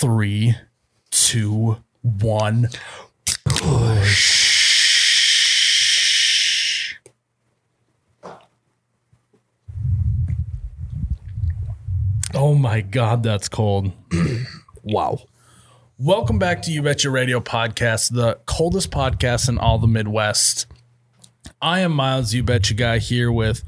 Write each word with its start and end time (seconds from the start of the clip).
Three, 0.00 0.54
two, 1.10 1.76
one. 2.00 2.70
Oh 12.32 12.54
my 12.54 12.80
God, 12.80 13.22
that's 13.22 13.50
cold. 13.50 13.92
Wow. 14.82 15.18
Welcome 15.98 16.38
back 16.38 16.62
to 16.62 16.72
You 16.72 16.80
Betcha 16.80 17.10
Radio 17.10 17.38
podcast, 17.38 18.14
the 18.14 18.38
coldest 18.46 18.90
podcast 18.90 19.50
in 19.50 19.58
all 19.58 19.78
the 19.78 19.86
Midwest. 19.86 20.66
I 21.60 21.80
am 21.80 21.92
Miles, 21.92 22.32
You 22.32 22.42
Betcha 22.42 22.72
guy, 22.72 22.96
here 23.00 23.30
with 23.30 23.62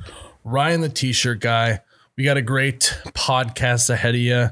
Ryan, 0.45 0.81
the 0.81 0.89
t 0.89 1.13
shirt 1.13 1.41
guy. 1.41 1.81
We 2.17 2.25
got 2.25 2.39
a 2.39 2.43
great 2.43 2.99
podcast 3.09 3.91
ahead 3.91 4.15
of 4.15 4.21
you. 4.23 4.49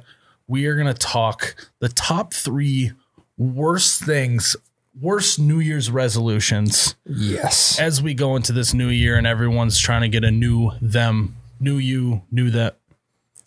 We 0.51 0.67
are 0.67 0.75
going 0.75 0.89
to 0.89 0.95
talk 0.95 1.55
the 1.79 1.89
top 1.89 2.35
three 2.35 2.91
worst 3.39 4.03
things, 4.03 4.57
worst 5.01 5.39
New 5.39 5.61
Year's 5.61 5.93
resolutions 5.93 6.97
Yes. 7.07 7.79
as 7.79 8.03
we 8.03 8.15
go 8.15 8.35
into 8.35 8.51
this 8.53 8.75
new 8.75 8.89
year 8.89 9.17
and 9.17 9.29
everyone's 9.29 9.79
trying 9.79 10.01
to 10.03 10.09
get 10.09 10.25
a 10.25 10.31
new 10.33 10.73
them, 10.83 11.37
new 11.61 11.77
you, 11.79 12.23
new 12.33 12.51
that, 12.51 12.79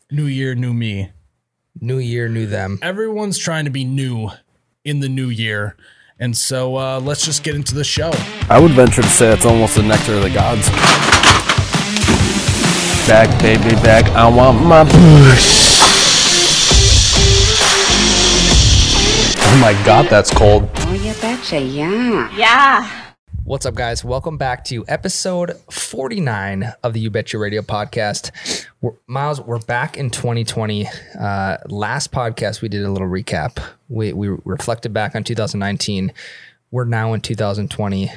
new 0.09 0.27
year, 0.27 0.55
new 0.55 0.73
me 0.73 1.11
New 1.81 1.97
year, 1.97 2.29
new 2.29 2.45
them. 2.47 2.79
everyone's 2.81 3.37
trying 3.37 3.65
to 3.65 3.71
be 3.71 3.83
new 3.83 4.29
in 4.85 5.01
the 5.01 5.09
new 5.09 5.27
year. 5.27 5.75
And 6.19 6.37
so 6.37 6.77
uh, 6.77 7.01
let's 7.01 7.25
just 7.25 7.43
get 7.43 7.53
into 7.53 7.75
the 7.75 7.83
show. 7.83 8.11
I 8.49 8.61
would 8.61 8.71
venture 8.71 9.01
to 9.01 9.09
say 9.09 9.33
it's 9.33 9.45
almost 9.45 9.75
the 9.75 9.83
nectar 9.83 10.13
of 10.13 10.21
the 10.21 10.29
gods. 10.29 10.69
Back, 13.09 13.27
baby, 13.41 13.75
back. 13.83 14.05
I 14.15 14.29
want 14.29 14.63
my 14.65 14.85
push. 14.85 15.72
Oh 19.55 19.59
my 19.59 19.73
god, 19.85 20.07
that's 20.09 20.31
cold. 20.31 20.67
Oh, 20.77 20.93
you 20.93 21.13
betcha, 21.21 21.61
yeah. 21.61 22.35
Yeah. 22.35 23.13
What's 23.43 23.67
up, 23.67 23.75
guys? 23.75 24.03
Welcome 24.03 24.35
back 24.35 24.63
to 24.65 24.83
episode 24.87 25.55
49 25.69 26.73
of 26.81 26.93
the 26.93 26.99
You 26.99 27.11
Betcha 27.11 27.37
Radio 27.37 27.61
podcast. 27.61 28.65
We're, 28.81 28.93
Miles, 29.05 29.39
we're 29.39 29.59
back 29.59 29.95
in 29.95 30.09
2020. 30.09 30.87
Uh, 31.19 31.57
last 31.67 32.11
podcast, 32.11 32.63
we 32.63 32.67
did 32.67 32.83
a 32.83 32.91
little 32.91 33.07
recap. 33.07 33.63
We, 33.89 34.11
we 34.11 34.29
reflected 34.43 34.91
back 34.91 35.15
on 35.15 35.23
2019. 35.23 36.11
We're 36.71 36.85
now 36.85 37.13
in 37.13 37.21
2020. 37.21 38.11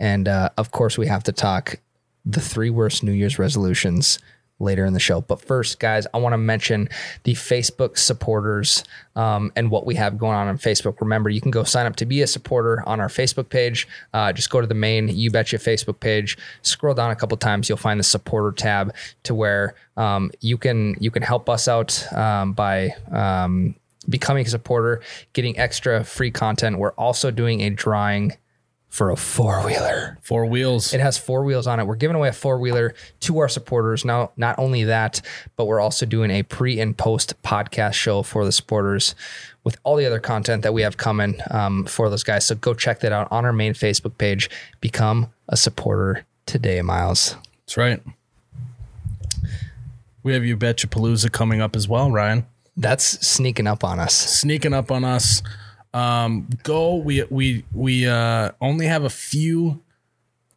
And 0.00 0.26
uh, 0.26 0.50
of 0.58 0.72
course, 0.72 0.98
we 0.98 1.06
have 1.06 1.22
to 1.22 1.32
talk 1.32 1.76
the 2.24 2.40
three 2.40 2.68
worst 2.68 3.04
New 3.04 3.12
Year's 3.12 3.38
resolutions 3.38 4.18
later 4.60 4.84
in 4.84 4.92
the 4.92 5.00
show. 5.00 5.20
But 5.20 5.40
first, 5.40 5.80
guys, 5.80 6.06
I 6.14 6.18
want 6.18 6.34
to 6.34 6.38
mention 6.38 6.88
the 7.24 7.32
Facebook 7.32 7.98
supporters 7.98 8.84
um, 9.16 9.52
and 9.56 9.70
what 9.70 9.86
we 9.86 9.94
have 9.96 10.18
going 10.18 10.36
on 10.36 10.46
on 10.48 10.58
Facebook. 10.58 11.00
Remember, 11.00 11.30
you 11.30 11.40
can 11.40 11.50
go 11.50 11.64
sign 11.64 11.86
up 11.86 11.96
to 11.96 12.06
be 12.06 12.22
a 12.22 12.26
supporter 12.26 12.82
on 12.86 13.00
our 13.00 13.08
Facebook 13.08 13.48
page. 13.48 13.88
Uh, 14.14 14.32
just 14.32 14.50
go 14.50 14.60
to 14.60 14.66
the 14.66 14.74
main 14.74 15.08
You 15.08 15.30
Betcha 15.30 15.56
Facebook 15.56 16.00
page. 16.00 16.38
Scroll 16.62 16.94
down 16.94 17.10
a 17.10 17.16
couple 17.16 17.36
times, 17.36 17.68
you'll 17.68 17.78
find 17.78 17.98
the 17.98 18.04
supporter 18.04 18.52
tab 18.52 18.94
to 19.24 19.34
where 19.34 19.74
um, 19.96 20.30
you 20.40 20.56
can 20.56 20.96
you 21.00 21.10
can 21.10 21.22
help 21.22 21.48
us 21.48 21.68
out 21.68 22.12
um, 22.12 22.52
by. 22.52 22.90
Um, 23.10 23.74
becoming 24.08 24.44
a 24.44 24.48
supporter, 24.48 25.02
getting 25.34 25.58
extra 25.58 26.02
free 26.02 26.30
content. 26.30 26.78
We're 26.78 26.92
also 26.92 27.30
doing 27.30 27.60
a 27.60 27.70
drawing 27.70 28.32
for 28.90 29.10
a 29.10 29.16
four 29.16 29.64
wheeler. 29.64 30.18
Four 30.20 30.46
wheels. 30.46 30.92
It 30.92 31.00
has 31.00 31.16
four 31.16 31.44
wheels 31.44 31.66
on 31.66 31.78
it. 31.78 31.86
We're 31.86 31.94
giving 31.94 32.16
away 32.16 32.28
a 32.28 32.32
four 32.32 32.58
wheeler 32.58 32.94
to 33.20 33.38
our 33.38 33.48
supporters. 33.48 34.04
Now, 34.04 34.32
not 34.36 34.58
only 34.58 34.84
that, 34.84 35.22
but 35.56 35.66
we're 35.66 35.80
also 35.80 36.04
doing 36.04 36.30
a 36.30 36.42
pre 36.42 36.80
and 36.80 36.98
post 36.98 37.40
podcast 37.42 37.94
show 37.94 38.22
for 38.22 38.44
the 38.44 38.52
supporters 38.52 39.14
with 39.62 39.78
all 39.84 39.96
the 39.96 40.06
other 40.06 40.18
content 40.18 40.64
that 40.64 40.74
we 40.74 40.82
have 40.82 40.96
coming 40.96 41.40
um, 41.50 41.86
for 41.86 42.10
those 42.10 42.24
guys. 42.24 42.44
So 42.44 42.56
go 42.56 42.74
check 42.74 43.00
that 43.00 43.12
out 43.12 43.28
on 43.30 43.44
our 43.44 43.52
main 43.52 43.74
Facebook 43.74 44.18
page. 44.18 44.50
Become 44.80 45.32
a 45.48 45.56
supporter 45.56 46.26
today, 46.46 46.82
Miles. 46.82 47.36
That's 47.66 47.76
right. 47.76 48.02
We 50.22 50.34
have 50.34 50.44
You 50.44 50.56
Betcha 50.56 50.88
Palooza 50.88 51.30
coming 51.30 51.60
up 51.60 51.76
as 51.76 51.88
well, 51.88 52.10
Ryan. 52.10 52.44
That's 52.76 53.04
sneaking 53.26 53.66
up 53.66 53.84
on 53.84 54.00
us. 54.00 54.14
Sneaking 54.14 54.74
up 54.74 54.90
on 54.90 55.04
us. 55.04 55.42
Um, 55.92 56.48
go. 56.62 56.96
We 56.96 57.24
we 57.30 57.64
we 57.72 58.06
uh, 58.06 58.52
only 58.60 58.86
have 58.86 59.04
a 59.04 59.10
few 59.10 59.80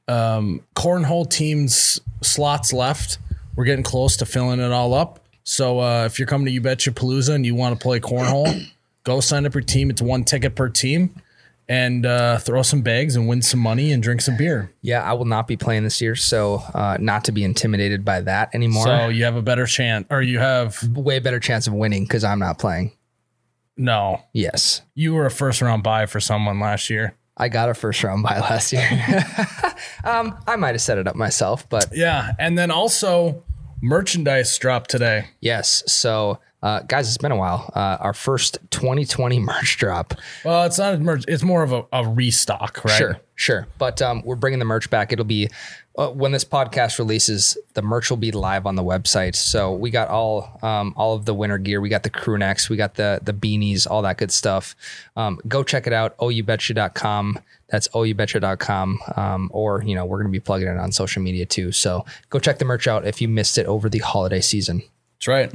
um, 0.08 0.62
cornhole 0.76 1.30
teams 1.30 2.00
slots 2.22 2.74
left. 2.74 3.18
We're 3.56 3.66
getting 3.66 3.84
close 3.84 4.18
to 4.18 4.26
filling 4.26 4.60
it 4.60 4.72
all 4.72 4.94
up. 4.94 5.20
So 5.44 5.80
uh, 5.80 6.06
if 6.06 6.20
you're 6.20 6.28
coming 6.28 6.46
to 6.46 6.52
You 6.52 6.62
Betcha 6.62 6.92
Palooza 6.92 7.36
and 7.36 7.46
you 7.46 7.56
want 7.56 7.78
to 7.78 7.82
play 7.82 8.00
cornhole, 8.00 8.66
go 9.04 9.20
sign 9.20 9.46
up 9.46 9.54
your 9.54 9.64
team. 9.64 9.90
It's 9.90 10.02
one 10.02 10.24
ticket 10.24 10.56
per 10.56 10.70
team, 10.70 11.14
and 11.68 12.06
uh, 12.06 12.38
throw 12.38 12.62
some 12.62 12.82
bags 12.82 13.16
and 13.16 13.28
win 13.28 13.42
some 13.42 13.60
money 13.60 13.92
and 13.92 14.02
drink 14.02 14.22
some 14.22 14.38
beer. 14.38 14.72
Yeah, 14.82 15.04
I 15.04 15.14
will 15.14 15.26
not 15.26 15.48
be 15.48 15.58
playing 15.58 15.84
this 15.84 16.02
year, 16.02 16.16
so 16.16 16.64
uh, 16.74 16.98
not 17.00 17.26
to 17.26 17.32
be 17.32 17.44
intimidated 17.44 18.06
by 18.06 18.22
that 18.22 18.54
anymore. 18.54 18.86
So 18.86 19.10
you 19.10 19.26
have 19.26 19.36
a 19.36 19.42
better 19.42 19.66
chance, 19.66 20.08
or 20.10 20.22
you 20.22 20.40
have 20.40 20.82
Way 20.96 21.20
better 21.20 21.40
chance 21.40 21.68
of 21.68 21.74
winning 21.74 22.04
because 22.04 22.24
I'm 22.24 22.40
not 22.40 22.60
playing. 22.60 22.92
No. 23.78 24.22
Yes. 24.34 24.82
You 24.96 25.14
were 25.14 25.26
a 25.26 25.32
first 25.32 25.62
round 25.62 25.84
buy 25.84 26.06
for 26.06 26.20
someone 26.20 26.60
last 26.60 26.90
year. 26.90 27.16
I 27.36 27.50
got 27.50 27.70
a 27.70 27.74
first 27.74 28.04
round 28.04 28.22
buy 28.24 28.40
last 28.40 28.72
year. 28.74 28.88
um, 30.04 30.38
I 30.48 30.56
might 30.56 30.76
have 30.76 30.82
set 30.82 30.98
it 31.00 31.08
up 31.08 31.16
myself, 31.16 31.68
but 31.70 31.88
Yeah, 31.92 32.32
and 32.38 32.58
then 32.58 32.70
also 32.72 33.44
merchandise 33.82 34.56
dropped 34.58 34.90
today. 34.92 35.26
yes. 35.42 35.84
So, 35.88 36.40
uh, 36.64 36.80
guys, 36.88 37.10
it's 37.10 37.18
been 37.18 37.34
a 37.34 37.36
while. 37.36 37.70
Uh, 37.76 37.98
our 38.00 38.14
first 38.14 38.58
2020 38.72 39.38
merch 39.40 39.78
drop. 39.78 40.14
Well, 40.46 40.64
it's 40.64 40.80
not 40.80 40.94
a 40.94 40.98
merch; 40.98 41.26
it's 41.28 41.44
more 41.44 41.62
of 41.62 41.74
a, 41.74 41.86
a 41.92 42.08
restock, 42.08 42.86
right? 42.86 42.98
Sure, 42.98 43.20
sure. 43.36 43.68
But 43.78 44.02
um, 44.02 44.22
we're 44.24 44.38
bringing 44.38 44.60
the 44.60 44.66
merch 44.66 44.90
back. 44.90 45.12
It'll 45.12 45.26
be 45.26 45.50
uh, 45.98 46.08
when 46.12 46.32
this 46.32 46.46
podcast 46.46 47.00
releases. 47.00 47.58
The 47.74 47.82
merch 47.82 48.10
will 48.10 48.18
be 48.18 48.32
live 48.32 48.66
on 48.66 48.76
the 48.76 48.84
website. 48.84 49.36
So 49.36 49.74
we 49.74 49.90
got 49.90 50.08
all 50.08 50.58
um, 50.62 50.94
all 50.96 51.16
of 51.16 51.26
the 51.26 51.34
winter 51.34 51.58
gear. 51.58 51.82
We 51.82 51.90
got 51.90 52.04
the 52.04 52.10
crew 52.10 52.38
necks. 52.38 52.70
We 52.70 52.78
got 52.78 52.96
the 52.96 53.20
the 53.22 53.34
beanies. 53.34 53.86
All 53.86 54.02
that 54.04 54.18
good 54.18 54.32
stuff. 54.32 54.74
Um, 55.18 55.42
go 55.46 55.64
check 55.64 55.86
it 55.86 55.92
out. 55.92 56.18
YouBetcha.com. 56.18 57.40
That's 57.68 57.90
YouBetcha.com. 57.90 59.00
Um, 59.18 59.50
or 59.52 59.84
you 59.84 59.96
know 59.96 60.06
we're 60.06 60.20
going 60.20 60.32
to 60.32 60.32
be 60.32 60.40
plugging 60.40 60.70
it 60.70 60.78
on 60.78 60.94
social 60.94 61.22
media 61.22 61.46
too. 61.46 61.74
So 61.74 62.06
go 62.30 62.40
check 62.40 62.60
the 62.60 62.66
merch 62.66 62.88
out 62.88 63.06
if 63.06 63.22
you 63.22 63.28
missed 63.28 63.58
it 63.58 63.66
over 63.66 63.90
the 63.90 64.00
holiday 64.00 64.40
season. 64.40 64.84
That's 65.18 65.28
right. 65.28 65.54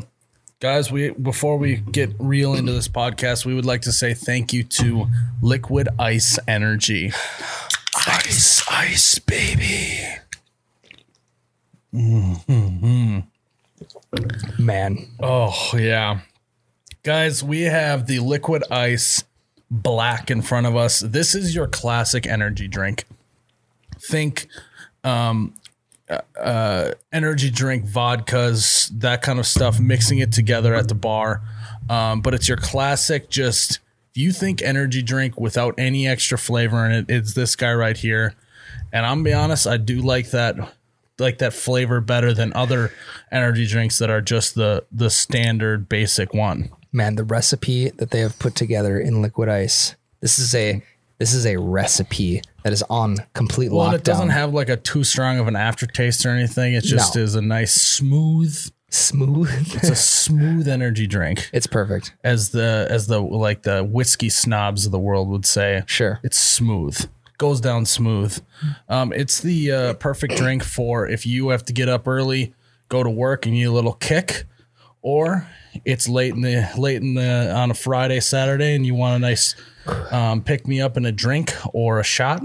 Guys, 0.61 0.91
we 0.91 1.11
before 1.11 1.57
we 1.57 1.77
get 1.77 2.11
real 2.19 2.55
into 2.55 2.73
this 2.73 2.89
podcast, 2.89 3.47
we 3.47 3.55
would 3.55 3.65
like 3.65 3.83
to 3.83 3.93
say 3.93 4.13
thank 4.13 4.53
you 4.53 4.65
to 4.65 5.07
Liquid 5.41 5.89
Ice 6.01 6.37
Energy. 6.49 7.13
Ice, 8.07 8.69
ice, 8.69 9.21
baby. 9.21 10.01
Man, 14.59 15.07
Oh, 15.21 15.71
yeah. 15.75 16.21
Guys, 17.05 17.45
we 17.45 17.63
have 17.63 18.09
the 18.09 18.19
Liquid 18.19 18.65
Ice 18.69 19.23
Black 19.71 20.29
in 20.29 20.43
front 20.43 20.67
of 20.67 20.75
us. 20.75 20.99
This 21.01 21.37
is 21.37 21.55
your 21.55 21.69
classic 21.69 22.27
energy 22.27 22.67
drink. 22.67 23.05
Think 24.01 24.49
um, 25.05 25.55
uh, 26.39 26.93
energy 27.13 27.51
drink, 27.51 27.85
vodkas, 27.85 28.91
that 29.01 29.23
kind 29.23 29.39
of 29.39 29.47
stuff, 29.47 29.79
mixing 29.81 30.19
it 30.19 30.33
together 30.33 30.75
at 30.75 30.89
the 30.89 30.95
bar. 30.95 31.43
Um, 31.91 32.21
but 32.21 32.35
it's 32.35 32.49
your 32.49 32.57
classic, 32.57 33.31
just 33.31 33.81
you 34.15 34.33
think 34.33 34.63
energy 34.63 35.01
drink 35.03 35.39
without 35.39 35.75
any 35.79 36.09
extra 36.09 36.37
flavor 36.37 36.85
in 36.85 36.93
it, 36.93 37.07
it's 37.09 37.35
this 37.35 37.55
guy 37.55 37.73
right 37.73 37.97
here. 37.97 38.35
And 38.93 39.07
I'm 39.07 39.23
be 39.23 39.33
honest, 39.33 39.67
I 39.67 39.77
do 39.77 40.01
like 40.01 40.31
that 40.31 40.57
like 41.19 41.39
that 41.39 41.53
flavor 41.53 42.01
better 42.01 42.33
than 42.33 42.53
other 42.55 42.93
energy 43.33 43.67
drinks 43.67 43.99
that 43.99 44.11
are 44.11 44.21
just 44.21 44.55
the 44.55 44.85
the 44.93 45.11
standard 45.11 45.89
basic 45.89 46.33
one. 46.33 46.71
man, 46.93 47.17
the 47.17 47.25
recipe 47.25 47.91
that 47.91 48.11
they 48.11 48.21
have 48.21 48.39
put 48.39 48.55
together 48.55 48.99
in 48.99 49.23
liquid 49.23 49.49
ice. 49.49 49.95
This 50.21 50.39
is 50.39 50.55
a 50.55 50.83
this 51.19 51.35
is 51.35 51.47
a 51.47 51.57
recipe 51.57 52.43
that 52.63 52.73
is 52.73 52.83
on 52.89 53.17
complete 53.35 53.71
Well, 53.73 53.89
lockdown. 53.91 53.95
it 53.95 54.05
doesn't 54.05 54.29
have 54.31 54.53
like 54.55 54.69
a 54.69 54.77
too 54.77 55.05
strong 55.05 55.39
of 55.39 55.49
an 55.49 55.57
aftertaste 55.57 56.25
or 56.25 56.31
anything. 56.31 56.75
It 56.75 56.85
just 56.85 57.17
No. 57.17 57.23
is 57.23 57.35
a 57.35 57.43
nice 57.43 57.73
smooth. 57.75 58.71
smooth. 58.91 59.51
It's 59.75 59.91
a 59.91 59.95
smooth 59.97 60.67
energy 60.69 61.07
drink, 61.07 61.51
it's 61.53 61.67
perfect. 61.67 62.15
as 62.25 62.51
the 62.51 62.87
as 62.89 63.07
the 63.07 63.21
like 63.21 63.63
the 63.63 63.85
whiskey 63.85 64.29
snobs 64.31 64.87
of 64.87 64.93
the 64.93 64.99
world 64.99 65.29
would 65.29 65.45
say. 65.45 65.83
Sure. 65.87 66.21
It's 66.23 66.39
smooth. 66.39 67.07
Goes 67.37 67.61
down 67.61 67.85
smooth. 67.87 68.41
Um, 68.89 69.13
it's 69.13 69.41
the 69.41 69.71
uh, 69.73 69.95
perfect 69.95 70.37
drink 70.39 70.65
for 70.65 71.07
if 71.07 71.27
you 71.27 71.51
have 71.51 71.65
to 71.67 71.73
get 71.73 71.89
up 71.89 72.09
early, 72.09 72.55
go 72.89 73.03
to 73.03 73.11
work, 73.11 73.45
and 73.47 73.55
you 73.55 73.65
need 73.65 73.71
a 73.71 73.73
little 73.73 73.93
kick, 73.93 74.45
or 75.03 75.47
it's 75.85 76.09
late 76.09 76.33
in 76.35 76.41
the 76.41 76.69
late 76.77 77.03
in 77.03 77.15
the 77.15 77.53
on 77.55 77.71
a 77.71 77.75
Friday, 77.75 78.21
Saturday, 78.21 78.75
and 78.75 78.85
you 78.87 78.95
want 78.95 79.17
a 79.17 79.19
nice 79.19 79.55
um, 80.13 80.43
pick 80.43 80.67
me 80.67 80.81
up 80.81 80.97
in 80.97 81.05
a 81.05 81.13
drink 81.13 81.55
or 81.73 82.01
a 82.01 82.05
shot. 82.05 82.43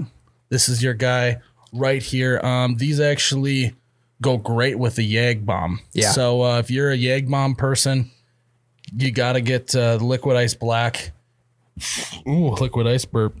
This 0.48 0.68
is 0.68 0.82
your 0.82 0.94
guy 0.94 1.38
right 1.72 2.02
here. 2.02 2.40
Um, 2.40 2.76
these 2.76 3.00
actually 3.00 3.74
go 4.20 4.36
great 4.36 4.78
with 4.78 4.96
the 4.96 5.14
Yag 5.14 5.44
bomb. 5.44 5.80
Yeah. 5.92 6.12
So 6.12 6.42
uh, 6.42 6.58
if 6.58 6.70
you're 6.70 6.90
a 6.90 6.96
Yag 6.96 7.30
bomb 7.30 7.54
person, 7.54 8.10
you 8.96 9.10
got 9.10 9.32
to 9.32 9.40
get 9.40 9.74
uh, 9.74 9.96
liquid 9.96 10.36
ice 10.36 10.54
black. 10.54 11.12
Ooh, 12.28 12.50
liquid 12.50 12.86
ice 12.86 13.04
burp. 13.04 13.34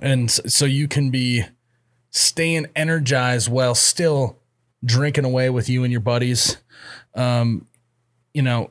And 0.00 0.30
so 0.30 0.64
you 0.64 0.86
can 0.86 1.10
be 1.10 1.44
staying 2.10 2.66
energized 2.76 3.48
while 3.48 3.74
still 3.74 4.38
drinking 4.84 5.24
away 5.24 5.50
with 5.50 5.68
you 5.68 5.82
and 5.84 5.92
your 5.92 6.00
buddies. 6.00 6.58
Um, 7.14 7.66
you 8.32 8.42
know, 8.42 8.70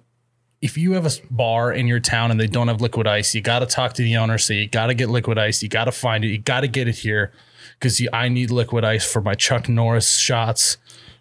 if 0.62 0.78
you 0.78 0.94
have 0.94 1.06
a 1.06 1.12
bar 1.30 1.72
in 1.72 1.88
your 1.88 2.00
town 2.00 2.32
and 2.32 2.40
they 2.40 2.48
don't 2.48 2.68
have 2.68 2.82
liquid 2.82 3.06
ice, 3.06 3.36
you 3.36 3.42
got 3.42 3.60
to 3.60 3.66
talk 3.66 3.94
to 3.94 4.02
the 4.02 4.18
owner. 4.18 4.38
Say 4.38 4.56
you 4.56 4.68
got 4.68 4.88
to 4.88 4.94
get 4.94 5.10
liquid 5.10 5.38
ice. 5.38 5.62
You 5.62 5.70
got 5.70 5.86
to 5.86 5.92
find 5.92 6.26
it. 6.26 6.30
You 6.30 6.40
got 6.40 6.62
to 6.62 6.68
get 6.68 6.88
it 6.88 6.96
here 6.96 7.32
because 7.80 8.02
I 8.12 8.30
need 8.30 8.50
liquid 8.50 8.84
ice 8.84 9.06
for 9.06 9.22
my 9.22 9.36
Chuck 9.36 9.70
Norris 9.70 10.18
shots, 10.18 10.78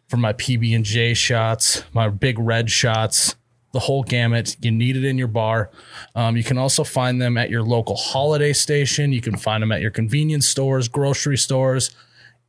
for 0.09 0.17
my 0.17 0.33
PB 0.33 0.75
and 0.75 0.85
J 0.85 1.13
shots, 1.13 1.85
my 1.93 2.09
big 2.09 2.39
red 2.39 2.71
shots, 2.71 3.37
the 3.73 3.81
whole 3.81 4.03
gamut. 4.03 4.57
You 4.63 4.71
need 4.71 4.97
it 4.97 5.05
in 5.05 5.19
your 5.19 5.29
bar. 5.29 5.71
Um, 6.15 6.37
you 6.39 6.45
can 6.45 6.57
also 6.57 6.83
find 6.83 7.21
them 7.21 7.37
at 7.37 7.51
your 7.51 7.63
local 7.63 7.97
holiday 7.97 8.55
station. 8.55 9.13
You 9.13 9.21
can 9.21 9.37
find 9.37 9.63
them 9.63 9.71
at 9.71 9.83
your 9.83 9.91
convenience 9.91 10.49
stores, 10.49 10.89
grocery 10.89 11.37
stores. 11.37 11.95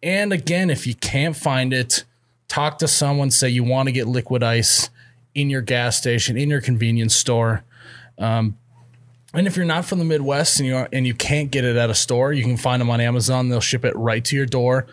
And 0.02 0.32
again, 0.32 0.70
if 0.70 0.88
you 0.88 0.96
can't 0.96 1.36
find 1.36 1.74
it, 1.74 2.06
talk 2.48 2.78
to 2.78 2.88
someone, 2.88 3.30
say 3.32 3.50
you 3.50 3.66
want 3.66 3.88
to 3.88 3.92
get 3.92 4.08
liquid 4.08 4.42
ice 4.42 4.90
in 5.38 5.52
your 5.52 5.62
gas 5.62 5.96
station, 5.96 6.36
in 6.36 6.50
your 6.50 6.62
convenience 6.62 7.16
store. 7.16 7.64
Um, 8.18 8.58
and 9.36 9.46
if 9.46 9.56
you're 9.56 9.66
not 9.68 9.86
from 9.86 10.00
the 10.00 10.06
Midwest 10.06 10.60
and 10.60 10.68
you 10.68 10.88
and 10.92 11.06
you 11.06 11.14
can't 11.14 11.52
get 11.52 11.64
it 11.64 11.76
at 11.76 11.92
a 11.92 11.96
store, 11.96 12.34
you 12.34 12.44
can 12.44 12.58
find 12.58 12.82
them 12.82 12.90
on 12.90 13.00
Amazon. 13.00 13.50
They'll 13.50 13.62
ship 13.62 13.86
it 13.86 13.96
right 13.96 14.26
to 14.26 14.36
your 14.36 14.48
door. 14.48 14.88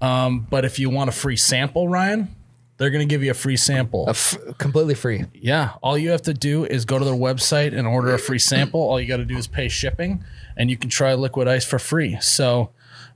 Um, 0.00 0.46
but 0.48 0.64
if 0.64 0.78
you 0.78 0.88
want 0.88 1.08
a 1.08 1.12
free 1.12 1.36
sample, 1.36 1.88
Ryan, 1.88 2.28
they're 2.76 2.90
going 2.90 3.06
to 3.06 3.12
give 3.12 3.24
you 3.24 3.32
a 3.32 3.34
free 3.34 3.56
sample. 3.56 4.04
F- 4.08 4.38
completely 4.58 4.94
free. 4.94 5.24
Yeah, 5.34 5.72
all 5.82 5.98
you 5.98 6.10
have 6.10 6.22
to 6.22 6.34
do 6.34 6.64
is 6.64 6.84
go 6.84 7.00
to 7.00 7.04
their 7.04 7.14
website 7.14 7.76
and 7.76 7.88
order 7.88 8.14
a 8.14 8.18
free 8.18 8.38
sample. 8.38 8.80
All 8.80 9.00
you 9.00 9.08
got 9.08 9.16
to 9.16 9.24
do 9.24 9.36
is 9.36 9.48
pay 9.48 9.68
shipping, 9.68 10.22
and 10.56 10.70
you 10.70 10.76
can 10.76 10.90
try 10.90 11.12
liquid 11.14 11.48
ice 11.48 11.64
for 11.64 11.80
free. 11.80 12.18
So, 12.20 12.70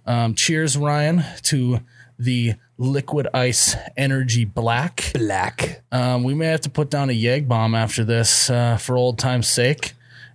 um, 0.05 0.35
cheers, 0.35 0.77
Ryan, 0.77 1.23
to 1.43 1.81
the 2.19 2.55
liquid 2.83 3.29
ice 3.33 3.77
energy 3.97 4.45
black. 4.45 5.13
Black. 5.15 5.83
Um, 5.93 6.25
we 6.25 6.35
may 6.35 6.47
have 6.47 6.63
to 6.63 6.71
put 6.71 6.91
down 6.91 7.11
a 7.11 7.13
Yeg 7.13 7.49
bomb 7.49 7.75
after 7.75 8.05
this 8.05 8.51
uh, 8.51 8.77
for 8.77 8.97
old 8.97 9.19
time's 9.19 9.47
sake, 9.49 9.93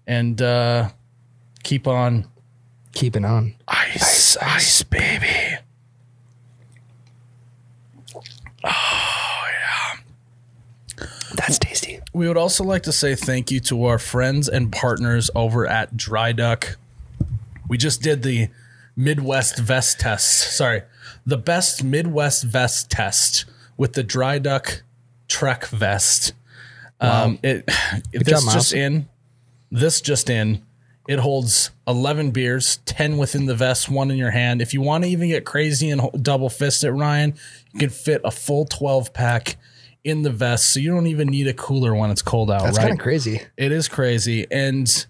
and 0.07 0.41
uh, 0.41 0.89
keep 1.63 1.87
on 1.87 2.25
Keeping 2.93 3.25
on. 3.25 3.53
ice, 3.67 4.37
ice, 4.37 4.81
baby. 4.83 5.27
Oh, 8.63 9.43
yeah. 9.53 11.05
That's 11.35 11.59
tasty. 11.59 11.99
We 12.13 12.27
would 12.27 12.37
also 12.37 12.63
like 12.63 12.83
to 12.83 12.91
say 12.91 13.13
thank 13.15 13.51
you 13.51 13.59
to 13.61 13.85
our 13.85 13.99
friends 13.99 14.49
and 14.49 14.71
partners 14.71 15.29
over 15.35 15.67
at 15.67 15.95
Dri 15.95 16.33
Duck. 16.33 16.77
We 17.67 17.77
just 17.77 18.01
did 18.01 18.23
the 18.23 18.47
Midwest 18.97 19.59
vest 19.59 19.99
test. 19.99 20.57
Sorry, 20.57 20.81
the 21.25 21.37
best 21.37 21.83
Midwest 21.83 22.43
vest 22.43 22.89
test 22.89 23.45
with 23.77 23.93
the 23.93 24.03
Dri 24.03 24.39
Duck 24.39 24.83
Trek 25.29 25.67
vest. 25.67 26.33
Um, 26.99 27.37
it 27.43 27.69
this 28.11 28.43
job, 28.43 28.53
just 28.53 28.73
in, 28.73 29.07
this 29.71 30.01
just 30.01 30.29
in. 30.29 30.63
It 31.07 31.19
holds 31.19 31.71
11 31.87 32.31
beers, 32.31 32.77
10 32.85 33.17
within 33.17 33.45
the 33.45 33.55
vest, 33.55 33.87
one 33.87 34.11
in 34.11 34.17
your 34.17 34.31
hand. 34.31 34.61
If 34.61 34.73
you 34.73 34.81
want 34.81 35.05
to 35.05 35.09
even 35.09 35.29
get 35.29 35.45
crazy 35.45 35.89
and 35.89 36.01
double 36.21 36.49
fist 36.49 36.83
it, 36.83 36.91
Ryan, 36.91 37.33
you 37.71 37.79
can 37.79 37.89
fit 37.89 38.19
a 38.25 38.31
full 38.31 38.65
12 38.65 39.13
pack 39.13 39.55
in 40.03 40.23
the 40.23 40.29
vest. 40.29 40.73
So 40.73 40.81
you 40.81 40.89
don't 40.91 41.07
even 41.07 41.29
need 41.29 41.47
a 41.47 41.53
cooler 41.53 41.95
when 41.95 42.11
it's 42.11 42.21
cold 42.21 42.51
out, 42.51 42.63
That's 42.63 42.77
right? 42.77 42.87
kind 42.87 42.99
of 42.99 43.03
crazy. 43.03 43.41
It 43.55 43.71
is 43.71 43.87
crazy, 43.87 44.47
and 44.51 45.05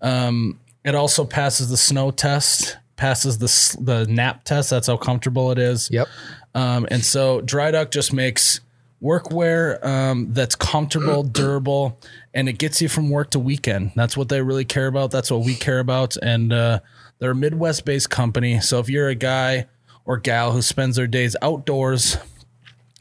um, 0.00 0.58
it 0.84 0.94
also 0.94 1.24
passes 1.26 1.68
the 1.68 1.76
snow 1.76 2.10
test, 2.10 2.78
passes 3.02 3.38
the 3.38 3.82
the 3.82 4.06
nap 4.06 4.44
test. 4.44 4.70
That's 4.70 4.86
how 4.86 4.96
comfortable 4.96 5.50
it 5.50 5.58
is. 5.58 5.90
Yep. 5.90 6.06
Um, 6.54 6.86
and 6.88 7.04
so 7.04 7.40
Dri 7.40 7.72
Duck 7.72 7.90
just 7.90 8.12
makes 8.12 8.60
workwear 9.02 9.84
um, 9.84 10.32
that's 10.32 10.54
comfortable, 10.54 11.22
durable, 11.40 11.98
and 12.32 12.48
it 12.48 12.58
gets 12.58 12.80
you 12.80 12.88
from 12.88 13.10
work 13.10 13.30
to 13.30 13.40
weekend. 13.40 13.90
That's 13.96 14.16
what 14.16 14.28
they 14.28 14.40
really 14.40 14.64
care 14.64 14.86
about. 14.86 15.10
That's 15.10 15.32
what 15.32 15.44
we 15.44 15.56
care 15.56 15.80
about. 15.80 16.16
And 16.22 16.52
uh, 16.52 16.78
they're 17.18 17.32
a 17.32 17.34
Midwest 17.34 17.84
based 17.84 18.08
company. 18.08 18.60
So 18.60 18.78
if 18.78 18.88
you're 18.88 19.08
a 19.08 19.16
guy 19.16 19.66
or 20.04 20.16
gal 20.16 20.52
who 20.52 20.62
spends 20.62 20.94
their 20.94 21.08
days 21.08 21.34
outdoors 21.42 22.18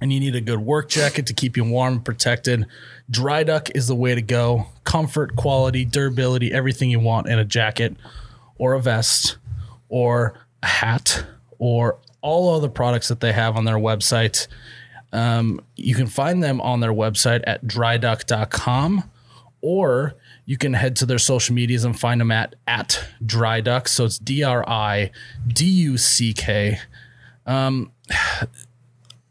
and 0.01 0.11
you 0.11 0.19
need 0.19 0.35
a 0.35 0.41
good 0.41 0.61
work 0.61 0.89
jacket 0.89 1.27
to 1.27 1.33
keep 1.35 1.55
you 1.55 1.63
warm 1.63 1.93
and 1.93 2.05
protected, 2.05 2.65
Dri 3.07 3.43
Duck 3.43 3.69
is 3.75 3.87
the 3.87 3.93
way 3.93 4.15
to 4.15 4.21
go. 4.23 4.65
Comfort, 4.83 5.35
quality, 5.35 5.85
durability, 5.85 6.51
everything 6.51 6.89
you 6.89 6.99
want 6.99 7.27
in 7.27 7.37
a 7.37 7.45
jacket 7.45 7.95
or 8.57 8.73
a 8.73 8.81
vest 8.81 9.37
or 9.91 10.33
a 10.63 10.67
hat 10.67 11.23
or 11.59 11.99
all 12.21 12.55
other 12.55 12.69
products 12.69 13.09
that 13.09 13.19
they 13.19 13.31
have 13.31 13.55
on 13.55 13.65
their 13.65 13.77
website. 13.77 14.47
Um, 15.13 15.61
you 15.75 15.93
can 15.93 16.07
find 16.07 16.41
them 16.41 16.61
on 16.61 16.79
their 16.79 16.93
website 16.93 17.43
at 17.45 17.65
driduck.com 17.65 19.03
or 19.61 20.15
you 20.45 20.57
can 20.57 20.73
head 20.73 20.95
to 20.95 21.05
their 21.05 21.19
social 21.19 21.53
medias 21.53 21.83
and 21.83 21.99
find 21.99 22.19
them 22.19 22.31
at 22.31 22.55
at 22.65 23.05
driduck. 23.23 23.87
So 23.87 24.05
it's 24.05 24.17
D 24.17 24.43
R 24.43 24.67
I 24.67 25.11
D 25.47 25.65
U 25.65 25.97
C 25.97 26.33
K 26.33 26.79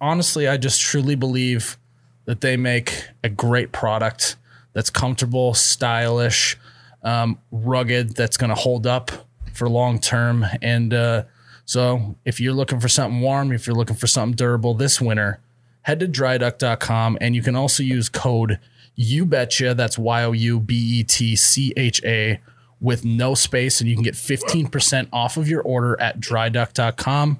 honestly, 0.00 0.48
I 0.48 0.56
just 0.56 0.80
truly 0.80 1.14
believe 1.14 1.78
that 2.24 2.40
they 2.40 2.56
make 2.56 3.08
a 3.22 3.28
great 3.28 3.72
product 3.72 4.36
that's 4.72 4.90
comfortable, 4.90 5.54
stylish, 5.54 6.56
um, 7.02 7.38
rugged, 7.50 8.14
that's 8.14 8.36
going 8.36 8.50
to 8.50 8.54
hold 8.54 8.86
up 8.86 9.10
for 9.54 9.68
long 9.68 9.98
term. 9.98 10.44
And 10.62 10.92
uh, 10.92 11.24
so, 11.64 12.16
if 12.24 12.40
you're 12.40 12.52
looking 12.52 12.80
for 12.80 12.88
something 12.88 13.20
warm, 13.20 13.52
if 13.52 13.66
you're 13.66 13.76
looking 13.76 13.96
for 13.96 14.06
something 14.06 14.36
durable 14.36 14.74
this 14.74 15.00
winter, 15.00 15.40
head 15.82 16.00
to 16.00 16.08
driduck.com 16.08 17.18
and 17.20 17.34
you 17.34 17.42
can 17.42 17.56
also 17.56 17.82
use 17.82 18.08
code 18.08 18.58
you 18.96 19.24
betcha 19.24 19.72
that's 19.72 19.96
y 19.96 20.22
o 20.24 20.32
u 20.32 20.60
b 20.60 20.74
e 20.74 21.04
t 21.04 21.34
c 21.34 21.72
h 21.76 22.02
a 22.04 22.40
with 22.80 23.04
no 23.04 23.34
space. 23.34 23.80
And 23.80 23.88
you 23.88 23.96
can 23.96 24.02
get 24.02 24.14
15% 24.14 25.08
off 25.12 25.36
of 25.36 25.48
your 25.48 25.62
order 25.62 26.00
at 26.00 26.20
driduck.com 26.20 27.38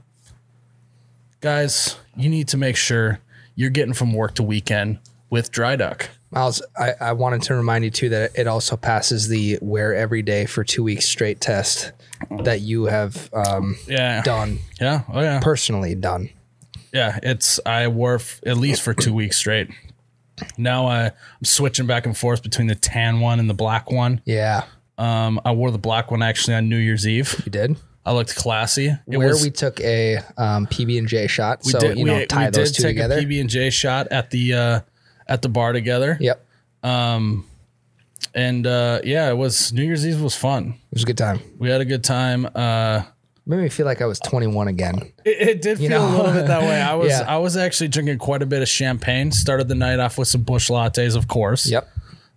guys, 1.41 1.97
you 2.17 2.29
need 2.29 2.49
to 2.49 2.57
make 2.57 2.77
sure 2.77 3.21
you're 3.55 3.71
getting 3.71 3.95
from 3.95 4.13
work 4.13 4.35
to 4.35 4.43
weekend 4.43 4.99
with 5.29 5.51
driduck 5.51 6.09
Miles, 6.31 6.63
I, 6.79 6.93
I 7.01 7.13
wanted 7.13 7.43
to 7.43 7.57
remind 7.57 7.85
you 7.85 7.91
too 7.91 8.09
that 8.11 8.39
it 8.39 8.47
also 8.47 8.77
passes 8.77 9.29
the 9.29 9.59
wear 9.61 9.95
every 9.95 10.23
day 10.23 10.47
for 10.47 10.63
two 10.63 10.85
weeks 10.85 11.07
straight 11.07 11.41
test 11.41 11.93
that 12.43 12.61
you 12.61 12.85
have 12.87 13.31
um, 13.33 13.77
Yeah. 13.87 14.23
done 14.23 14.59
Yeah. 14.81 15.03
Oh 15.13 15.21
yeah. 15.21 15.41
personally 15.41 15.95
done. 15.95 16.31
Yeah. 16.93 17.19
It's 17.23 17.61
I 17.65 17.89
wore 17.89 18.17
f- 18.17 18.41
at 18.47 18.57
least 18.57 18.83
for 18.83 18.95
two 18.95 19.15
weeks 19.15 19.37
straight. 19.39 19.71
Now 20.57 20.87
I, 20.87 21.07
I'm 21.07 21.45
switching 21.45 21.87
back 21.87 22.07
and 22.07 22.17
forth 22.17 22.43
between 22.43 22.67
the 22.67 22.75
tan 22.75 23.21
one 23.21 23.39
and 23.41 23.49
the 23.51 23.55
black 23.55 23.91
one. 23.91 24.23
Yeah, 24.25 24.65
Um, 24.97 25.39
I 25.45 25.53
wore 25.53 25.71
the 25.71 25.79
black 25.79 26.11
one 26.11 26.23
actually 26.23 26.55
on 26.55 26.69
New 26.69 26.79
Year's 26.79 27.07
Eve. 27.07 27.43
you 27.45 27.51
did. 27.53 27.77
I 28.07 28.13
looked 28.13 28.35
classy. 28.35 28.87
It 28.87 29.19
Where 29.19 29.29
was, 29.29 29.43
we 29.43 29.51
took 29.51 29.79
a 29.81 30.17
um, 30.39 30.67
PB 30.67 30.99
and 30.99 31.07
J 31.09 31.27
shot, 31.27 31.61
we 31.67 31.73
so 31.73 31.79
did, 31.79 31.99
you 31.99 32.07
know 32.07 32.17
we, 32.17 32.27
tie 32.27 32.47
we 32.47 32.51
those 32.53 32.71
did 32.73 32.77
two 32.79 32.83
take 32.85 32.97
together. 32.97 33.21
PB 33.21 33.41
and 33.43 33.51
J 33.51 33.69
shot 33.69 34.09
at 34.11 34.31
the 34.31 34.55
uh, 34.55 34.81
at 35.29 35.43
the 35.43 35.51
bar 35.51 35.73
together. 35.75 36.17
Yep, 36.19 36.43
And 38.35 38.67
uh, 38.67 39.01
yeah, 39.05 39.31
it 39.31 39.37
was 39.37 39.73
New 39.73 39.83
Year's 39.83 40.07
Eve 40.07 40.21
was 40.21 40.37
fun. 40.37 40.75
it 40.91 40.95
was 40.95 41.03
a 41.03 41.07
good 41.07 41.19
time. 41.19 41.41
We 41.59 41.69
had 41.71 41.81
a 41.81 41.85
good 41.85 42.05
time. 42.05 42.47
Uh, 42.55 43.03
Made 43.47 43.63
me 43.63 43.69
feel 43.69 43.87
like 43.87 44.01
I 44.01 44.07
was 44.07 44.21
21 44.21 44.69
again. 44.69 45.13
It, 45.25 45.49
it 45.49 45.63
did 45.63 45.79
feel 45.79 45.91
know? 45.91 46.07
a 46.07 46.11
little 46.17 46.33
bit 46.33 46.47
that 46.47 46.63
way. 46.63 46.81
I 46.81 46.95
was 46.95 47.09
Yeah. 47.11 47.25
I 47.27 47.39
was 47.39 47.57
actually 47.57 47.89
drinking 47.89 48.19
quite 48.19 48.43
a 48.43 48.47
bit 48.47 48.63
of 48.63 48.69
champagne. 48.69 49.33
Started 49.33 49.67
the 49.69 49.75
night 49.75 49.99
off 49.99 50.19
with 50.19 50.29
some 50.29 50.43
Busch 50.43 50.71
lattes, 50.71 51.17
of 51.17 51.27
course. 51.27 51.69
Yep. 51.69 51.89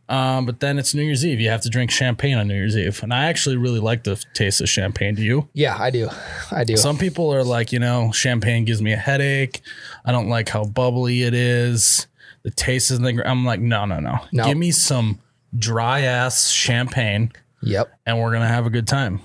Um, 0.09 0.45
but 0.45 0.59
then 0.59 0.79
it's 0.79 0.93
New 0.93 1.03
Year's 1.03 1.25
Eve. 1.25 1.39
You 1.39 1.49
have 1.49 1.61
to 1.61 1.69
drink 1.69 1.89
champagne 1.91 2.37
on 2.37 2.47
New 2.47 2.55
Year's 2.55 2.75
Eve, 2.77 3.01
and 3.03 3.13
I 3.13 3.25
actually 3.25 3.55
really 3.57 3.79
like 3.79 4.03
the 4.03 4.21
taste 4.33 4.59
of 4.59 4.67
champagne. 4.69 5.15
Do 5.15 5.21
you? 5.23 5.47
Yeah, 5.53 5.77
I 5.79 5.91
do. 5.91 6.09
I 6.51 6.63
do. 6.65 6.75
Some 6.77 6.97
people 6.97 7.33
are 7.33 7.43
like, 7.43 7.71
you 7.71 7.79
know, 7.79 8.11
champagne 8.11 8.65
gives 8.65 8.81
me 8.81 8.91
a 8.91 8.97
headache. 8.97 9.61
I 10.03 10.11
don't 10.11 10.27
like 10.29 10.49
how 10.49 10.65
bubbly 10.65 11.23
it 11.23 11.33
is. 11.33 12.07
The 12.43 12.51
taste 12.51 12.91
is. 12.91 12.99
Like 12.99 13.15
I'm 13.25 13.45
like, 13.45 13.61
no, 13.61 13.85
no, 13.85 13.99
no. 13.99 14.19
No. 14.33 14.43
Give 14.45 14.57
me 14.57 14.71
some 14.71 15.19
dry 15.57 16.01
ass 16.01 16.49
champagne, 16.49 17.31
yep. 17.61 17.91
and 18.05 18.19
we're 18.19 18.31
gonna 18.31 18.47
have 18.47 18.65
a 18.65 18.69
good 18.69 18.87
time. 18.87 19.21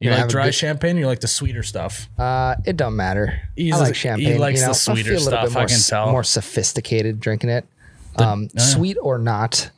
You 0.00 0.10
like 0.12 0.28
dry 0.28 0.46
good- 0.46 0.54
champagne? 0.54 0.96
Or 0.96 1.00
you 1.00 1.06
like 1.06 1.20
the 1.20 1.28
sweeter 1.28 1.62
stuff? 1.62 2.08
Uh, 2.18 2.56
it 2.64 2.76
don't 2.76 2.96
matter. 2.96 3.38
He's 3.54 3.74
I 3.74 3.78
like 3.78 3.88
he 3.88 3.94
champagne. 3.94 4.38
likes 4.38 4.60
you 4.60 4.66
know, 4.66 4.72
the 4.72 4.74
sweeter 4.74 5.00
I 5.00 5.02
feel 5.02 5.12
a 5.12 5.24
little 5.24 5.28
stuff, 5.28 5.44
Bit 5.44 5.52
more, 5.52 5.62
I 5.62 5.66
can 5.66 5.80
tell. 5.80 6.10
More 6.10 6.24
sophisticated 6.24 7.20
drinking 7.20 7.50
it. 7.50 7.66
Um, 8.16 8.48
Sweet 8.56 8.96
or 9.00 9.18
not, 9.18 9.70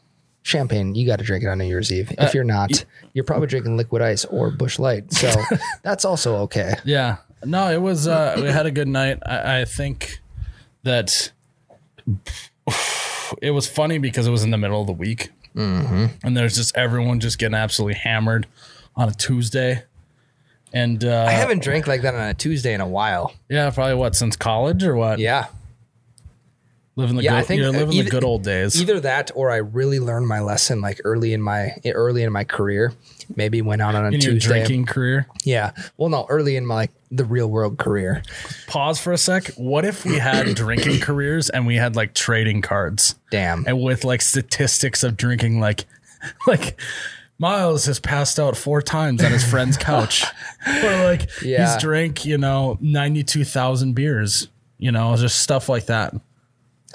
champagne. 0.43 0.95
You 0.95 1.07
got 1.07 1.19
to 1.19 1.25
drink 1.25 1.45
it 1.45 1.49
on 1.49 1.59
New 1.59 1.65
Year's 1.65 1.93
Eve. 1.93 2.11
Uh, 2.13 2.25
If 2.25 2.35
you're 2.35 2.45
not, 2.45 2.85
you're 3.13 3.25
probably 3.25 3.49
drinking 3.49 3.77
liquid 3.77 4.01
ice 4.01 4.25
or 4.25 4.51
Busch 4.51 4.79
Light. 4.79 5.13
So 5.13 5.31
that's 5.83 6.05
also 6.05 6.37
okay. 6.43 6.75
Yeah. 6.85 7.17
No, 7.45 7.71
it 7.71 7.81
was 7.83 8.07
uh 8.07 8.37
we 8.37 8.47
had 8.47 8.67
a 8.67 8.71
good 8.71 8.89
night. 8.89 9.19
I, 9.27 9.61
I 9.61 9.65
think 9.65 10.21
that 10.85 11.33
it 13.43 13.51
was 13.51 13.67
funny 13.69 13.99
because 13.99 14.27
it 14.27 14.31
was 14.31 14.45
in 14.45 14.51
the 14.51 14.59
middle 14.59 14.81
of 14.81 14.87
the 14.87 14.93
week. 14.93 15.31
And 15.55 16.37
there's 16.37 16.57
just 16.57 16.77
everyone 16.77 17.21
just 17.21 17.39
getting 17.39 17.55
absolutely 17.55 17.95
hammered 17.95 18.47
on 18.97 19.09
a 19.09 19.13
Tuesday. 19.13 19.83
And 20.73 21.05
uh, 21.05 21.27
I 21.29 21.33
haven't 21.33 21.63
drank 21.63 21.87
like 21.87 22.03
that 22.03 22.15
on 22.15 22.29
a 22.29 22.35
Tuesday 22.35 22.73
in 22.73 22.81
a 22.81 22.89
while. 22.89 23.35
yeah, 23.49 23.71
probably 23.71 23.95
what 23.95 24.17
since 24.17 24.37
college 24.37 24.85
or 24.85 24.97
what? 24.97 25.19
Yeah. 25.19 25.49
Living 26.97 27.17
the 27.17 27.23
Yeah, 27.23 27.31
good, 27.33 27.37
I 27.39 27.43
think 27.43 27.61
you're 27.61 27.69
uh, 27.69 27.73
living 27.73 27.93
either- 27.95 28.05
the 28.05 28.11
good 28.11 28.25
old 28.25 28.43
days. 28.43 28.81
Either 28.81 29.01
that 29.01 29.31
or 29.35 29.51
I 29.51 29.57
really 29.57 29.99
learned 30.01 30.27
my 30.29 30.41
lesson 30.41 30.81
like 30.81 31.01
early 31.05 31.33
in 31.33 31.41
my 31.43 31.75
early 31.87 32.23
in 32.23 32.33
my 32.33 32.45
career. 32.45 32.93
Maybe 33.35 33.63
went 33.63 33.81
out 33.81 33.95
on 33.95 34.05
a 34.05 34.09
in 34.11 34.21
Tuesday. 34.21 34.49
drinking 34.49 34.85
career. 34.87 35.27
Yeah. 35.45 35.73
Well, 35.97 36.11
no, 36.11 36.27
early 36.29 36.57
in 36.57 36.67
my 36.67 36.75
like 36.75 36.91
the 37.11 37.25
real 37.25 37.49
world 37.49 37.79
career. 37.79 38.23
Pause 38.67 39.01
for 39.01 39.13
a 39.13 39.19
sec. 39.19 39.49
What 39.57 39.85
if 39.85 40.05
we 40.05 40.19
had 40.19 40.47
drinking 40.55 41.01
careers 41.01 41.49
and 41.49 41.67
we 41.67 41.77
had 41.77 41.97
like 41.97 42.13
trading 42.15 42.61
cards? 42.63 43.15
Damn. 43.31 43.65
and 43.67 43.81
with 43.83 44.05
like 44.05 44.21
statistics 44.21 45.03
of 45.03 45.17
drinking 45.17 45.61
like 45.61 45.87
like 46.47 46.79
Miles 47.39 47.87
has 47.87 47.99
passed 47.99 48.39
out 48.39 48.57
four 48.57 48.83
times 48.83 49.25
on 49.25 49.33
his 49.33 49.45
friend's 49.45 49.77
couch. 49.77 50.25
or 50.85 51.05
like 51.05 51.29
Yeah. 51.43 51.73
he's 51.73 51.83
drank, 51.83 52.25
you 52.25 52.39
know, 52.39 52.79
92,000 52.81 53.95
beers, 53.95 54.49
you 54.79 54.93
know, 54.93 55.17
just 55.17 55.41
stuff 55.41 55.69
like 55.69 55.87
that. 55.87 56.15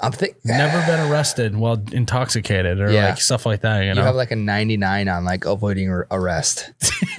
I'm 0.02 0.12
think 0.12 0.36
Never 0.44 0.84
been 0.86 1.10
arrested 1.10 1.56
while 1.56 1.82
intoxicated 1.92 2.80
or 2.80 2.90
Yeah. 2.90 3.08
like 3.10 3.20
stuff 3.20 3.44
like 3.46 3.60
that, 3.62 3.80
you 3.82 3.88
you 3.88 3.94
know. 3.94 4.02
have 4.02 4.14
like 4.14 4.30
a 4.30 4.36
99 4.36 5.08
on 5.08 5.24
like 5.24 5.44
avoiding 5.44 5.90
ar- 5.90 6.06
arrest. 6.10 6.72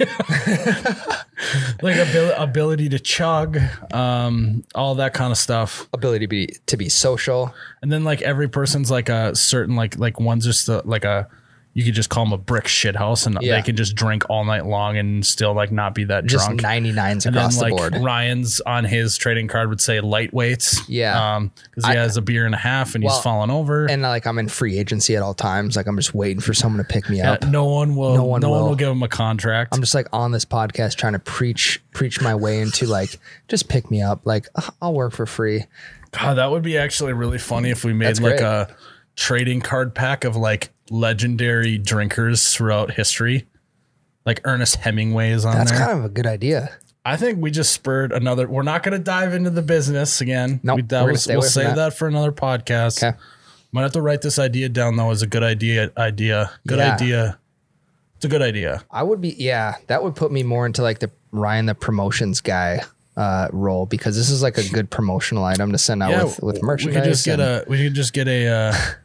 like 1.82 1.96
abil- 1.96 2.32
ability 2.36 2.88
to 2.90 2.98
chug, 2.98 3.58
um, 3.92 4.64
all 4.74 4.94
that 4.96 5.14
kind 5.14 5.30
of 5.32 5.38
stuff. 5.38 5.88
Ability 5.92 6.24
to 6.26 6.28
be 6.28 6.46
to 6.66 6.76
be 6.76 6.88
social. 6.88 7.54
And 7.82 7.90
then 7.92 8.04
like 8.04 8.22
every 8.22 8.48
person's 8.48 8.90
like 8.90 9.08
a 9.08 9.34
certain 9.34 9.76
like 9.76 9.98
like 9.98 10.20
one's 10.20 10.44
just 10.44 10.68
a, 10.68 10.82
like 10.84 11.04
a 11.04 11.28
you 11.72 11.84
could 11.84 11.94
just 11.94 12.08
call 12.10 12.24
them 12.24 12.32
a 12.32 12.36
brick 12.38 12.66
shit 12.66 12.96
house 12.96 13.26
and 13.26 13.38
Yeah. 13.40 13.54
they 13.56 13.62
can 13.62 13.76
just 13.76 13.94
drink 13.94 14.24
all 14.28 14.44
night 14.44 14.66
long 14.66 14.96
and 14.98 15.24
still 15.24 15.54
like 15.54 15.70
not 15.70 15.94
be 15.94 16.02
that 16.04 16.26
Just 16.26 16.46
drunk. 16.46 16.60
99s 16.62 17.26
and 17.26 17.36
across 17.36 17.58
then 17.60 17.68
the 17.70 17.74
like 17.76 17.92
board. 17.92 18.02
Ryan's 18.02 18.60
on 18.62 18.84
his 18.84 19.16
trading 19.16 19.46
card 19.46 19.68
would 19.68 19.80
say 19.80 20.00
lightweights. 20.00 20.80
Yeah. 20.88 21.36
Um, 21.36 21.52
because 21.70 21.84
he 21.86 21.92
I- 21.92 21.96
has 22.02 22.16
a 22.16 22.22
beer 22.22 22.44
and 22.44 22.54
a 22.56 22.58
half 22.58 22.94
and 22.96 23.04
Well, 23.04 23.14
he's 23.14 23.22
falling 23.22 23.50
over. 23.50 23.86
and 23.86 24.02
like 24.02 24.26
I'm 24.26 24.38
in 24.38 24.48
free 24.48 24.78
agency 24.78 25.14
at 25.14 25.22
all 25.22 25.32
times. 25.34 25.76
Like 25.76 25.86
I'm 25.86 25.96
just 25.96 26.12
waiting 26.14 26.40
for 26.40 26.54
someone 26.54 26.78
to 26.78 26.92
pick 26.92 27.08
me 27.08 27.20
Uh, 27.20 27.34
up. 27.34 27.44
no 27.46 27.64
one 27.66 27.94
will. 27.94 28.10
No 28.10 28.16
No 28.16 28.24
one 28.24 28.40
one, 28.42 28.50
will. 28.50 28.68
will. 28.70 28.74
give 28.74 28.88
him 28.88 29.02
a 29.04 29.08
contract. 29.08 29.72
I'm 29.74 29.80
just 29.80 29.94
like 29.94 30.08
on 30.12 30.32
this 30.32 30.44
podcast 30.44 30.96
trying 30.96 31.12
to 31.12 31.18
preach 31.20 31.80
preach 31.92 32.20
my 32.20 32.34
way 32.34 32.60
into 32.60 32.86
like 32.86 33.18
just 33.48 33.68
pick 33.68 33.90
me 33.92 34.02
up. 34.02 34.22
Like 34.24 34.48
I'll 34.82 34.94
work 34.94 35.12
for 35.12 35.24
free. 35.26 35.66
God, 36.10 36.34
that 36.38 36.50
would 36.50 36.62
be 36.64 36.76
actually 36.76 37.12
really 37.12 37.38
funny 37.38 37.70
if 37.70 37.84
we 37.84 37.92
made 37.92 38.06
That's 38.08 38.20
like 38.20 38.38
great. 38.38 38.42
a 38.42 38.68
trading 39.16 39.60
card 39.60 39.94
pack 39.94 40.24
of 40.24 40.34
like 40.34 40.70
legendary 40.90 41.78
drinkers 41.78 42.54
throughout 42.54 42.92
history. 42.92 43.46
Like 44.26 44.40
Ernest 44.44 44.76
Hemingway 44.76 45.30
is 45.30 45.44
on 45.44 45.54
That's 45.54 45.70
there. 45.70 45.80
kind 45.80 45.98
of 45.98 46.04
a 46.04 46.08
good 46.10 46.26
idea. 46.26 46.70
I 47.04 47.16
think 47.16 47.40
we 47.40 47.50
just 47.50 47.72
spurred 47.72 48.12
another. 48.12 48.46
We're 48.46 48.62
not 48.62 48.82
going 48.82 48.92
to 48.92 49.02
dive 49.02 49.32
into 49.32 49.48
the 49.48 49.62
business 49.62 50.20
again. 50.20 50.60
Nope, 50.62 50.76
we, 50.76 50.82
that 50.82 51.06
was, 51.06 51.26
we'll 51.26 51.40
save 51.40 51.68
that. 51.68 51.76
that. 51.76 51.94
for 51.94 52.06
another 52.06 52.30
podcast. 52.32 53.02
Okay. 53.02 53.16
Might 53.72 53.82
have 53.82 53.92
to 53.92 54.02
write 54.02 54.20
this 54.20 54.38
idea 54.38 54.68
down 54.68 54.96
though 54.96 55.10
as 55.10 55.22
a 55.22 55.26
good 55.26 55.42
idea. 55.42 55.92
Idea, 55.96 56.50
good 56.66 56.78
Yeah. 56.78 56.94
idea. 56.94 57.38
It's 58.16 58.24
a 58.26 58.28
good 58.28 58.42
idea. 58.42 58.84
I 58.90 59.02
would 59.02 59.20
be 59.22 59.30
yeah, 59.38 59.76
that 59.86 60.02
would 60.02 60.14
put 60.14 60.30
me 60.30 60.42
more 60.42 60.66
into 60.66 60.82
like 60.82 60.98
the 60.98 61.10
Ryan 61.32 61.66
the 61.66 61.74
promotions 61.74 62.40
guy 62.42 62.82
uh 63.16 63.48
role 63.52 63.86
because 63.86 64.16
this 64.16 64.28
is 64.30 64.42
like 64.42 64.58
a 64.58 64.68
good 64.68 64.90
promotional 64.90 65.44
item 65.44 65.72
to 65.72 65.78
send 65.78 66.02
out 66.02 66.24
with, 66.24 66.42
with 66.42 66.62
merchandise. 66.62 66.96
We 66.96 67.00
could 67.00 67.08
just 67.08 67.24
get 67.24 67.40
a. 67.40 67.64
We 67.66 67.82
could 67.84 67.94
just 67.94 68.12
get 68.12 68.28
a. 68.28 68.46
Uh, 68.48 68.74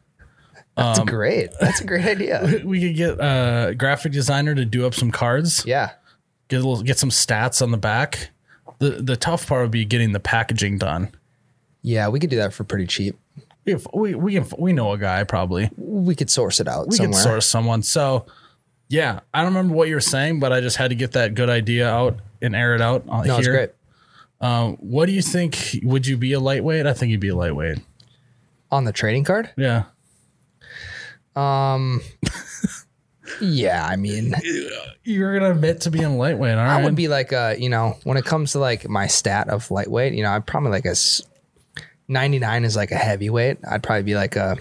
That's 0.76 1.00
um, 1.00 1.06
great. 1.06 1.52
That's 1.60 1.82
a 1.82 1.86
great 1.86 2.06
idea. 2.06 2.62
we 2.66 2.82
could 2.82 2.96
get 2.96 3.20
a 3.20 3.74
graphic 3.78 4.12
designer 4.12 4.54
to 4.56 4.66
do 4.66 4.86
up 4.86 4.94
some 4.94 5.12
cards. 5.12 5.64
Yeah. 5.66 5.92
Get 6.48 6.58
a 6.58 6.68
little. 6.68 6.84
Get 6.84 7.00
some 7.00 7.10
stats 7.10 7.62
on 7.62 7.72
the 7.72 7.78
back. 7.78 8.30
The 8.80 8.92
the 8.92 9.16
tough 9.16 9.48
part 9.48 9.62
would 9.64 9.72
be 9.72 9.86
getting 9.86 10.12
the 10.12 10.20
packaging 10.20 10.78
done. 10.78 11.12
Yeah, 11.82 12.10
we 12.10 12.20
could 12.20 12.30
do 12.30 12.38
that 12.38 12.54
for 12.54 12.64
pretty 12.64 12.88
cheap. 12.88 13.18
We 13.66 13.78
we 13.94 14.16
we 14.16 14.34
can, 14.34 14.46
we 14.60 14.74
know 14.74 14.92
a 14.92 14.98
guy 14.98 15.24
probably. 15.24 15.70
We 15.78 16.14
could 16.14 16.30
source 16.30 16.60
it 16.60 16.68
out 16.68 16.90
we 16.90 16.98
somewhere. 16.98 17.14
can 17.14 17.22
source 17.22 17.46
someone. 17.48 17.82
So, 17.84 18.26
yeah, 18.90 19.22
I 19.34 19.44
don't 19.44 19.54
remember 19.54 19.74
what 19.74 19.88
you 19.88 19.96
were 19.96 20.02
saying, 20.02 20.40
but 20.40 20.52
I 20.52 20.62
just 20.62 20.78
had 20.78 20.90
to 20.90 20.96
get 20.96 21.14
that 21.14 21.34
good 21.34 21.50
idea 21.50 21.90
out 21.90 22.20
and 22.42 22.56
air 22.56 22.76
it 22.76 22.82
out 22.82 23.06
uh, 23.10 23.24
no, 23.24 23.38
here. 23.38 23.38
it's 23.38 23.48
great. 23.48 23.70
Um, 24.42 24.76
what 24.76 25.08
do 25.08 25.14
you 25.14 25.22
think? 25.22 25.80
Would 25.84 26.06
you 26.06 26.18
be 26.18 26.34
a 26.34 26.40
lightweight? 26.40 26.86
I 26.86 26.94
think 26.94 27.12
you'd 27.12 27.22
be 27.22 27.30
a 27.30 27.36
lightweight. 27.36 27.80
On 28.72 28.84
the 28.84 28.92
trading 28.92 29.24
card? 29.24 29.52
Yeah. 29.56 29.86
Yeah, 33.42 33.86
I 33.86 33.96
mean, 33.96 34.34
You're 35.04 35.38
gonna 35.40 35.52
admit 35.52 35.82
to 35.82 35.92
being 35.92 36.18
lightweight. 36.18 36.56
Right. 36.56 36.80
I 36.80 36.84
would 36.84 36.96
be 36.96 37.08
like 37.08 37.34
uh, 37.34 37.56
you 37.58 37.70
know, 37.70 37.98
when 38.04 38.18
it 38.18 38.26
comes 38.26 38.52
to 38.54 38.60
like 38.60 38.88
my 38.88 39.08
stat 39.08 39.50
of 39.50 39.70
lightweight, 39.72 40.14
you 40.14 40.24
know, 40.24 40.32
I'd 40.32 40.46
probably 40.46 40.72
like 40.72 40.86
a 40.86 40.96
99 42.08 42.64
is 42.66 42.76
like 42.76 42.92
a 42.92 42.96
heavyweight. 42.98 43.58
I'd 43.68 43.84
probably 43.84 44.04
be 44.04 44.16
like 44.16 44.36
a 44.36 44.58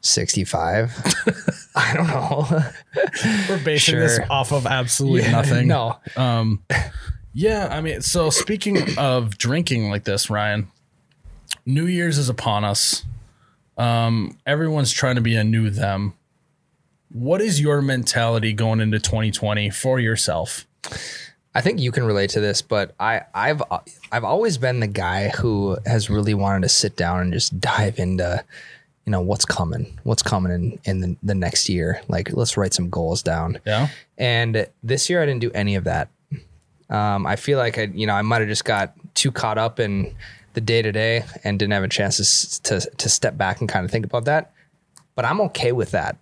65. 0.00 0.96
I 1.76 1.94
don't 1.94 2.06
know. 2.06 2.62
We're 3.48 3.62
basing 3.62 3.98
this 3.98 4.18
off 4.30 4.52
of 4.52 4.66
absolutely 4.66 5.30
nothing. 5.30 5.68
no. 5.68 5.98
Um, 6.16 6.62
yeah, 7.34 7.68
I 7.70 7.80
mean, 7.80 8.00
so 8.00 8.30
speaking 8.30 8.98
of 8.98 9.36
drinking 9.38 9.90
like 9.90 10.04
this, 10.04 10.30
Ryan, 10.30 10.68
New 11.66 11.86
Year's 11.86 12.18
is 12.18 12.28
upon 12.28 12.64
us. 12.64 13.04
Um, 13.78 14.36
everyone's 14.44 14.92
trying 14.92 15.14
to 15.14 15.20
be 15.20 15.36
a 15.36 15.44
new 15.44 15.70
them. 15.70 16.14
What 17.10 17.40
is 17.40 17.60
your 17.60 17.80
mentality 17.80 18.52
going 18.52 18.80
into 18.80 18.98
2020 18.98 19.70
for 19.70 19.98
yourself? 19.98 20.66
I 21.54 21.60
think 21.60 21.80
you 21.80 21.90
can 21.90 22.04
relate 22.04 22.30
to 22.30 22.40
this, 22.40 22.60
but 22.60 22.94
I, 23.00 23.22
I've 23.34 23.62
I've 24.12 24.24
always 24.24 24.58
been 24.58 24.80
the 24.80 24.86
guy 24.86 25.30
who 25.30 25.78
has 25.86 26.10
really 26.10 26.34
wanted 26.34 26.62
to 26.62 26.68
sit 26.68 26.96
down 26.96 27.20
and 27.20 27.32
just 27.32 27.58
dive 27.60 27.98
into, 27.98 28.44
you 29.06 29.10
know, 29.10 29.20
what's 29.20 29.44
coming, 29.44 29.98
what's 30.02 30.22
coming 30.22 30.52
in 30.52 30.78
in 30.84 31.00
the, 31.00 31.16
the 31.22 31.34
next 31.34 31.68
year. 31.68 32.02
Like, 32.08 32.32
let's 32.32 32.56
write 32.56 32.74
some 32.74 32.90
goals 32.90 33.22
down. 33.22 33.58
Yeah. 33.66 33.88
And 34.18 34.66
this 34.82 35.08
year, 35.08 35.22
I 35.22 35.26
didn't 35.26 35.40
do 35.40 35.50
any 35.52 35.74
of 35.76 35.84
that. 35.84 36.08
Um, 36.90 37.26
I 37.26 37.36
feel 37.36 37.58
like 37.58 37.78
I, 37.78 37.84
you 37.84 38.06
know, 38.06 38.14
I 38.14 38.22
might 38.22 38.40
have 38.40 38.48
just 38.48 38.64
got 38.64 38.92
too 39.14 39.32
caught 39.32 39.58
up 39.58 39.80
in 39.80 40.14
the 40.58 40.64
day 40.64 40.82
to 40.82 40.90
day 40.90 41.24
and 41.44 41.56
didn't 41.56 41.72
have 41.72 41.84
a 41.84 41.88
chance 41.88 42.58
to, 42.58 42.80
to 42.80 42.90
to 42.96 43.08
step 43.08 43.36
back 43.36 43.60
and 43.60 43.68
kind 43.68 43.84
of 43.84 43.92
think 43.92 44.04
about 44.04 44.24
that. 44.24 44.50
But 45.14 45.24
I'm 45.24 45.40
okay 45.42 45.70
with 45.70 45.92
that. 45.92 46.16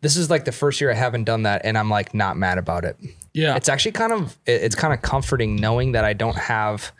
This 0.00 0.16
is 0.16 0.30
like 0.30 0.44
the 0.44 0.52
first 0.52 0.80
year 0.80 0.90
I 0.90 0.94
haven't 0.94 1.24
done 1.24 1.44
that, 1.44 1.62
and 1.64 1.78
I'm 1.78 1.88
like 1.90 2.12
not 2.12 2.36
mad 2.36 2.58
about 2.58 2.84
it 2.84 2.96
Yeah. 3.34 3.54
it's 3.56 3.68
actually 3.68 3.92
kind 3.92 4.12
of 4.12 4.36
it's 4.46 4.74
kind 4.74 4.92
of 4.92 5.00
comforting 5.02 5.54
knowing 5.56 5.92
that 5.92 6.04
I 6.04 6.12
don't 6.12 6.36
have 6.36 6.90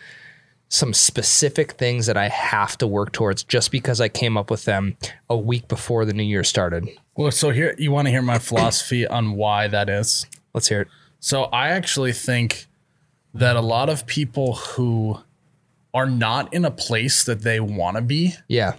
some 0.69 0.93
specific 0.93 1.73
things 1.73 2.07
that 2.07 2.17
I 2.17 2.29
have 2.29 2.79
to 2.79 2.87
work 2.87 3.11
towards 3.13 3.43
just 3.45 3.71
because 3.73 4.01
I 4.01 4.09
came 4.09 4.37
up 4.37 4.51
with 4.51 4.65
them 4.67 4.97
a 5.31 5.37
week 5.37 5.67
before 5.69 6.05
the 6.05 6.13
new 6.13 6.25
year 6.25 6.43
started. 6.45 6.89
well, 7.17 7.31
so 7.31 7.51
here, 7.51 7.75
you 7.79 7.91
want 7.93 8.07
to 8.07 8.11
hear 8.11 8.23
my 8.23 8.39
philosophy 8.39 9.07
on 9.07 9.33
why 9.33 9.69
that 9.69 9.89
is? 9.89 10.27
Let's 10.55 10.69
hear 10.69 10.83
it. 10.83 10.89
So 11.21 11.45
I 11.45 11.69
actually 11.69 12.13
think 12.13 12.67
that 13.33 13.55
a 13.55 13.61
lot 13.61 13.89
of 13.89 14.07
people 14.07 14.55
who 14.55 15.21
are 15.97 16.07
not 16.09 16.53
in 16.53 16.65
a 16.65 16.71
place 16.71 17.25
that 17.25 17.41
they 17.43 17.59
want 17.61 17.97
to 17.97 18.03
be 18.03 18.35
Yeah. 18.49 18.75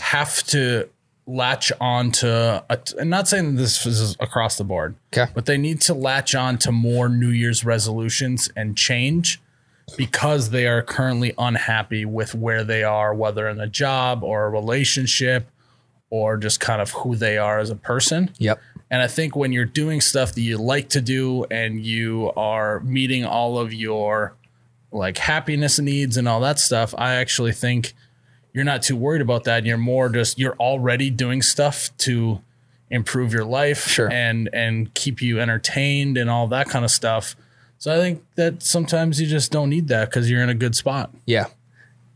have 0.00 0.42
to 0.48 0.88
latch 1.26 1.72
on 1.80 2.12
to 2.12 2.64
a, 2.70 2.78
I'm 3.00 3.08
not 3.08 3.26
saying 3.28 3.56
this 3.56 3.84
is 3.86 4.16
across 4.20 4.56
the 4.58 4.64
board 4.64 4.94
Okay. 5.12 5.30
but 5.34 5.46
they 5.46 5.56
need 5.58 5.80
to 5.82 5.94
latch 5.94 6.34
on 6.34 6.58
to 6.58 6.70
more 6.72 7.08
new 7.08 7.30
year's 7.30 7.64
resolutions 7.64 8.48
and 8.56 8.76
change 8.76 9.40
because 9.96 10.50
they 10.50 10.66
are 10.66 10.82
currently 10.82 11.32
unhappy 11.38 12.04
with 12.04 12.34
where 12.34 12.62
they 12.64 12.82
are 12.84 13.14
whether 13.14 13.48
in 13.48 13.60
a 13.60 13.66
job 13.68 14.22
or 14.22 14.46
a 14.46 14.50
relationship 14.50 15.48
or 16.10 16.36
just 16.36 16.60
kind 16.60 16.80
of 16.80 16.90
who 16.92 17.16
they 17.16 17.36
are 17.38 17.58
as 17.58 17.70
a 17.70 17.76
person 17.76 18.30
Yep. 18.38 18.60
and 18.90 19.02
I 19.02 19.08
think 19.08 19.34
when 19.34 19.50
you're 19.52 19.64
doing 19.82 20.00
stuff 20.00 20.32
that 20.34 20.42
you 20.42 20.58
like 20.58 20.88
to 20.90 21.00
do 21.00 21.44
and 21.50 21.84
you 21.84 22.30
are 22.36 22.78
meeting 22.80 23.24
all 23.24 23.58
of 23.58 23.72
your 23.74 24.34
like 24.96 25.18
happiness 25.18 25.78
needs 25.78 26.16
and 26.16 26.26
all 26.28 26.40
that 26.40 26.58
stuff, 26.58 26.94
I 26.98 27.14
actually 27.14 27.52
think 27.52 27.92
you're 28.52 28.64
not 28.64 28.82
too 28.82 28.96
worried 28.96 29.20
about 29.22 29.44
that. 29.44 29.64
You're 29.66 29.76
more 29.76 30.08
just 30.08 30.38
you're 30.38 30.56
already 30.56 31.10
doing 31.10 31.42
stuff 31.42 31.90
to 31.98 32.40
improve 32.90 33.32
your 33.32 33.44
life 33.44 33.86
Sure. 33.88 34.10
and 34.12 34.48
and 34.52 34.92
keep 34.94 35.20
you 35.20 35.40
entertained 35.40 36.16
and 36.16 36.30
all 36.30 36.46
that 36.48 36.68
kind 36.68 36.84
of 36.84 36.90
stuff. 36.90 37.36
So 37.78 37.94
I 37.94 37.98
think 37.98 38.24
that 38.36 38.62
sometimes 38.62 39.20
you 39.20 39.26
just 39.26 39.52
don't 39.52 39.68
need 39.68 39.88
that 39.88 40.08
because 40.08 40.30
you're 40.30 40.42
in 40.42 40.48
a 40.48 40.54
good 40.54 40.74
spot. 40.74 41.10
Yeah. 41.26 41.46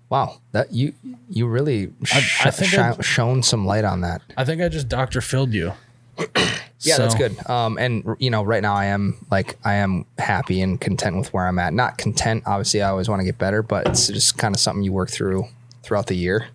Wow. 0.09 0.41
That 0.53 0.73
you 0.73 0.95
you 1.29 1.47
really 1.47 1.93
sh- 2.05 2.47
I 2.47 2.51
think 2.51 2.71
shi- 2.71 2.79
I- 2.79 3.01
shone 3.03 3.43
some 3.43 3.67
light 3.67 3.85
on 3.85 4.01
that. 4.01 4.23
I 4.37 4.45
think 4.45 4.63
I 4.63 4.69
just 4.69 4.89
Dr. 4.89 5.21
Phil'd 5.21 5.53
you. 5.53 5.73
Yeah, 6.81 6.97
that's 6.97 7.15
good. 7.15 7.49
Um, 7.49 7.77
and 7.79 8.17
you 8.19 8.31
know, 8.31 8.43
right 8.43 8.63
now 8.63 8.75
I 8.75 8.87
am 8.87 9.25
like 9.31 9.59
I 9.65 9.75
am 9.75 10.07
happy 10.19 10.63
and 10.63 10.81
content 10.81 11.17
with 11.17 11.33
where 11.33 11.47
I'm 11.47 11.59
at. 11.59 11.75
Not 11.75 11.99
content, 11.99 12.45
obviously. 12.47 12.83
I 12.83 12.89
always 12.89 13.09
want 13.09 13.21
to 13.21 13.25
get 13.25 13.39
better, 13.39 13.63
but 13.63 13.87
it's 13.87 14.09
just 14.09 14.39
kind 14.39 14.55
of 14.55 14.61
something 14.61 14.83
you 14.83 14.93
work 14.93 15.11
through 15.11 15.47
throughout 15.83 16.07
the 16.07 16.15
year. 16.15 16.49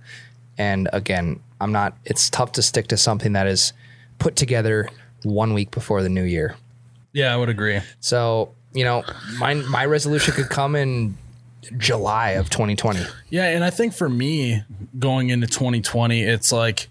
And 0.57 0.89
again, 0.93 1.41
I'm 1.61 1.71
not. 1.71 1.97
It's 2.05 2.29
tough 2.29 2.53
to 2.53 2.61
stick 2.61 2.87
to 2.87 2.97
something 2.97 3.33
that 3.33 3.45
is 3.45 3.73
put 4.17 4.35
together 4.35 4.89
one 5.23 5.53
week 5.53 5.71
before 5.71 6.01
the 6.01 6.09
new 6.09 6.23
year. 6.23 6.55
Yeah, 7.13 7.33
I 7.33 7.37
would 7.37 7.49
agree. 7.49 7.81
So 7.99 8.53
you 8.73 8.83
know, 8.83 9.03
my 9.39 9.53
my 9.53 9.85
resolution 9.85 10.33
could 10.33 10.49
come 10.49 10.75
in 10.75 11.17
July 11.77 12.31
of 12.31 12.49
2020. 12.49 12.99
Yeah, 13.29 13.45
and 13.45 13.63
I 13.63 13.69
think 13.69 13.93
for 13.93 14.09
me 14.09 14.63
going 14.97 15.29
into 15.29 15.47
2020, 15.47 16.21
it's 16.21 16.51
like 16.51 16.89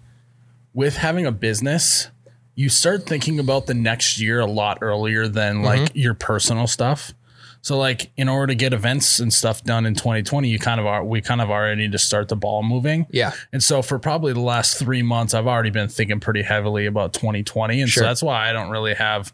with 0.73 0.97
having 0.97 1.25
a 1.25 1.31
business, 1.31 2.09
you 2.55 2.69
start 2.69 3.05
thinking 3.05 3.39
about 3.39 3.67
the 3.67 3.73
next 3.73 4.19
year 4.19 4.39
a 4.39 4.45
lot 4.45 4.79
earlier 4.81 5.27
than 5.27 5.61
like 5.61 5.81
mm-hmm. 5.81 5.97
your 5.97 6.13
personal 6.13 6.67
stuff. 6.67 7.13
So 7.61 7.77
like 7.77 8.11
in 8.15 8.29
order 8.29 8.47
to 8.47 8.55
get 8.55 8.73
events 8.73 9.19
and 9.19 9.33
stuff 9.33 9.63
done 9.63 9.85
in 9.85 9.95
2020, 9.95 10.47
you 10.47 10.59
kind 10.59 10.79
of 10.79 10.85
are 10.85 11.03
we 11.03 11.21
kind 11.21 11.41
of 11.41 11.49
already 11.49 11.81
need 11.81 11.91
to 11.93 11.97
start 11.97 12.29
the 12.29 12.35
ball 12.35 12.63
moving. 12.63 13.07
Yeah. 13.09 13.33
And 13.51 13.63
so 13.63 13.81
for 13.81 13.99
probably 13.99 14.33
the 14.33 14.39
last 14.39 14.77
3 14.77 15.01
months 15.01 15.33
I've 15.33 15.47
already 15.47 15.71
been 15.71 15.89
thinking 15.89 16.19
pretty 16.19 16.43
heavily 16.43 16.85
about 16.85 17.13
2020 17.13 17.81
and 17.81 17.89
Sure. 17.89 18.03
so 18.03 18.07
that's 18.07 18.21
why 18.21 18.49
I 18.49 18.53
don't 18.53 18.69
really 18.69 18.93
have 18.93 19.33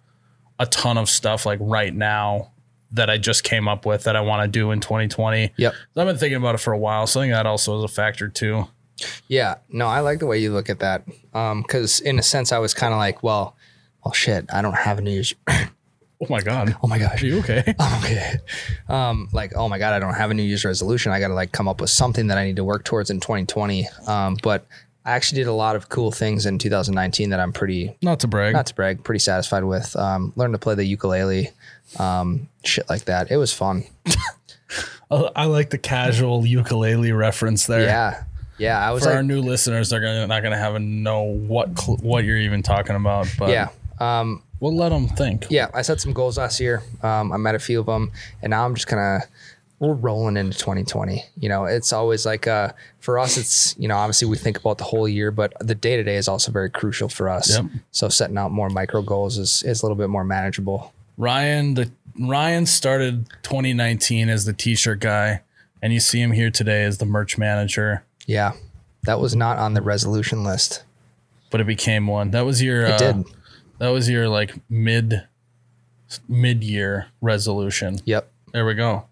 a 0.59 0.65
ton 0.65 0.97
of 0.97 1.09
stuff 1.09 1.45
like 1.45 1.59
right 1.61 1.93
now 1.93 2.51
that 2.93 3.09
I 3.09 3.17
just 3.17 3.43
came 3.43 3.67
up 3.67 3.85
with 3.85 4.03
that 4.05 4.15
I 4.15 4.21
want 4.21 4.43
to 4.43 4.47
do 4.47 4.71
in 4.71 4.79
2020. 4.79 5.51
Yep. 5.57 5.73
I've 5.95 6.07
been 6.07 6.17
thinking 6.17 6.37
about 6.37 6.55
it 6.55 6.59
for 6.59 6.73
a 6.73 6.77
while, 6.77 7.07
so 7.07 7.19
I 7.19 7.23
think 7.23 7.33
that 7.33 7.45
also 7.45 7.77
is 7.77 7.83
a 7.83 7.87
factor 7.87 8.27
too. 8.27 8.67
Yeah, 9.27 9.55
no, 9.69 9.87
I 9.87 9.99
like 10.01 10.19
the 10.19 10.25
way 10.27 10.37
you 10.39 10.51
look 10.53 10.69
at 10.69 10.79
that. 10.79 11.03
Um, 11.33 11.61
because 11.61 11.99
in 12.01 12.19
a 12.19 12.23
sense, 12.23 12.51
I 12.51 12.57
was 12.59 12.73
kind 12.73 12.93
of 12.93 12.97
like, 12.99 13.23
well, 13.23 13.55
well, 14.03 14.13
shit, 14.13 14.45
I 14.53 14.61
don't 14.61 14.75
have 14.75 14.97
a 14.99 15.01
New 15.01 15.11
Year's. 15.11 15.33
Oh 16.23 16.27
my 16.29 16.41
god. 16.41 16.75
oh 16.83 16.87
my 16.87 16.99
gosh, 16.99 17.23
Are 17.23 17.25
you 17.25 17.39
okay? 17.39 17.73
I'm 17.79 18.03
okay. 18.03 18.35
Um, 18.87 19.27
like, 19.33 19.53
oh 19.55 19.67
my 19.67 19.79
god, 19.79 19.93
I 19.93 19.97
don't 19.99 20.13
have 20.13 20.29
a 20.29 20.35
New 20.35 20.43
Year's 20.43 20.63
resolution. 20.63 21.11
I 21.11 21.19
got 21.19 21.29
to 21.29 21.33
like 21.33 21.51
come 21.51 21.67
up 21.67 21.81
with 21.81 21.89
something 21.89 22.27
that 22.27 22.37
I 22.37 22.45
need 22.45 22.57
to 22.57 22.63
work 22.63 22.83
towards 22.83 23.09
in 23.09 23.19
2020. 23.19 23.87
Um, 24.05 24.37
but 24.43 24.67
I 25.03 25.13
actually 25.13 25.37
did 25.41 25.47
a 25.47 25.53
lot 25.53 25.75
of 25.75 25.89
cool 25.89 26.11
things 26.11 26.45
in 26.45 26.59
2019 26.59 27.31
that 27.31 27.39
I'm 27.39 27.51
pretty, 27.51 27.97
Not 28.03 28.19
to 28.19 28.27
brag. 28.27 28.53
not 28.53 28.67
to 28.67 28.75
brag, 28.75 29.03
pretty 29.03 29.17
satisfied 29.17 29.63
with. 29.63 29.95
Um, 29.95 30.31
learned 30.35 30.53
to 30.53 30.59
play 30.59 30.75
the 30.75 30.85
ukulele, 30.85 31.49
um, 31.97 32.47
shit 32.63 32.87
like 32.87 33.05
that. 33.05 33.31
It 33.31 33.37
was 33.37 33.51
fun. 33.51 33.85
I 35.09 35.29
I 35.35 35.45
like 35.45 35.71
the 35.71 35.79
casual 35.79 36.45
ukulele 36.45 37.13
reference 37.13 37.65
there. 37.65 37.81
Yeah, 37.81 38.25
yeah. 38.61 38.79
I 38.87 38.91
was 38.91 39.03
For 39.03 39.09
like, 39.09 39.17
our 39.17 39.23
new 39.23 39.41
listeners, 39.41 39.89
they're 39.89 39.99
gonna 39.99 40.27
not 40.27 40.43
gonna 40.43 40.57
have 40.57 40.75
a 40.75 40.79
know 40.79 41.23
what 41.23 41.77
cl- 41.79 41.97
what 41.97 42.23
you're 42.23 42.37
even 42.37 42.63
talking 42.63 42.95
about, 42.95 43.27
but 43.37 43.49
yeah. 43.49 43.69
Um, 43.99 44.41
we'll 44.59 44.75
let 44.75 44.89
them 44.89 45.07
think. 45.07 45.47
yeah, 45.49 45.67
I 45.73 45.81
set 45.81 46.01
some 46.01 46.13
goals 46.13 46.37
last 46.37 46.59
year. 46.59 46.81
Um, 47.03 47.31
I 47.31 47.37
met 47.37 47.55
a 47.55 47.59
few 47.59 47.79
of 47.79 47.85
them, 47.85 48.11
and 48.41 48.51
now 48.51 48.65
I'm 48.65 48.73
just 48.75 48.87
kind 48.87 49.21
of 49.23 49.29
we're 49.79 49.93
rolling 49.93 50.37
into 50.37 50.55
2020. 50.57 51.23
You 51.39 51.49
know, 51.49 51.65
it's 51.65 51.91
always 51.91 52.25
like 52.25 52.45
uh, 52.47 52.71
for 52.99 53.17
us, 53.17 53.37
it's 53.37 53.75
you 53.77 53.87
know 53.87 53.97
obviously 53.97 54.27
we 54.27 54.37
think 54.37 54.57
about 54.57 54.77
the 54.77 54.83
whole 54.83 55.07
year, 55.07 55.31
but 55.31 55.53
the 55.59 55.75
day 55.75 55.97
to 55.97 56.03
day 56.03 56.15
is 56.17 56.27
also 56.27 56.51
very 56.51 56.69
crucial 56.69 57.09
for 57.09 57.29
us. 57.29 57.49
Yep. 57.57 57.65
So 57.91 58.09
setting 58.09 58.37
out 58.37 58.51
more 58.51 58.69
micro 58.69 59.01
goals 59.01 59.37
is 59.37 59.63
is 59.63 59.81
a 59.81 59.85
little 59.85 59.97
bit 59.97 60.09
more 60.09 60.23
manageable. 60.23 60.93
Ryan, 61.17 61.73
the 61.73 61.91
Ryan 62.19 62.65
started 62.65 63.27
2019 63.43 64.29
as 64.29 64.45
the 64.45 64.53
t-shirt 64.53 64.99
guy, 64.99 65.41
and 65.81 65.93
you 65.93 65.99
see 65.99 66.21
him 66.21 66.31
here 66.31 66.49
today 66.51 66.83
as 66.83 66.97
the 66.99 67.05
merch 67.05 67.37
manager. 67.37 68.03
Yeah, 68.25 68.53
that 69.03 69.19
was 69.19 69.35
not 69.35 69.57
on 69.57 69.73
the 69.73 69.81
resolution 69.81 70.43
list. 70.43 70.83
But 71.49 71.59
it 71.61 71.67
became 71.67 72.07
one. 72.07 72.31
That 72.31 72.45
was 72.45 72.61
your. 72.61 72.85
It 72.85 72.91
uh, 72.93 72.97
did. 73.11 73.25
That 73.79 73.89
was 73.89 74.09
your 74.09 74.29
like 74.29 74.55
mid 74.69 75.27
mid 76.27 76.63
year 76.63 77.07
resolution. 77.21 77.99
Yep. 78.05 78.31
There 78.53 78.65
we 78.65 78.73
go. 78.73 79.05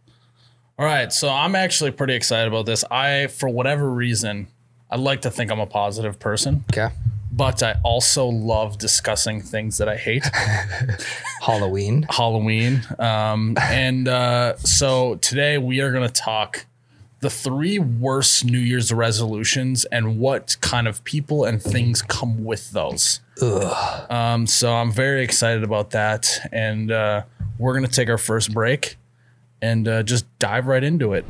All 0.77 0.85
right, 0.85 1.11
so 1.11 1.27
I'm 1.27 1.55
actually 1.55 1.91
pretty 1.91 2.13
excited 2.13 2.47
about 2.47 2.65
this. 2.65 2.85
I, 2.89 3.27
for 3.27 3.49
whatever 3.49 3.89
reason, 3.89 4.47
I 4.89 4.95
like 4.95 5.21
to 5.23 5.31
think 5.31 5.51
I'm 5.51 5.59
a 5.59 5.65
positive 5.65 6.19
person, 6.19 6.63
Okay. 6.71 6.87
but 7.33 7.61
I 7.61 7.75
also 7.83 8.27
love 8.27 8.77
discussing 8.77 9.41
things 9.41 9.77
that 9.79 9.89
I 9.89 9.97
hate. 9.97 10.23
Halloween. 11.41 12.05
Halloween, 12.09 12.81
um, 12.97 13.55
and 13.61 14.07
uh, 14.07 14.55
so 14.57 15.15
today 15.15 15.57
we 15.57 15.81
are 15.81 15.91
going 15.91 16.07
to 16.07 16.13
talk 16.13 16.65
the 17.21 17.29
three 17.29 17.79
worst 17.79 18.45
New 18.45 18.59
Year's 18.59 18.93
resolutions 18.93 19.85
and 19.85 20.19
what 20.19 20.55
kind 20.61 20.87
of 20.87 21.03
people 21.03 21.43
and 21.43 21.61
things 21.61 22.01
come 22.01 22.43
with 22.43 22.71
those. 22.71 23.19
Um, 24.09 24.47
so 24.47 24.73
I'm 24.73 24.91
very 24.91 25.23
excited 25.23 25.63
about 25.63 25.91
that, 25.91 26.39
and 26.51 26.91
uh, 26.91 27.23
we're 27.57 27.73
going 27.73 27.85
to 27.85 27.91
take 27.91 28.09
our 28.09 28.17
first 28.17 28.53
break 28.53 28.97
and 29.61 29.87
uh, 29.87 30.03
just 30.03 30.25
dive 30.39 30.67
right 30.67 30.83
into 30.83 31.13
it. 31.13 31.25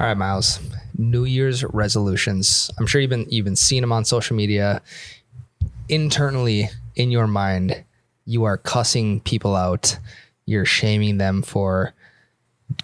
All 0.00 0.06
right, 0.06 0.16
Miles. 0.16 0.60
New 0.98 1.24
Year's 1.24 1.64
resolutions. 1.64 2.70
I'm 2.78 2.86
sure 2.86 3.00
you've 3.00 3.10
been 3.10 3.26
you've 3.30 3.44
been 3.44 3.56
seeing 3.56 3.80
them 3.80 3.92
on 3.92 4.04
social 4.04 4.36
media. 4.36 4.82
Internally, 5.88 6.68
in 6.96 7.10
your 7.10 7.26
mind, 7.26 7.84
you 8.24 8.44
are 8.44 8.56
cussing 8.56 9.20
people 9.20 9.56
out. 9.56 9.98
You're 10.46 10.64
shaming 10.64 11.18
them 11.18 11.42
for 11.42 11.94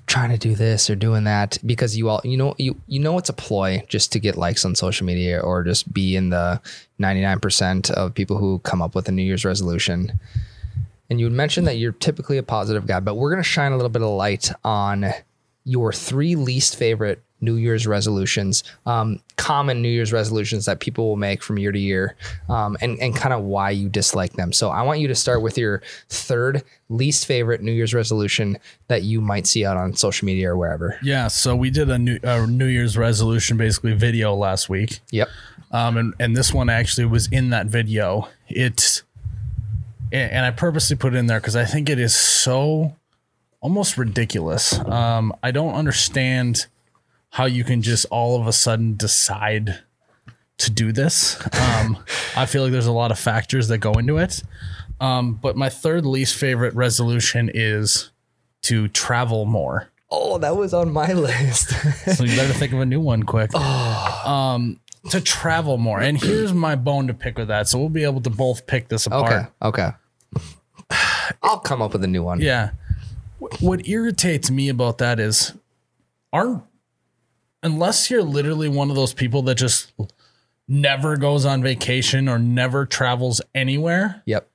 trying 0.06 0.30
to 0.30 0.38
do 0.38 0.54
this 0.54 0.88
or 0.88 0.96
doing 0.96 1.24
that 1.24 1.58
because 1.64 1.96
you 1.96 2.08
all 2.08 2.20
you 2.24 2.36
know 2.36 2.54
you 2.58 2.80
you 2.86 2.98
know 2.98 3.18
it's 3.18 3.28
a 3.28 3.32
ploy 3.32 3.82
just 3.88 4.12
to 4.12 4.18
get 4.18 4.36
likes 4.36 4.64
on 4.64 4.74
social 4.74 5.06
media 5.06 5.40
or 5.40 5.62
just 5.62 5.92
be 5.92 6.16
in 6.16 6.30
the 6.30 6.60
99% 7.00 7.90
of 7.92 8.14
people 8.14 8.38
who 8.38 8.58
come 8.60 8.82
up 8.82 8.94
with 8.94 9.08
a 9.08 9.12
New 9.12 9.22
Year's 9.22 9.44
resolution. 9.44 10.18
And 11.10 11.20
you 11.20 11.30
mentioned 11.30 11.66
that 11.66 11.78
you're 11.78 11.92
typically 11.92 12.38
a 12.38 12.42
positive 12.42 12.86
guy, 12.86 13.00
but 13.00 13.14
we're 13.14 13.30
going 13.30 13.42
to 13.42 13.48
shine 13.48 13.72
a 13.72 13.76
little 13.76 13.88
bit 13.88 14.02
of 14.02 14.08
light 14.08 14.50
on 14.64 15.06
your 15.64 15.92
three 15.92 16.34
least 16.34 16.76
favorite 16.76 17.22
New 17.40 17.54
Year's 17.54 17.86
resolutions, 17.86 18.64
um, 18.86 19.20
common 19.36 19.80
New 19.82 19.88
Year's 19.88 20.12
resolutions 20.12 20.64
that 20.66 20.80
people 20.80 21.08
will 21.08 21.16
make 21.16 21.42
from 21.42 21.58
year 21.58 21.72
to 21.72 21.78
year, 21.78 22.16
um, 22.48 22.76
and, 22.80 22.98
and 23.00 23.14
kind 23.14 23.32
of 23.32 23.42
why 23.42 23.70
you 23.70 23.88
dislike 23.88 24.32
them. 24.32 24.52
So 24.52 24.70
I 24.70 24.82
want 24.82 25.00
you 25.00 25.08
to 25.08 25.14
start 25.14 25.42
with 25.42 25.56
your 25.56 25.82
third 26.08 26.62
least 26.88 27.26
favorite 27.26 27.62
New 27.62 27.72
Year's 27.72 27.94
resolution 27.94 28.58
that 28.88 29.02
you 29.02 29.20
might 29.20 29.46
see 29.46 29.64
out 29.64 29.76
on 29.76 29.94
social 29.94 30.26
media 30.26 30.50
or 30.50 30.56
wherever. 30.56 30.98
Yeah, 31.02 31.28
so 31.28 31.54
we 31.54 31.70
did 31.70 31.90
a 31.90 31.98
new, 31.98 32.18
a 32.22 32.46
new 32.46 32.66
Year's 32.66 32.96
resolution 32.96 33.56
basically 33.56 33.92
video 33.94 34.34
last 34.34 34.68
week. 34.68 35.00
Yep. 35.10 35.28
um, 35.70 35.96
and 35.96 36.14
and 36.18 36.36
this 36.36 36.52
one 36.52 36.68
actually 36.68 37.04
was 37.06 37.28
in 37.28 37.50
that 37.50 37.66
video. 37.66 38.28
It's 38.48 39.02
and 40.12 40.32
and 40.32 40.46
I 40.46 40.50
purposely 40.50 40.96
put 40.96 41.14
it 41.14 41.18
in 41.18 41.26
there 41.26 41.40
because 41.40 41.56
I 41.56 41.64
think 41.64 41.88
it 41.88 41.98
is 41.98 42.14
so 42.14 42.96
almost 43.60 43.98
ridiculous. 43.98 44.78
Um, 44.78 45.34
I 45.42 45.50
don't 45.50 45.74
understand 45.74 46.66
how 47.30 47.44
you 47.44 47.64
can 47.64 47.82
just 47.82 48.06
all 48.10 48.40
of 48.40 48.46
a 48.46 48.52
sudden 48.52 48.96
decide 48.96 49.78
to 50.58 50.70
do 50.70 50.92
this. 50.92 51.36
Um, 51.54 51.98
I 52.36 52.46
feel 52.46 52.62
like 52.64 52.72
there's 52.72 52.86
a 52.86 52.92
lot 52.92 53.10
of 53.12 53.18
factors 53.18 53.68
that 53.68 53.78
go 53.78 53.92
into 53.92 54.18
it. 54.18 54.42
Um, 55.00 55.34
but 55.34 55.56
my 55.56 55.68
third 55.68 56.04
least 56.04 56.34
favorite 56.34 56.74
resolution 56.74 57.50
is 57.52 58.10
to 58.62 58.88
travel 58.88 59.44
more. 59.44 59.88
Oh, 60.10 60.38
that 60.38 60.56
was 60.56 60.74
on 60.74 60.90
my 60.90 61.12
list. 61.12 61.70
So 62.16 62.24
you 62.24 62.34
better 62.36 62.52
think 62.52 62.72
of 62.72 62.80
a 62.80 62.86
new 62.86 63.00
one 63.00 63.22
quick. 63.22 63.54
Um, 63.54 64.80
to 65.10 65.20
travel 65.20 65.78
more. 65.78 66.00
And 66.00 66.20
here's 66.20 66.52
my 66.52 66.74
bone 66.74 67.06
to 67.06 67.14
pick 67.14 67.38
with 67.38 67.48
that. 67.48 67.68
So 67.68 67.78
we'll 67.78 67.88
be 67.88 68.04
able 68.04 68.20
to 68.22 68.30
both 68.30 68.66
pick 68.66 68.88
this 68.88 69.06
apart. 69.06 69.32
okay. 69.32 69.48
Okay. 69.62 69.90
I'll 71.42 71.60
come 71.60 71.82
up 71.82 71.92
with 71.92 72.02
a 72.02 72.08
new 72.08 72.22
one. 72.22 72.40
Yeah. 72.40 72.70
What 73.60 73.86
irritates 73.86 74.50
me 74.50 74.68
about 74.68 74.98
that 74.98 75.20
is 75.20 75.52
aren't 76.32 76.62
unless 77.72 78.10
you're 78.10 78.22
literally 78.22 78.68
one 78.68 78.90
of 78.90 78.96
those 78.96 79.12
people 79.14 79.42
that 79.42 79.56
just 79.56 79.92
never 80.66 81.16
goes 81.16 81.44
on 81.44 81.62
vacation 81.62 82.28
or 82.28 82.38
never 82.38 82.84
travels 82.86 83.40
anywhere, 83.54 84.22
Yep. 84.26 84.48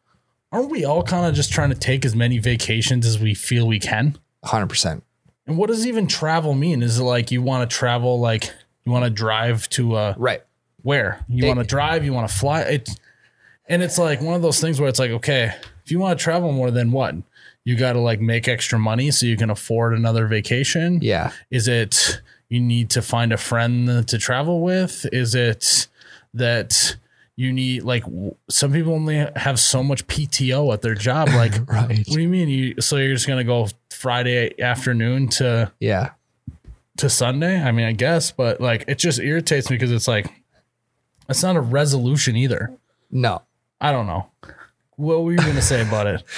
aren't 0.52 0.69
we 0.69 0.86
all 0.86 1.04
kind 1.04 1.26
of 1.26 1.34
just 1.34 1.52
trying 1.52 1.69
to 1.69 1.76
take 1.76 2.06
as 2.06 2.15
many 2.15 2.38
vacations 2.38 3.06
as 3.06 3.19
we 3.19 3.34
feel 3.34 3.67
we 3.67 3.80
can? 3.80 4.17
100%. 4.45 5.02
And 5.47 5.58
what 5.58 5.67
does 5.67 5.86
even 5.88 6.08
travel 6.08 6.54
mean? 6.54 6.82
Is 6.84 6.99
it 6.99 7.04
like 7.04 7.32
you 7.32 7.41
want 7.41 7.69
to 7.69 7.76
travel 7.76 8.19
like 8.19 8.52
you 8.86 8.91
want 8.91 9.06
to 9.06 9.10
drive 9.10 9.67
to 9.69 9.95
uh 9.95 10.13
Right. 10.17 10.41
where 10.82 11.23
you 11.28 11.45
want 11.47 11.60
to 11.60 11.65
drive, 11.65 12.04
you 12.06 12.13
want 12.13 12.30
to 12.30 12.36
fly. 12.36 12.62
It's 12.62 12.95
and 13.67 13.82
it's 13.82 13.97
like 13.97 14.21
one 14.21 14.36
of 14.36 14.41
those 14.41 14.60
things 14.60 14.80
where 14.80 14.89
it's 14.89 14.99
like, 14.99 15.12
okay, 15.12 15.54
if 15.86 15.91
you 15.91 15.99
want 15.99 16.17
to 16.19 16.23
travel 16.23 16.52
more, 16.52 16.69
then 16.71 16.91
what? 16.91 17.15
You 17.65 17.76
got 17.78 17.93
to 17.93 17.99
like 17.99 18.19
make 18.19 18.47
extra 18.49 18.78
money 18.78 19.10
so 19.12 19.26
you 19.26 19.38
can 19.38 19.49
afford 19.49 19.93
another 19.93 20.28
vacation. 20.28 20.99
Yeah. 21.02 21.32
Is 21.49 21.67
it 21.69 22.21
you 22.54 22.62
need 22.62 22.89
to 22.92 23.02
find 23.02 23.34
a 23.34 23.38
friend 23.38 24.08
to 24.08 24.18
travel 24.18 24.62
with? 24.62 25.06
Is 25.12 25.34
it 25.36 25.88
that 26.34 26.96
you 27.36 27.52
need 27.52 27.84
like 27.84 28.04
some 28.50 28.72
people 28.72 28.94
only 28.94 29.26
have 29.36 29.60
so 29.60 29.82
much 29.84 30.06
PTO 30.08 30.72
at 30.74 30.82
their 30.82 30.94
job? 30.96 31.30
Like, 31.34 31.54
Right. 31.68 31.89
what 32.08 32.16
do 32.16 32.22
you 32.22 32.30
mean? 32.30 32.50
You 32.50 32.82
so 32.82 32.98
you're 32.98 33.13
just 33.16 33.28
gonna 33.28 33.44
go 33.44 33.68
Friday 33.89 34.54
afternoon 34.62 35.30
to 35.30 35.72
Yeah. 35.80 36.12
to 36.98 37.10
Sunday? 37.10 37.60
I 37.60 37.72
mean, 37.72 37.86
I 37.88 37.94
guess, 37.94 38.32
but 38.32 38.62
like 38.62 38.86
it 38.88 39.00
just 39.00 39.20
irritates 39.20 39.70
me 39.70 39.76
because 39.78 39.92
it's 39.92 40.08
like 40.08 40.28
it's 41.30 41.42
not 41.42 41.56
a 41.56 41.62
resolution 41.62 42.36
either. 42.36 42.72
No. 43.10 43.42
I 43.82 43.92
don't 43.92 44.06
know. 44.08 44.28
What 44.96 45.24
were 45.24 45.32
you 45.32 45.38
gonna 45.38 45.62
say 45.62 45.82
about 45.82 46.06
it? 46.08 46.24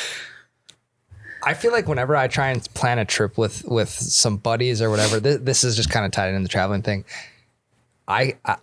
I 1.45 1.53
feel 1.53 1.71
like 1.71 1.87
whenever 1.87 2.15
I 2.15 2.27
try 2.27 2.49
and 2.49 2.61
plan 2.73 2.97
a 2.97 3.05
trip 3.05 3.37
with 3.37 3.63
with 3.65 3.89
some 3.89 4.37
buddies 4.37 4.81
or 4.81 4.89
whatever, 4.89 5.19
this, 5.19 5.39
this 5.41 5.63
is 5.63 5.75
just 5.75 5.91
kind 5.91 6.05
of 6.05 6.11
tied 6.11 6.29
into 6.29 6.41
the 6.41 6.49
traveling 6.49 6.81
thing. 6.81 7.05
I, 8.07 8.37
I 8.43 8.57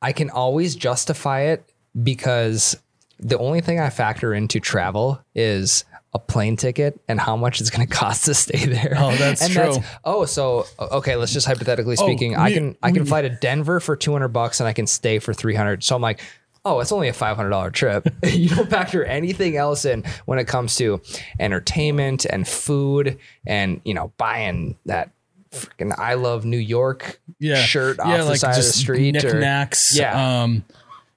I 0.00 0.12
can 0.12 0.30
always 0.30 0.76
justify 0.76 1.42
it 1.42 1.64
because 2.00 2.76
the 3.18 3.36
only 3.38 3.60
thing 3.60 3.80
I 3.80 3.90
factor 3.90 4.32
into 4.32 4.60
travel 4.60 5.20
is 5.34 5.84
a 6.12 6.18
plane 6.18 6.56
ticket 6.56 6.98
and 7.06 7.20
how 7.20 7.36
much 7.36 7.60
it's 7.60 7.70
going 7.70 7.86
to 7.86 7.92
cost 7.92 8.24
to 8.26 8.34
stay 8.34 8.64
there. 8.64 8.94
Oh, 8.96 9.14
that's 9.16 9.42
and 9.42 9.52
true. 9.52 9.76
oh, 10.04 10.24
so 10.24 10.66
okay, 10.80 11.16
let's 11.16 11.32
just 11.32 11.46
hypothetically 11.46 11.96
oh, 11.98 12.06
speaking, 12.06 12.36
I 12.36 12.48
we- 12.48 12.54
can 12.54 12.76
I 12.82 12.92
can 12.92 13.04
fly 13.04 13.22
to 13.22 13.28
Denver 13.28 13.80
for 13.80 13.96
200 13.96 14.28
bucks 14.28 14.60
and 14.60 14.68
I 14.68 14.72
can 14.72 14.86
stay 14.86 15.18
for 15.18 15.34
300. 15.34 15.82
So 15.82 15.96
I'm 15.96 16.02
like, 16.02 16.20
"Oh, 16.64 16.80
it's 16.80 16.92
only 16.92 17.08
a 17.08 17.12
$500 17.12 17.72
trip." 17.72 18.08
you 18.24 18.48
don't 18.48 18.70
factor 18.70 19.04
anything 19.04 19.56
else 19.56 19.84
in 19.84 20.04
when 20.26 20.38
it 20.38 20.46
comes 20.46 20.76
to 20.76 21.00
entertainment 21.38 22.24
and 22.24 22.46
food 22.46 23.18
and, 23.46 23.80
you 23.84 23.94
know, 23.94 24.12
buying 24.16 24.76
that 24.86 25.10
freaking 25.50 25.92
I 25.98 26.14
love 26.14 26.44
New 26.44 26.58
York 26.58 27.20
yeah. 27.38 27.56
shirt 27.56 27.96
yeah, 27.98 28.22
off 28.22 28.28
the 28.28 28.36
side 28.36 28.50
of 28.50 28.56
the 28.56 28.62
street 28.62 29.24
or 29.24 29.32
knickknacks. 29.32 29.96
Yeah. 29.96 30.42
Um, 30.42 30.64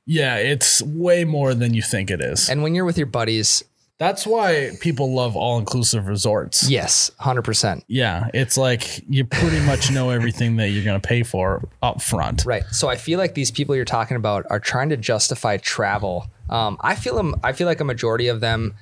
yeah, 0.06 0.38
it's 0.38 0.82
way 0.82 1.24
more 1.24 1.54
than 1.54 1.74
you 1.74 1.82
think 1.82 2.12
it 2.12 2.20
is. 2.20 2.50
and 2.50 2.62
when 2.62 2.76
you're 2.76 2.86
with 2.86 2.98
your 2.98 3.08
buddies, 3.08 3.64
That's 4.00 4.26
why 4.26 4.72
people 4.82 5.14
love 5.14 5.36
all 5.36 5.60
inclusive 5.60 6.08
resorts. 6.08 6.70
yes, 6.70 7.12
100%. 7.22 7.84
Yeah, 7.88 8.28
it's 8.34 8.58
like 8.58 9.02
you 9.08 9.24
pretty 9.24 9.60
much 9.62 9.92
know 9.92 10.10
everything 10.10 10.58
that 10.58 10.70
you're 10.70 10.84
going 10.84 11.00
to 11.00 11.08
pay 11.08 11.24
for 11.24 11.68
up 11.82 12.02
front. 12.02 12.44
Right. 12.46 12.64
So 12.72 12.90
I 12.90 12.96
feel 12.96 13.20
like 13.20 13.36
these 13.36 13.52
people 13.52 13.76
you're 13.76 13.86
talking 13.86 14.18
about 14.18 14.46
are 14.50 14.60
trying 14.60 14.90
to 14.90 14.98
justify 14.98 15.58
travel. 15.58 16.28
Um, 16.50 16.78
I 16.82 16.96
feel. 16.96 17.34
I 17.44 17.54
feel 17.54 17.68
like 17.68 17.80
a 17.80 17.86
majority 17.86 18.28
of 18.28 18.42
them 18.42 18.76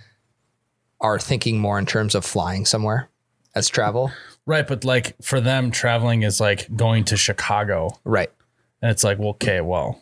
are 1.02 1.20
thinking 1.20 1.60
more 1.60 1.78
in 1.78 1.86
terms 1.86 2.16
of 2.16 2.26
flying 2.26 2.66
somewhere 2.66 3.10
as 3.54 3.68
travel. 3.70 4.12
Right, 4.46 4.68
but 4.68 4.84
like 4.84 5.16
for 5.22 5.40
them, 5.42 5.72
traveling 5.72 6.24
is 6.24 6.40
like 6.40 6.74
going 6.76 7.04
to 7.06 7.18
Chicago. 7.18 8.00
Right. 8.04 8.32
And 8.82 8.90
it's 8.90 9.04
like, 9.04 9.20
well, 9.20 9.30
okay, 9.30 9.62
well, 9.62 10.02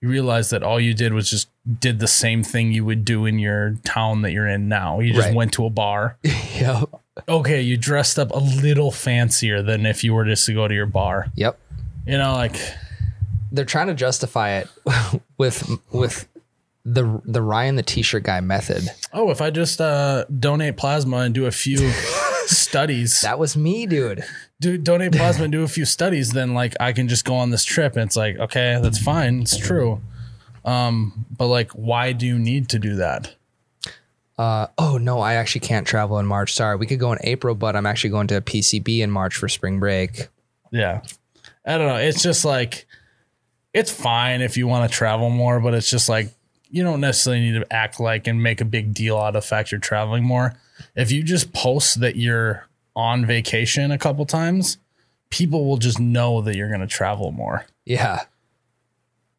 you 0.00 0.08
realize 0.08 0.50
that 0.50 0.62
all 0.62 0.78
you 0.78 0.94
did 0.94 1.12
was 1.12 1.28
just 1.28 1.48
did 1.80 1.98
the 1.98 2.06
same 2.08 2.42
thing 2.44 2.70
you 2.72 2.84
would 2.84 3.04
do 3.04 3.26
in 3.26 3.38
your 3.38 3.76
town 3.84 4.22
that 4.22 4.32
you're 4.32 4.46
in 4.46 4.68
now. 4.68 5.00
You 5.00 5.12
just 5.12 5.26
Right. 5.28 5.34
went 5.34 5.52
to 5.54 5.66
a 5.66 5.70
bar. 5.70 6.16
Yep. 6.56 6.88
Okay, 7.28 7.60
you 7.62 7.76
dressed 7.76 8.18
up 8.18 8.30
a 8.30 8.38
little 8.38 8.90
fancier 8.90 9.62
than 9.62 9.84
if 9.86 10.04
you 10.04 10.14
were 10.14 10.24
just 10.24 10.46
to 10.46 10.54
go 10.54 10.68
to 10.68 10.74
your 10.74 10.86
bar. 10.86 11.26
Yep. 11.34 11.58
You 12.06 12.18
know, 12.18 12.32
like 12.34 12.56
They're 13.52 13.64
trying 13.64 13.86
to 13.88 13.94
justify 13.94 14.58
it 14.58 14.68
with 15.38 15.68
with 15.92 16.28
the 16.84 17.20
the 17.24 17.42
Ryan 17.42 17.74
the 17.76 17.82
T-shirt 17.82 18.22
guy 18.22 18.40
method. 18.40 18.88
oh, 19.12 19.30
if 19.30 19.40
I 19.42 19.50
just 19.50 19.80
uh, 19.80 20.24
donate 20.38 20.76
plasma 20.76 21.18
and 21.18 21.34
do 21.34 21.46
a 21.46 21.50
few 21.50 21.78
studies, 22.46 23.22
That 23.22 23.38
was 23.38 23.56
me, 23.56 23.86
dude. 23.86 24.24
do 24.60 24.78
donate 24.78 25.12
plasma 25.12 25.44
and 25.44 25.52
do 25.52 25.62
a 25.62 25.68
few 25.68 25.84
studies, 25.84 26.30
then 26.32 26.54
like 26.54 26.74
I 26.80 26.92
can 26.92 27.08
just 27.08 27.24
go 27.24 27.34
on 27.34 27.50
this 27.50 27.64
trip. 27.64 27.94
And 27.94 28.02
it's 28.04 28.16
like, 28.16 28.38
okay, 28.38 28.78
that's 28.80 28.98
fine, 28.98 29.42
it's 29.42 29.56
true. 29.56 30.00
Um, 30.66 31.24
but 31.34 31.46
like, 31.46 31.70
why 31.72 32.12
do 32.12 32.26
you 32.26 32.38
need 32.38 32.68
to 32.70 32.78
do 32.78 32.96
that? 32.96 33.34
Uh, 34.36 34.66
oh 34.76 34.98
no, 34.98 35.20
I 35.20 35.34
actually 35.34 35.62
can't 35.62 35.86
travel 35.86 36.18
in 36.18 36.26
March. 36.26 36.52
Sorry, 36.52 36.76
we 36.76 36.86
could 36.86 36.98
go 36.98 37.12
in 37.12 37.18
April, 37.22 37.54
but 37.54 37.74
I'm 37.74 37.86
actually 37.86 38.10
going 38.10 38.26
to 38.26 38.40
PCB 38.42 38.98
in 38.98 39.10
March 39.10 39.36
for 39.36 39.48
spring 39.48 39.80
break. 39.80 40.28
Yeah. 40.70 41.02
I 41.64 41.78
don't 41.78 41.88
know. 41.88 41.96
It's 41.96 42.22
just 42.22 42.44
like 42.44 42.86
it's 43.72 43.90
fine 43.90 44.40
if 44.42 44.56
you 44.56 44.66
want 44.66 44.90
to 44.90 44.94
travel 44.94 45.30
more, 45.30 45.60
but 45.60 45.74
it's 45.74 45.88
just 45.88 46.08
like 46.08 46.34
you 46.68 46.82
don't 46.82 47.00
necessarily 47.00 47.40
need 47.40 47.60
to 47.60 47.72
act 47.72 48.00
like 48.00 48.26
and 48.26 48.42
make 48.42 48.60
a 48.60 48.64
big 48.64 48.92
deal 48.92 49.16
out 49.16 49.28
of 49.28 49.34
the 49.34 49.40
fact 49.42 49.70
you're 49.72 49.80
traveling 49.80 50.24
more. 50.24 50.54
If 50.94 51.10
you 51.10 51.22
just 51.22 51.52
post 51.52 52.00
that 52.00 52.16
you're 52.16 52.66
on 52.94 53.24
vacation 53.24 53.90
a 53.90 53.98
couple 53.98 54.26
times, 54.26 54.78
people 55.30 55.66
will 55.66 55.76
just 55.76 56.00
know 56.00 56.40
that 56.42 56.56
you're 56.56 56.68
going 56.68 56.80
to 56.80 56.86
travel 56.86 57.32
more. 57.32 57.66
Yeah, 57.84 58.22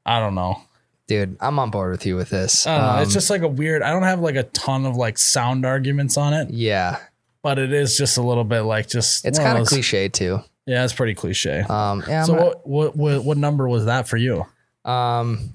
I 0.06 0.20
don't 0.20 0.36
know. 0.36 0.62
Dude, 1.08 1.38
I'm 1.40 1.58
on 1.60 1.70
board 1.72 1.92
with 1.92 2.06
you 2.06 2.16
with 2.16 2.30
this. 2.30 2.66
Um, 2.68 3.02
It's 3.02 3.14
just 3.14 3.30
like 3.30 3.42
a 3.42 3.48
weird. 3.48 3.82
I 3.82 3.92
don't 3.92 4.04
have 4.04 4.20
like 4.20 4.36
a 4.36 4.44
ton 4.44 4.86
of 4.86 4.96
like 4.96 5.18
sound 5.18 5.66
arguments 5.66 6.18
on 6.18 6.34
it, 6.34 6.50
yeah, 6.52 7.00
but 7.42 7.58
it 7.60 7.74
is 7.74 7.98
just 7.98 8.18
a 8.18 8.22
little 8.22 8.44
bit 8.44 8.62
like 8.62 8.88
just. 8.88 9.26
it's 9.26 9.40
kind 9.40 9.58
of 9.58 9.62
those- 9.66 9.70
cliche 9.70 10.10
too. 10.10 10.42
Yeah, 10.66 10.84
it's 10.84 10.94
pretty 10.94 11.14
cliche. 11.14 11.62
Um, 11.62 12.04
yeah, 12.08 12.24
so 12.24 12.34
not- 12.36 12.44
what, 12.46 12.68
what 12.68 12.96
what 12.96 13.24
what 13.24 13.38
number 13.38 13.68
was 13.68 13.86
that 13.86 14.08
for 14.08 14.18
you? 14.18 14.46
um, 14.86 15.50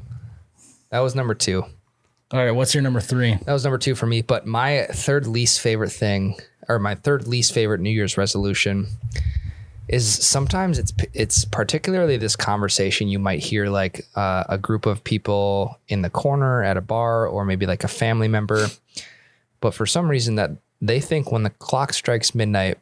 that 0.90 1.00
was 1.00 1.14
number 1.14 1.34
two. 1.34 1.62
All 2.32 2.38
right, 2.42 2.50
what's 2.50 2.72
your 2.74 2.82
number 2.82 3.00
three? 3.00 3.34
That 3.44 3.52
was 3.52 3.62
number 3.64 3.76
two 3.78 3.94
for 3.94 4.06
me. 4.06 4.22
But 4.22 4.46
my 4.46 4.86
third 4.90 5.26
least 5.26 5.60
favorite 5.60 5.90
thing, 5.92 6.36
or 6.68 6.78
my 6.78 6.94
third 6.94 7.26
least 7.28 7.52
favorite 7.52 7.80
New 7.80 7.90
Year's 7.90 8.16
resolution, 8.16 8.86
is 9.88 10.26
sometimes 10.26 10.78
it's 10.78 10.92
it's 11.12 11.44
particularly 11.44 12.16
this 12.16 12.36
conversation 12.36 13.08
you 13.08 13.18
might 13.18 13.40
hear 13.40 13.66
like 13.66 14.06
uh, 14.14 14.44
a 14.48 14.58
group 14.58 14.86
of 14.86 15.02
people 15.04 15.78
in 15.88 16.02
the 16.02 16.10
corner 16.10 16.62
at 16.62 16.76
a 16.76 16.80
bar, 16.80 17.26
or 17.26 17.44
maybe 17.44 17.66
like 17.66 17.84
a 17.84 17.88
family 17.88 18.28
member. 18.28 18.68
But 19.60 19.74
for 19.74 19.86
some 19.86 20.08
reason, 20.08 20.36
that 20.36 20.50
they 20.80 21.00
think 21.00 21.30
when 21.30 21.42
the 21.42 21.50
clock 21.50 21.92
strikes 21.92 22.34
midnight, 22.34 22.78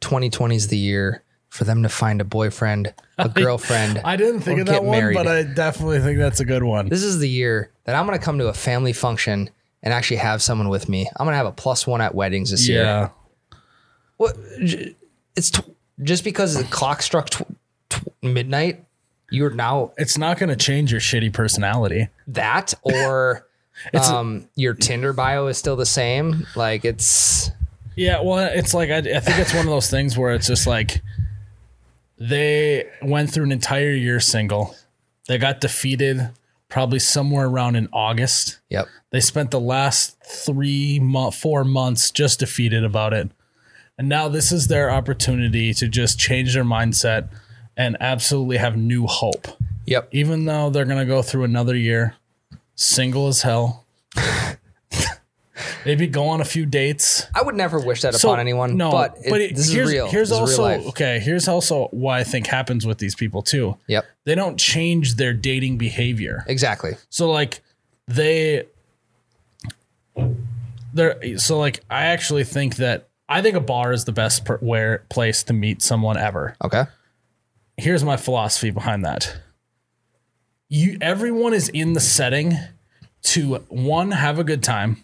2020 0.00 0.56
is 0.56 0.68
the 0.68 0.78
year 0.78 1.22
for 1.48 1.64
them 1.64 1.82
to 1.82 1.88
find 1.88 2.20
a 2.20 2.24
boyfriend, 2.24 2.92
a 3.18 3.28
girlfriend. 3.42 4.00
I 4.04 4.16
didn't 4.16 4.40
think 4.40 4.60
of 4.60 4.66
that 4.66 4.84
one, 4.84 4.98
married. 4.98 5.14
but 5.14 5.26
I 5.26 5.42
definitely 5.42 6.00
think 6.00 6.18
that's 6.18 6.40
a 6.40 6.44
good 6.44 6.62
one. 6.62 6.88
this 6.88 7.02
is 7.02 7.18
the 7.18 7.28
year 7.28 7.70
that 7.84 7.96
I'm 7.96 8.06
going 8.06 8.18
to 8.18 8.24
come 8.24 8.38
to 8.38 8.48
a 8.48 8.54
family 8.54 8.92
function 8.92 9.50
and 9.82 9.94
actually 9.94 10.18
have 10.18 10.42
someone 10.42 10.68
with 10.68 10.88
me. 10.88 11.08
I'm 11.16 11.24
going 11.26 11.32
to 11.32 11.38
have 11.38 11.46
a 11.46 11.52
plus 11.52 11.86
one 11.86 12.00
at 12.00 12.14
weddings 12.14 12.50
this 12.50 12.68
year. 12.68 12.82
Yeah. 12.82 13.08
What? 14.16 14.36
It's 15.36 15.52
just 16.02 16.24
because 16.24 16.54
the 16.54 16.64
clock 16.64 17.02
struck 17.02 17.30
tw- 17.30 17.42
tw- 17.88 18.04
midnight. 18.22 18.84
You're 19.30 19.50
now 19.50 19.92
It's 19.96 20.16
not 20.16 20.38
going 20.38 20.50
to 20.50 20.56
change 20.56 20.92
your 20.92 21.00
shitty 21.00 21.32
personality. 21.32 22.08
that, 22.28 22.74
or 22.82 23.46
um, 23.94 24.48
your 24.54 24.72
Tinder 24.74 25.12
bio 25.12 25.48
is 25.48 25.58
still 25.58 25.74
the 25.76 25.86
same. 25.86 26.46
Like 26.54 26.84
it's 26.84 27.50
Yeah, 27.96 28.20
well, 28.22 28.38
it's 28.52 28.72
like 28.72 28.90
I, 28.90 28.98
I 28.98 29.20
think 29.20 29.38
it's 29.38 29.52
one 29.52 29.66
of 29.66 29.70
those 29.70 29.90
things 29.90 30.16
where 30.16 30.32
it's 30.32 30.46
just 30.46 30.66
like 30.66 31.02
they 32.18 32.88
went 33.02 33.32
through 33.32 33.44
an 33.44 33.52
entire 33.52 33.90
year 33.92 34.20
single. 34.20 34.74
They 35.28 35.38
got 35.38 35.60
defeated 35.60 36.30
probably 36.68 36.98
somewhere 36.98 37.46
around 37.46 37.76
in 37.76 37.88
August. 37.92 38.58
yep, 38.70 38.86
They 39.10 39.20
spent 39.20 39.50
the 39.50 39.60
last 39.60 40.16
three, 40.24 40.98
mo- 41.00 41.30
four 41.30 41.64
months 41.64 42.10
just 42.10 42.40
defeated 42.40 42.84
about 42.84 43.12
it. 43.12 43.30
And 43.98 44.08
now 44.08 44.28
this 44.28 44.52
is 44.52 44.66
their 44.68 44.90
opportunity 44.90 45.72
to 45.74 45.88
just 45.88 46.18
change 46.18 46.54
their 46.54 46.64
mindset 46.64 47.28
and 47.76 47.96
absolutely 48.00 48.58
have 48.58 48.76
new 48.76 49.06
hope. 49.06 49.48
yep. 49.86 50.08
Even 50.12 50.44
though 50.44 50.70
they're 50.70 50.84
going 50.84 50.98
to 50.98 51.06
go 51.06 51.22
through 51.22 51.44
another 51.44 51.74
year 51.76 52.14
single 52.74 53.28
as 53.28 53.42
hell. 53.42 53.84
Maybe 55.86 56.06
go 56.08 56.26
on 56.28 56.40
a 56.40 56.44
few 56.44 56.66
dates. 56.66 57.26
I 57.34 57.42
would 57.42 57.54
never 57.54 57.78
wish 57.80 58.02
that 58.02 58.14
So, 58.14 58.28
upon 58.30 58.40
anyone. 58.40 58.76
No, 58.76 58.90
but, 58.90 59.16
it, 59.24 59.32
it- 59.40 59.56
this 59.56 59.70
here's, 59.70 59.88
is 59.88 59.94
real. 59.94 60.08
Here's 60.08 60.28
This 60.28 60.36
is 60.36 60.40
also 60.58 60.68
real 60.68 60.88
okay. 60.88 61.18
Here's 61.20 61.48
also 61.48 61.86
why 61.92 62.18
I 62.18 62.24
think 62.24 62.46
happens 62.48 62.84
with 62.86 62.98
these 62.98 63.14
people 63.14 63.40
too. 63.40 63.76
Yep, 63.86 64.04
They 64.24 64.34
don't 64.34 64.58
change 64.58 65.14
their 65.14 65.32
dating 65.32 65.78
behavior. 65.78 66.44
exactly. 66.48 66.96
So 67.08 67.30
like 67.30 67.62
they 68.08 68.66
they're 70.92 71.38
so 71.38 71.58
like 71.58 71.80
I 71.88 72.06
actually 72.06 72.44
think 72.44 72.76
that 72.76 73.08
I 73.28 73.42
think 73.42 73.56
a 73.56 73.60
bar 73.60 73.92
is 73.92 74.04
the 74.04 74.12
best 74.12 74.44
per, 74.44 74.58
where 74.58 75.04
place 75.10 75.42
to 75.44 75.52
meet 75.52 75.82
someone 75.82 76.16
ever. 76.16 76.56
Okay. 76.62 76.84
Here's 77.76 78.04
my 78.04 78.16
philosophy 78.16 78.70
behind 78.70 79.04
that. 79.04 79.36
You 80.68 80.98
everyone 81.00 81.54
is 81.54 81.68
in 81.68 81.92
the 81.92 82.00
setting 82.00 82.56
to 83.22 83.56
one 83.68 84.12
have 84.12 84.38
a 84.38 84.44
good 84.44 84.62
time. 84.62 85.02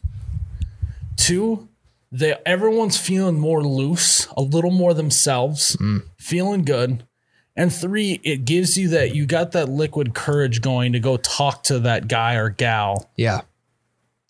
Two, 1.17 1.69
they 2.11 2.37
everyone's 2.47 2.97
feeling 2.97 3.39
more 3.39 3.63
loose, 3.63 4.27
a 4.37 4.43
little 4.43 4.71
more 4.71 4.95
themselves, 4.95 5.77
mm. 5.77 6.03
feeling 6.19 6.63
good. 6.63 7.05
And 7.55 7.73
three, 7.73 8.19
it 8.23 8.45
gives 8.45 8.79
you 8.79 8.89
that 8.89 9.15
you 9.15 9.27
got 9.27 9.53
that 9.53 9.69
liquid 9.69 10.15
courage 10.15 10.63
going 10.63 10.95
to 10.95 11.01
go 11.01 11.19
talk 11.19 11.65
to 11.65 11.81
that 11.81 12.09
guy 12.09 12.35
or 12.35 12.49
gal. 12.49 13.11
Yeah. 13.17 13.43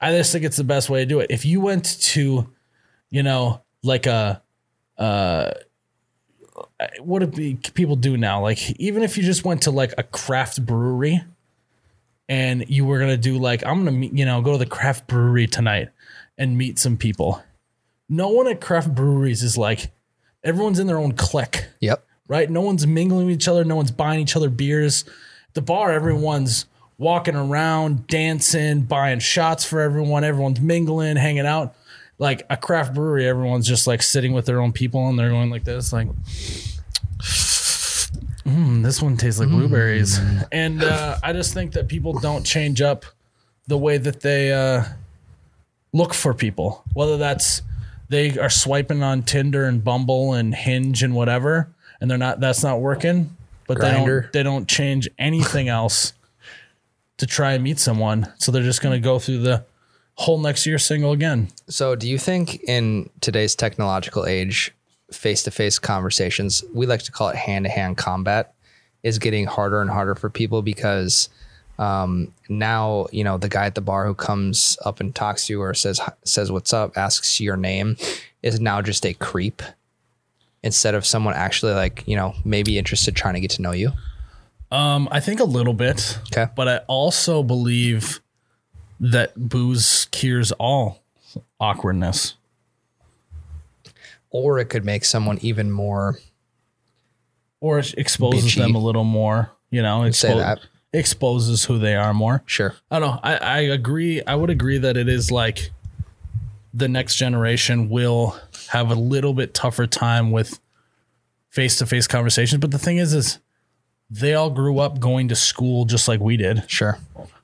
I 0.00 0.10
just 0.10 0.32
think 0.32 0.44
it's 0.44 0.56
the 0.56 0.64
best 0.64 0.90
way 0.90 1.00
to 1.00 1.06
do 1.06 1.20
it. 1.20 1.28
If 1.30 1.44
you 1.44 1.60
went 1.60 2.00
to, 2.00 2.50
you 3.10 3.22
know, 3.22 3.62
like 3.82 4.06
a, 4.06 4.42
uh, 4.98 5.50
what 7.00 7.20
do 7.20 7.26
be- 7.26 7.58
people 7.74 7.96
do 7.96 8.16
now? 8.16 8.42
Like, 8.42 8.70
even 8.80 9.02
if 9.02 9.16
you 9.16 9.22
just 9.24 9.44
went 9.44 9.62
to 9.62 9.70
like 9.70 9.94
a 9.98 10.02
craft 10.02 10.64
brewery 10.64 11.22
and 12.28 12.64
you 12.68 12.84
were 12.84 12.98
going 12.98 13.10
to 13.10 13.16
do 13.16 13.38
like, 13.38 13.64
I'm 13.64 13.74
going 13.84 13.86
to 13.86 13.92
meet, 13.92 14.12
you 14.12 14.24
know, 14.24 14.40
go 14.42 14.52
to 14.52 14.58
the 14.58 14.66
craft 14.66 15.06
brewery 15.06 15.46
tonight 15.46 15.88
and 16.38 16.56
meet 16.56 16.78
some 16.78 16.96
people. 16.96 17.42
No 18.08 18.28
one 18.28 18.46
at 18.48 18.60
craft 18.60 18.94
breweries 18.94 19.42
is 19.42 19.56
like, 19.56 19.90
everyone's 20.44 20.78
in 20.78 20.86
their 20.86 20.98
own 20.98 21.12
clique 21.12 21.66
Yep. 21.80 22.04
right? 22.28 22.50
No 22.50 22.60
one's 22.60 22.86
mingling 22.86 23.26
with 23.26 23.34
each 23.36 23.48
other. 23.48 23.64
No 23.64 23.76
one's 23.76 23.90
buying 23.90 24.20
each 24.20 24.36
other 24.36 24.50
beers. 24.50 25.04
The 25.54 25.62
bar, 25.62 25.92
everyone's 25.92 26.66
walking 26.98 27.36
around, 27.36 28.06
dancing, 28.06 28.82
buying 28.82 29.18
shots 29.20 29.64
for 29.64 29.80
everyone. 29.80 30.24
Everyone's 30.24 30.60
mingling, 30.60 31.16
hanging 31.16 31.46
out. 31.46 31.74
Like 32.22 32.46
a 32.48 32.56
craft 32.56 32.94
brewery, 32.94 33.26
everyone's 33.26 33.66
just 33.66 33.86
like 33.86 34.00
sitting 34.00 34.32
with 34.32 34.46
their 34.46 34.60
own 34.60 34.72
people 34.72 35.08
and 35.08 35.18
they're 35.18 35.30
going 35.30 35.50
like 35.50 35.64
this, 35.64 35.92
like, 35.92 36.08
Mm, 38.44 38.82
this 38.82 39.00
one 39.00 39.16
tastes 39.16 39.38
like 39.38 39.48
blueberries. 39.48 40.18
And 40.50 40.82
uh, 40.82 41.18
I 41.22 41.32
just 41.32 41.54
think 41.54 41.72
that 41.72 41.88
people 41.88 42.12
don't 42.18 42.44
change 42.44 42.82
up 42.82 43.04
the 43.68 43.78
way 43.78 43.98
that 43.98 44.20
they 44.20 44.52
uh, 44.52 44.84
look 45.92 46.12
for 46.12 46.34
people, 46.34 46.82
whether 46.92 47.16
that's 47.16 47.62
they 48.08 48.36
are 48.38 48.50
swiping 48.50 49.02
on 49.02 49.22
Tinder 49.22 49.64
and 49.64 49.82
Bumble 49.82 50.34
and 50.34 50.54
Hinge 50.54 51.02
and 51.02 51.14
whatever, 51.14 51.68
and 52.00 52.10
they're 52.10 52.18
not. 52.18 52.40
That's 52.40 52.62
not 52.64 52.80
working. 52.80 53.36
But 53.68 53.80
they 53.80 53.92
don't. 53.92 54.32
They 54.32 54.42
don't 54.42 54.68
change 54.68 55.08
anything 55.18 55.68
else 55.68 56.12
to 57.18 57.26
try 57.26 57.52
and 57.52 57.62
meet 57.62 57.78
someone. 57.78 58.30
So 58.38 58.50
they're 58.50 58.64
just 58.64 58.82
going 58.82 59.00
to 59.00 59.04
go 59.04 59.20
through 59.20 59.38
the 59.38 59.64
whole 60.14 60.38
next 60.38 60.66
year 60.66 60.78
single 60.78 61.12
again. 61.12 61.48
So, 61.68 61.94
do 61.94 62.08
you 62.08 62.18
think 62.18 62.62
in 62.64 63.10
today's 63.20 63.54
technological 63.54 64.26
age, 64.26 64.74
face 65.10 65.42
to 65.44 65.50
face 65.50 65.78
conversations, 65.78 66.64
we 66.74 66.86
like 66.86 67.02
to 67.02 67.12
call 67.12 67.28
it 67.28 67.36
hand 67.36 67.64
to 67.64 67.70
hand 67.70 67.96
combat, 67.96 68.54
is 69.02 69.18
getting 69.18 69.46
harder 69.46 69.80
and 69.80 69.90
harder 69.90 70.14
for 70.14 70.30
people 70.30 70.62
because 70.62 71.28
um, 71.78 72.32
now 72.48 73.06
you 73.12 73.24
know 73.24 73.38
the 73.38 73.48
guy 73.48 73.66
at 73.66 73.74
the 73.74 73.80
bar 73.80 74.06
who 74.06 74.14
comes 74.14 74.76
up 74.84 75.00
and 75.00 75.14
talks 75.14 75.46
to 75.46 75.54
you 75.54 75.60
or 75.60 75.74
says 75.74 76.00
says 76.24 76.52
what's 76.52 76.72
up, 76.72 76.96
asks 76.96 77.40
your 77.40 77.56
name, 77.56 77.96
is 78.42 78.60
now 78.60 78.82
just 78.82 79.06
a 79.06 79.14
creep 79.14 79.62
instead 80.62 80.94
of 80.94 81.04
someone 81.04 81.34
actually 81.34 81.72
like 81.72 82.04
you 82.06 82.16
know 82.16 82.34
maybe 82.44 82.78
interested 82.78 83.16
trying 83.16 83.34
to 83.34 83.40
get 83.40 83.50
to 83.52 83.62
know 83.62 83.72
you. 83.72 83.92
Um, 84.70 85.08
I 85.10 85.20
think 85.20 85.40
a 85.40 85.44
little 85.44 85.74
bit. 85.74 86.18
Okay. 86.32 86.50
But 86.56 86.66
I 86.66 86.78
also 86.88 87.42
believe 87.42 88.20
that 89.02 89.32
booze 89.36 90.06
cures 90.10 90.52
all 90.52 91.02
awkwardness. 91.60 92.34
Or 94.30 94.58
it 94.58 94.66
could 94.66 94.84
make 94.84 95.04
someone 95.04 95.38
even 95.42 95.70
more 95.70 96.18
Or 97.60 97.78
it 97.78 97.94
exposes 97.98 98.52
Bitchy. 98.52 98.58
them 98.58 98.74
a 98.74 98.78
little 98.78 99.04
more, 99.04 99.50
you 99.70 99.82
know, 99.82 100.10
Say 100.12 100.34
that. 100.34 100.60
exposes 100.92 101.64
who 101.64 101.78
they 101.78 101.94
are 101.96 102.14
more. 102.14 102.42
sure. 102.46 102.74
I 102.90 102.98
don't 102.98 103.10
know. 103.14 103.20
I, 103.22 103.36
I 103.36 103.58
agree. 103.60 104.22
I 104.26 104.34
would 104.34 104.50
agree 104.50 104.78
that 104.78 104.96
it 104.96 105.08
is 105.08 105.30
like 105.30 105.70
the 106.72 106.88
next 106.88 107.16
generation 107.16 107.90
will 107.90 108.36
have 108.68 108.90
a 108.90 108.94
little 108.94 109.34
bit 109.34 109.52
tougher 109.52 109.86
time 109.86 110.30
with 110.30 110.58
face 111.50 111.76
to 111.78 111.86
face 111.86 112.06
conversations. 112.06 112.58
But 112.60 112.70
the 112.70 112.78
thing 112.78 112.96
is, 112.96 113.12
is 113.12 113.38
they 114.08 114.32
all 114.34 114.48
grew 114.48 114.78
up 114.78 114.98
going 114.98 115.28
to 115.28 115.34
school 115.36 115.84
just 115.84 116.08
like 116.08 116.20
we 116.20 116.38
did. 116.38 116.64
Sure. 116.70 116.98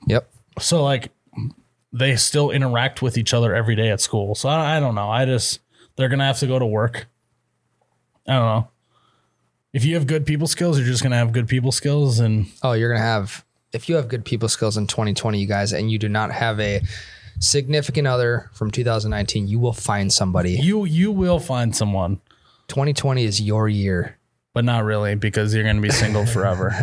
Yep. 0.07 0.27
So 0.59 0.83
like 0.83 1.11
they 1.91 2.15
still 2.15 2.51
interact 2.51 3.01
with 3.01 3.17
each 3.17 3.33
other 3.33 3.55
every 3.55 3.75
day 3.75 3.89
at 3.89 4.01
school. 4.01 4.35
So 4.35 4.49
I, 4.49 4.77
I 4.77 4.79
don't 4.79 4.95
know. 4.95 5.09
I 5.09 5.25
just 5.25 5.59
they're 5.95 6.09
gonna 6.09 6.25
have 6.25 6.39
to 6.39 6.47
go 6.47 6.59
to 6.59 6.65
work. 6.65 7.07
I 8.27 8.33
don't 8.33 8.45
know. 8.45 8.67
If 9.73 9.85
you 9.85 9.95
have 9.95 10.07
good 10.07 10.25
people 10.25 10.47
skills, 10.47 10.77
you're 10.77 10.87
just 10.87 11.03
gonna 11.03 11.17
have 11.17 11.31
good 11.31 11.47
people 11.47 11.71
skills, 11.71 12.19
and 12.19 12.47
Oh, 12.63 12.73
you're 12.73 12.91
gonna 12.91 13.03
have 13.05 13.43
if 13.71 13.87
you 13.89 13.95
have 13.95 14.07
good 14.07 14.25
people 14.25 14.49
skills 14.49 14.77
in 14.77 14.87
2020, 14.87 15.39
you 15.39 15.47
guys, 15.47 15.73
and 15.73 15.91
you 15.91 15.99
do 15.99 16.09
not 16.09 16.31
have 16.31 16.59
a 16.59 16.81
significant 17.39 18.07
other 18.07 18.49
from 18.53 18.71
2019, 18.71 19.47
you 19.47 19.59
will 19.59 19.73
find 19.73 20.11
somebody. 20.11 20.53
you 20.53 20.85
you 20.85 21.11
will 21.11 21.39
find 21.39 21.75
someone, 21.75 22.19
2020 22.67 23.23
is 23.23 23.41
your 23.41 23.67
year. 23.67 24.17
But 24.59 24.65
not 24.65 24.83
really 24.83 25.15
because 25.15 25.55
you're 25.55 25.63
gonna 25.63 25.79
be 25.79 25.89
single 25.89 26.25
forever. 26.35 26.75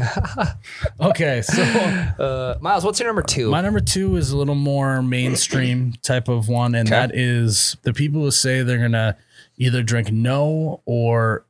okay, 1.00 1.42
so 1.42 1.62
Uh, 1.62 2.56
Miles, 2.62 2.86
what's 2.86 2.98
your 2.98 3.06
number 3.06 3.20
two? 3.20 3.50
my 3.50 3.60
number 3.60 3.80
two 3.80 4.16
is 4.16 4.30
a 4.30 4.36
little 4.38 4.54
more 4.54 5.02
mainstream 5.02 5.92
type 6.02 6.28
of 6.28 6.48
one, 6.48 6.74
and 6.74 6.88
Okay. 6.88 6.96
that 6.98 7.14
is 7.14 7.76
the 7.82 7.92
people 7.92 8.22
who 8.22 8.30
say 8.30 8.62
they're 8.62 8.78
gonna 8.78 9.18
either 9.58 9.82
drink 9.82 10.10
no 10.10 10.80
or 10.86 11.44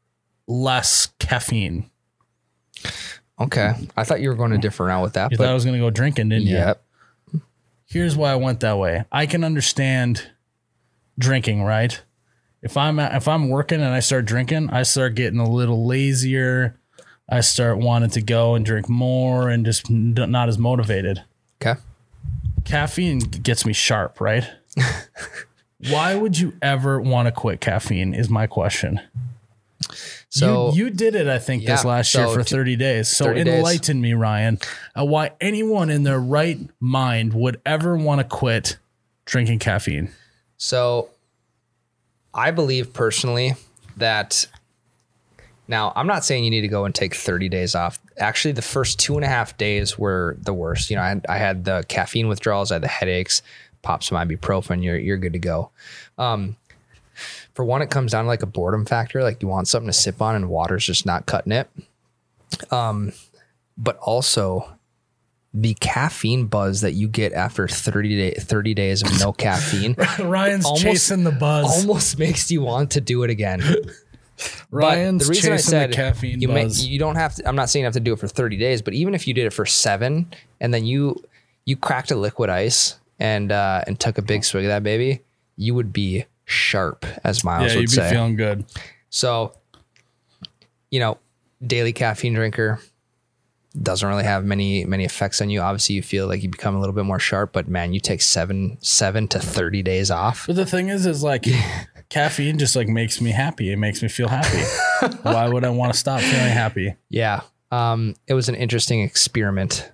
less 0.49 1.11
caffeine. 1.21 1.89
okay, 3.41 3.75
I 3.97 4.03
thought 4.03 4.21
you 4.21 4.29
were 4.29 4.35
going 4.35 4.51
to 4.51 4.59
differ 4.59 4.91
out 4.91 5.03
with 5.05 5.13
that, 5.13 5.31
You 5.31 5.37
thought 5.37 5.47
I 5.47 5.55
was 5.55 5.65
gonna 5.65 5.79
go 5.79 5.91
drinking, 5.91 6.31
didn't 6.31 6.49
you? 6.49 6.57
yep. 6.57 6.83
here's 7.85 8.17
why 8.17 8.33
I 8.33 8.37
went 8.37 8.59
that 8.61 8.79
way. 8.79 9.05
I 9.13 9.27
can 9.27 9.45
understand 9.45 10.29
drinking, 11.21 11.63
right? 11.63 12.03
If 12.67 12.77
I'm 12.77 12.99
if 12.99 13.29
I'm 13.29 13.49
working 13.49 13.81
and 13.81 13.95
I 13.95 14.01
start 14.01 14.25
drinking, 14.25 14.71
I 14.71 14.83
start 14.83 15.15
getting 15.15 15.39
a 15.39 15.49
little 15.49 15.87
lazier. 15.87 16.75
I 17.29 17.41
start 17.41 17.79
wanting 17.79 18.11
to 18.11 18.21
go 18.21 18.57
and 18.57 18.67
drink 18.67 18.89
more 18.89 19.49
and 19.49 19.65
just 19.65 19.89
not 19.89 20.49
as 20.49 20.59
motivated. 20.59 21.23
Okay. 21.63 21.81
Caffeine 22.65 23.21
gets 23.21 23.65
me 23.65 23.73
sharp, 23.73 24.21
right? 24.21 24.51
why 25.91 26.17
would 26.17 26.41
you 26.41 26.55
ever 26.61 27.01
want 27.01 27.27
to 27.27 27.33
quit 27.33 27.61
caffeine? 27.61 28.13
Is 28.13 28.29
my 28.29 28.49
question. 28.49 29.01
So 30.29 30.73
you, 30.73 30.87
you 30.87 30.91
did 30.91 31.15
it, 31.15 31.29
I 31.29 31.39
think, 31.39 31.65
this 31.67 31.85
Yeah, 31.85 31.89
last 31.89 32.13
year 32.17 32.27
so 32.27 32.35
for 32.35 32.43
30 32.43 32.75
days. 32.75 33.09
So 33.09 33.27
30 33.27 33.45
days. 33.45 33.55
enlighten 33.55 34.01
me, 34.01 34.13
Ryan, 34.13 34.59
uh, 34.99 35.05
why 35.05 35.31
anyone 35.41 35.89
in 35.89 36.03
their 36.03 36.19
right 36.19 36.59
mind 36.81 37.33
would 37.33 37.61
ever 37.65 37.97
want 37.97 38.19
to 38.19 38.25
quit 38.25 38.77
drinking 39.25 39.61
caffeine. 39.61 40.11
So 40.57 41.11
I 42.37 42.51
believe 42.51 42.93
personally 42.93 43.55
that 43.97 44.47
now 45.69 45.93
I'm 45.97 46.07
not 46.07 46.25
saying 46.25 46.45
you 46.45 46.51
need 46.51 46.61
to 46.61 46.69
go 46.69 46.85
and 46.85 46.95
take 46.95 47.15
30 47.15 47.49
days 47.49 47.75
off. 47.75 47.99
Actually, 48.19 48.53
the 48.53 48.63
first 48.63 49.01
two 49.01 49.17
and 49.17 49.25
a 49.25 49.29
half 49.29 49.57
days 49.57 49.99
were 49.99 50.37
the 50.41 50.53
worst. 50.53 50.91
You 50.91 50.97
know, 50.97 51.03
I 51.03 51.09
had, 51.09 51.27
I 51.29 51.39
had 51.39 51.65
the 51.65 51.85
caffeine 51.89 52.29
withdrawals, 52.29 52.71
I 52.71 52.77
had 52.77 52.83
the 52.83 52.89
headaches, 52.89 53.43
pop 53.83 54.03
some 54.03 54.19
ibuprofen, 54.19 54.85
you're, 54.85 54.99
you're 54.99 55.17
good 55.17 55.33
to 55.33 55.39
go. 55.39 55.71
Um, 56.19 56.57
for 57.55 57.65
one, 57.65 57.81
it 57.81 57.91
comes 57.91 58.13
down 58.13 58.25
to 58.25 58.29
like 58.29 58.43
a 58.43 58.47
boredom 58.47 58.85
factor. 58.85 59.23
Like 59.23 59.43
you 59.43 59.49
want 59.49 59.67
something 59.67 59.89
to 59.89 59.93
sip 59.93 60.21
on 60.21 60.37
and 60.37 60.51
water's 60.51 60.85
just 60.85 61.07
not 61.07 61.25
cutting 61.25 61.53
it. 61.53 61.71
Um, 62.71 63.13
but 63.79 63.97
also 63.97 64.76
the 65.59 65.73
caffeine 65.81 66.45
buzz 66.47 66.83
that 66.83 66.93
you 66.93 67.09
get 67.09 67.33
after 67.33 67.67
30 67.67 68.17
day, 68.17 68.31
30 68.39 68.75
days 68.75 69.03
of 69.03 69.19
no 69.19 69.33
caffeine 69.45 69.95
Ryan's 70.19 70.67
Almost- 70.67 70.83
chasing 70.83 71.25
the 71.25 71.33
buzz. 71.33 71.65
almost 71.83 72.19
makes 72.19 72.51
you 72.51 72.61
want 72.61 72.91
to 72.93 73.01
do 73.01 73.23
it 73.23 73.31
again. 73.31 73.63
Ryan's 74.71 75.23
but 75.23 75.29
the 75.29 75.31
reason 75.31 75.53
I 75.55 75.57
said 75.57 75.93
caffeine 75.93 76.43
you 76.43 76.49
may, 76.49 76.65
buzz. 76.65 76.85
you 76.87 76.99
don't 76.99 77.17
have 77.17 77.35
to. 77.37 77.49
I'm 77.49 77.57
not 77.57 77.71
saying 77.71 77.83
you 77.83 77.87
have 77.87 77.95
to 77.95 78.01
do 78.01 78.13
it 78.13 78.19
for 78.19 78.29
30 78.29 78.59
days, 78.59 78.83
but 78.83 78.93
even 78.93 79.15
if 79.15 79.27
you 79.27 79.33
did 79.33 79.47
it 79.47 79.53
for 79.55 79.65
seven 79.65 80.27
and 80.61 80.75
then 80.75 80.85
you 80.85 81.17
you 81.65 81.75
cracked 81.75 82.11
a 82.11 82.17
liquid 82.17 82.51
ice 82.51 82.97
and 83.19 83.51
uh, 83.51 83.83
and 83.87 83.99
took 83.99 84.19
a 84.19 84.23
big 84.23 84.45
swig 84.45 84.65
of 84.65 84.69
that 84.69 84.83
baby, 84.83 85.23
you 85.57 85.75
would 85.75 85.91
be 85.91 86.27
sharp, 86.45 87.07
as 87.25 87.43
Miles 87.45 87.73
yeah, 87.73 87.77
would 87.77 87.83
you'd 87.83 87.91
be 87.91 87.97
say. 87.97 88.11
feeling 88.11 88.37
good. 88.37 88.67
So, 89.09 89.55
you 90.91 91.01
know, 91.01 91.17
daily 91.67 91.95
caffeine 91.95 92.35
drinker 92.35 92.79
doesn't 93.83 94.09
really 94.09 94.25
have 94.25 94.45
many 94.45 94.85
many 94.85 95.05
effects 95.05 95.41
on 95.41 95.51
you. 95.51 95.61
Obviously, 95.61 95.95
you 95.97 96.03
feel 96.03 96.27
like 96.27 96.43
you 96.43 96.49
become 96.49 96.75
a 96.75 96.81
little 96.81 96.95
bit 96.95 97.05
more 97.05 97.19
sharp, 97.19 97.53
but 97.53 97.69
man, 97.69 97.93
you 97.93 98.01
take 98.01 98.23
seven 98.23 98.79
seven 98.81 99.29
to 99.29 99.39
30 99.39 99.83
days 99.83 100.11
off. 100.11 100.47
But 100.47 100.57
the 100.57 100.67
thing 100.67 100.89
is, 100.89 101.07
is 101.07 101.23
like 101.23 101.45
caffeine 102.09 102.59
just 102.59 102.77
like 102.77 102.89
makes 102.89 103.21
me 103.21 103.31
happy. 103.33 103.73
It 103.73 103.77
makes 103.77 104.03
me 104.03 104.09
feel 104.09 104.29
happy. 104.29 104.63
Why 105.23 105.49
would 105.49 105.65
I 105.65 105.71
want 105.71 105.93
to 105.93 105.99
stop 105.99 106.21
feeling 106.21 106.53
happy? 106.53 106.95
Yeah. 107.11 107.41
Um, 107.73 108.15
it 108.27 108.35
was 108.35 108.49
an 108.49 108.55
interesting 108.55 109.01
experiment. 109.03 109.91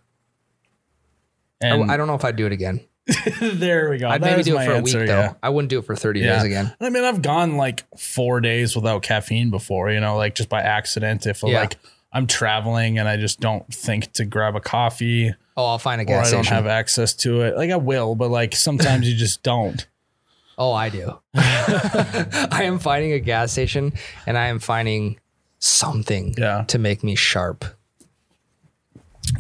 I, 1.63 1.69
And 1.69 1.91
I 1.91 1.97
don't 1.97 2.07
know 2.07 2.15
if 2.15 2.25
I'd 2.25 2.37
do 2.37 2.47
it 2.47 2.53
again. 2.53 2.81
there 3.41 3.91
we 3.91 3.99
go. 3.99 4.09
I'd 4.09 4.23
That 4.23 4.31
maybe 4.33 4.43
do 4.45 4.59
it 4.59 4.65
for 4.65 4.73
a 4.73 4.77
answer, 4.77 4.99
week 4.99 5.07
though. 5.09 5.21
yeah. 5.21 5.33
I 5.43 5.49
wouldn't 5.49 5.71
do 5.71 5.79
it 5.79 5.85
for 5.87 5.97
30 5.97 6.21
Yeah. 6.21 6.35
days 6.35 6.43
again. 6.45 6.73
I 6.81 6.91
mean, 6.91 7.03
I've 7.05 7.23
gone 7.23 7.57
like 7.57 7.85
four 7.99 8.41
days 8.41 8.77
without 8.77 9.03
caffeine 9.03 9.51
before, 9.51 9.91
you 9.91 10.01
know, 10.01 10.17
like 10.17 10.35
just 10.35 10.49
by 10.49 10.61
accident. 10.61 11.27
If 11.27 11.43
Yeah. 11.43 11.61
like 11.61 11.77
I'm 12.13 12.27
traveling 12.27 12.99
and 12.99 13.09
I 13.09 13.17
just 13.17 13.41
don't 13.41 13.67
think 13.73 14.13
to 14.15 14.25
grab 14.25 14.55
a 14.57 14.61
coffee 14.61 15.35
Oh, 15.57 15.67
I'll 15.67 15.79
find 15.79 16.01
a 16.01 16.05
gas 16.05 16.29
station. 16.29 16.35
or 16.35 16.39
I 16.39 16.39
don't 16.39 16.45
station. 16.45 16.57
have 16.57 16.67
access 16.67 17.15
to 17.15 17.41
it, 17.43 17.57
like 17.57 17.71
I 17.71 17.77
will, 17.77 18.15
but 18.15 18.31
like 18.31 18.55
sometimes 18.57 19.09
you 19.09 19.15
just 19.17 19.43
don't. 19.43 19.87
oh, 20.59 20.73
I 20.73 20.89
do. 20.89 21.19
I 21.35 22.63
am 22.65 22.79
finding 22.79 23.13
a 23.13 23.21
gas 23.21 23.53
station 23.53 23.93
and 24.27 24.37
I 24.39 24.47
am 24.49 24.59
finding 24.59 25.19
something 25.59 26.35
Yeah. 26.39 26.65
to 26.69 26.79
make 26.79 27.03
me 27.05 27.15
sharp. 27.15 27.65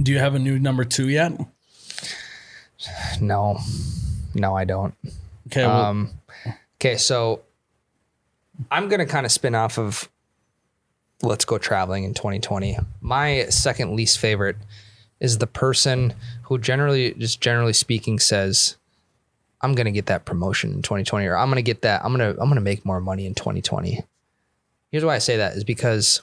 Do 0.02 0.12
you 0.12 0.18
have 0.18 0.35
a 0.35 0.38
new 0.38 0.58
number 0.58 0.85
two 0.85 1.08
yet? 1.08 1.32
No, 3.20 3.58
no, 4.35 4.56
I 4.56 4.64
don't. 4.64 4.94
Okay. 5.48 5.66
Well, 5.66 5.85
Um, 5.85 6.11
okay, 6.80 6.96
so 6.96 7.42
I'm 8.70 8.88
gonna 8.88 9.06
kind 9.06 9.24
of 9.26 9.32
spin 9.32 9.54
off 9.54 9.78
of 9.78 10.08
let's 11.22 11.44
go 11.44 11.58
traveling 11.58 12.04
in 12.04 12.14
2020. 12.14 12.78
My 13.00 13.46
second 13.46 13.94
least 13.94 14.18
favorite 14.18 14.56
is 15.20 15.38
the 15.38 15.46
person 15.46 16.14
who 16.44 16.58
generally, 16.58 17.14
just 17.14 17.40
generally 17.40 17.72
speaking, 17.72 18.18
says, 18.18 18.76
"I'm 19.61 19.74
gonna 19.74 19.92
get 19.92 20.06
that 20.06 20.24
promotion 20.24 20.72
in 20.72 20.82
2020," 20.82 21.26
or 21.26 21.37
"I'm 21.37 21.48
gonna 21.48 21.62
get 21.62 21.82
that. 21.82 22.04
I'm 22.04 22.12
gonna 22.12 22.30
I'm 22.30 22.48
gonna 22.48 22.61
make 22.61 22.85
more 22.85 23.00
money 23.00 23.26
in 23.26 23.35
2020." 23.35 24.04
Here's 24.90 25.04
why 25.04 25.14
I 25.14 25.18
say 25.18 25.37
that 25.37 25.54
is 25.54 25.64
because 25.64 26.22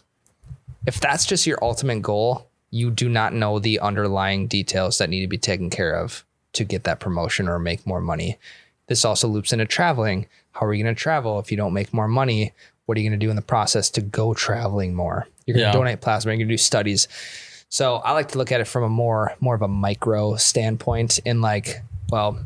if 0.85 0.99
that's 0.99 1.25
just 1.25 1.47
your 1.47 1.57
ultimate 1.63 2.01
goal, 2.01 2.47
you 2.71 2.91
do 2.91 3.09
not 3.09 3.33
know 3.33 3.59
the 3.59 3.79
underlying 3.79 4.47
details 4.47 4.97
that 4.97 5.09
need 5.09 5.21
to 5.21 5.27
be 5.27 5.37
taken 5.37 5.69
care 5.69 5.93
of 5.93 6.23
to 6.53 6.63
get 6.63 6.83
that 6.83 6.99
promotion 6.99 7.47
or 7.47 7.59
make 7.59 7.85
more 7.87 8.01
money. 8.01 8.37
This 8.87 9.05
also 9.05 9.27
loops 9.27 9.53
into 9.53 9.65
traveling. 9.65 10.27
How 10.51 10.65
are 10.65 10.73
you 10.73 10.83
going 10.83 10.95
to 10.95 10.99
travel 10.99 11.39
if 11.39 11.51
you 11.51 11.57
don't 11.57 11.73
make 11.73 11.93
more 11.93 12.07
money? 12.07 12.53
What 12.89 12.97
are 12.97 13.01
you 13.01 13.07
going 13.07 13.19
to 13.19 13.23
do 13.23 13.29
in 13.29 13.35
the 13.35 13.43
process 13.43 13.91
to 13.91 14.01
go 14.01 14.33
traveling 14.33 14.95
more? 14.95 15.27
You're 15.45 15.53
going 15.53 15.61
to 15.65 15.67
Yeah. 15.67 15.71
donate 15.73 16.01
plasma. 16.01 16.31
You're 16.31 16.37
going 16.39 16.47
to 16.47 16.53
do 16.53 16.57
studies. 16.57 17.07
So 17.69 17.97
I 17.97 18.13
like 18.13 18.29
to 18.29 18.39
look 18.39 18.51
at 18.51 18.61
it 18.61 18.65
from 18.65 18.83
a 18.83 18.89
more 18.89 19.35
more 19.39 19.53
of 19.53 19.61
a 19.61 19.67
micro 19.67 20.37
standpoint. 20.37 21.19
In 21.23 21.39
like, 21.39 21.83
well, 22.11 22.39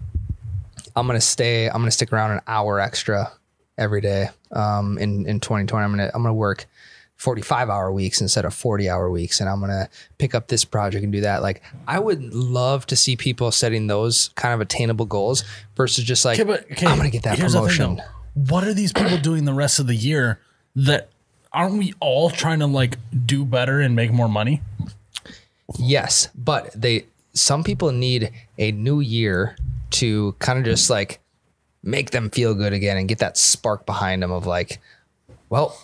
I'm 0.97 1.07
going 1.07 1.17
to 1.17 1.25
stay. 1.25 1.67
I'm 1.67 1.77
going 1.77 1.85
to 1.85 1.91
stick 1.91 2.11
around 2.11 2.31
an 2.31 2.41
hour 2.45 2.81
extra 2.81 3.31
every 3.77 4.01
day. 4.01 4.31
Um, 4.51 4.97
in 4.97 5.25
in 5.27 5.39
2020, 5.39 5.81
I'm 5.81 5.95
going 5.95 6.05
to 6.09 6.13
I'm 6.13 6.21
going 6.23 6.31
to 6.31 6.33
work 6.33 6.65
45 7.15 7.69
hour 7.69 7.89
weeks 7.93 8.19
instead 8.19 8.43
of 8.43 8.53
40 8.53 8.89
hour 8.89 9.09
weeks, 9.09 9.39
and 9.39 9.47
I'm 9.49 9.59
going 9.59 9.71
to 9.71 9.87
pick 10.17 10.35
up 10.35 10.49
this 10.49 10.65
project 10.65 11.05
and 11.05 11.13
do 11.13 11.21
that. 11.21 11.41
Like, 11.41 11.63
I 11.87 11.99
would 11.99 12.33
love 12.33 12.85
to 12.87 12.97
see 12.97 13.15
people 13.15 13.49
setting 13.51 13.87
those 13.87 14.29
kind 14.35 14.53
of 14.53 14.59
attainable 14.59 15.05
goals 15.05 15.45
versus 15.77 16.03
just 16.03 16.25
like, 16.25 16.37
Okay, 16.37 16.43
but 16.45 16.69
okay, 16.69 16.85
I'm 16.85 16.97
going 16.97 17.09
to 17.09 17.15
get 17.17 17.23
that 17.23 17.37
thing, 17.37 17.47
promotion. 17.49 17.95
though. 17.95 18.03
What 18.33 18.63
are 18.63 18.73
these 18.73 18.93
people 18.93 19.17
doing 19.17 19.45
the 19.45 19.53
rest 19.53 19.79
of 19.79 19.87
the 19.87 19.95
year 19.95 20.39
that 20.75 21.09
aren't 21.51 21.77
we 21.77 21.93
all 21.99 22.29
trying 22.29 22.59
to 22.59 22.67
like 22.67 22.97
do 23.25 23.45
better 23.45 23.79
and 23.79 23.95
make 23.95 24.11
more 24.11 24.29
money? 24.29 24.61
Yes, 25.77 26.29
but 26.35 26.71
they 26.73 27.05
some 27.33 27.63
people 27.63 27.91
need 27.91 28.31
a 28.57 28.71
new 28.71 28.99
year 28.99 29.55
to 29.91 30.35
kind 30.39 30.59
of 30.59 30.65
just 30.65 30.89
like 30.89 31.19
make 31.83 32.11
them 32.11 32.29
feel 32.29 32.53
good 32.53 32.73
again 32.73 32.97
and 32.97 33.07
get 33.07 33.19
that 33.19 33.37
spark 33.37 33.85
behind 33.85 34.23
them 34.23 34.31
of 34.31 34.45
like, 34.45 34.79
well, 35.49 35.77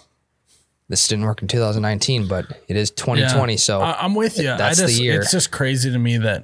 this 0.87 1.07
didn't 1.07 1.25
work 1.25 1.41
in 1.41 1.47
2019, 1.47 2.27
but 2.27 2.45
it 2.67 2.75
is 2.75 2.89
2020, 2.91 3.57
so 3.57 3.81
I, 3.81 4.05
am 4.05 4.15
with 4.15 4.37
you. 4.37 4.45
that's 4.45 4.81
I 4.81 4.87
the 4.87 4.93
year. 4.93 5.21
It's 5.21 5.31
just 5.31 5.51
crazy 5.51 5.91
to 5.91 5.99
me 5.99 6.17
that 6.17 6.43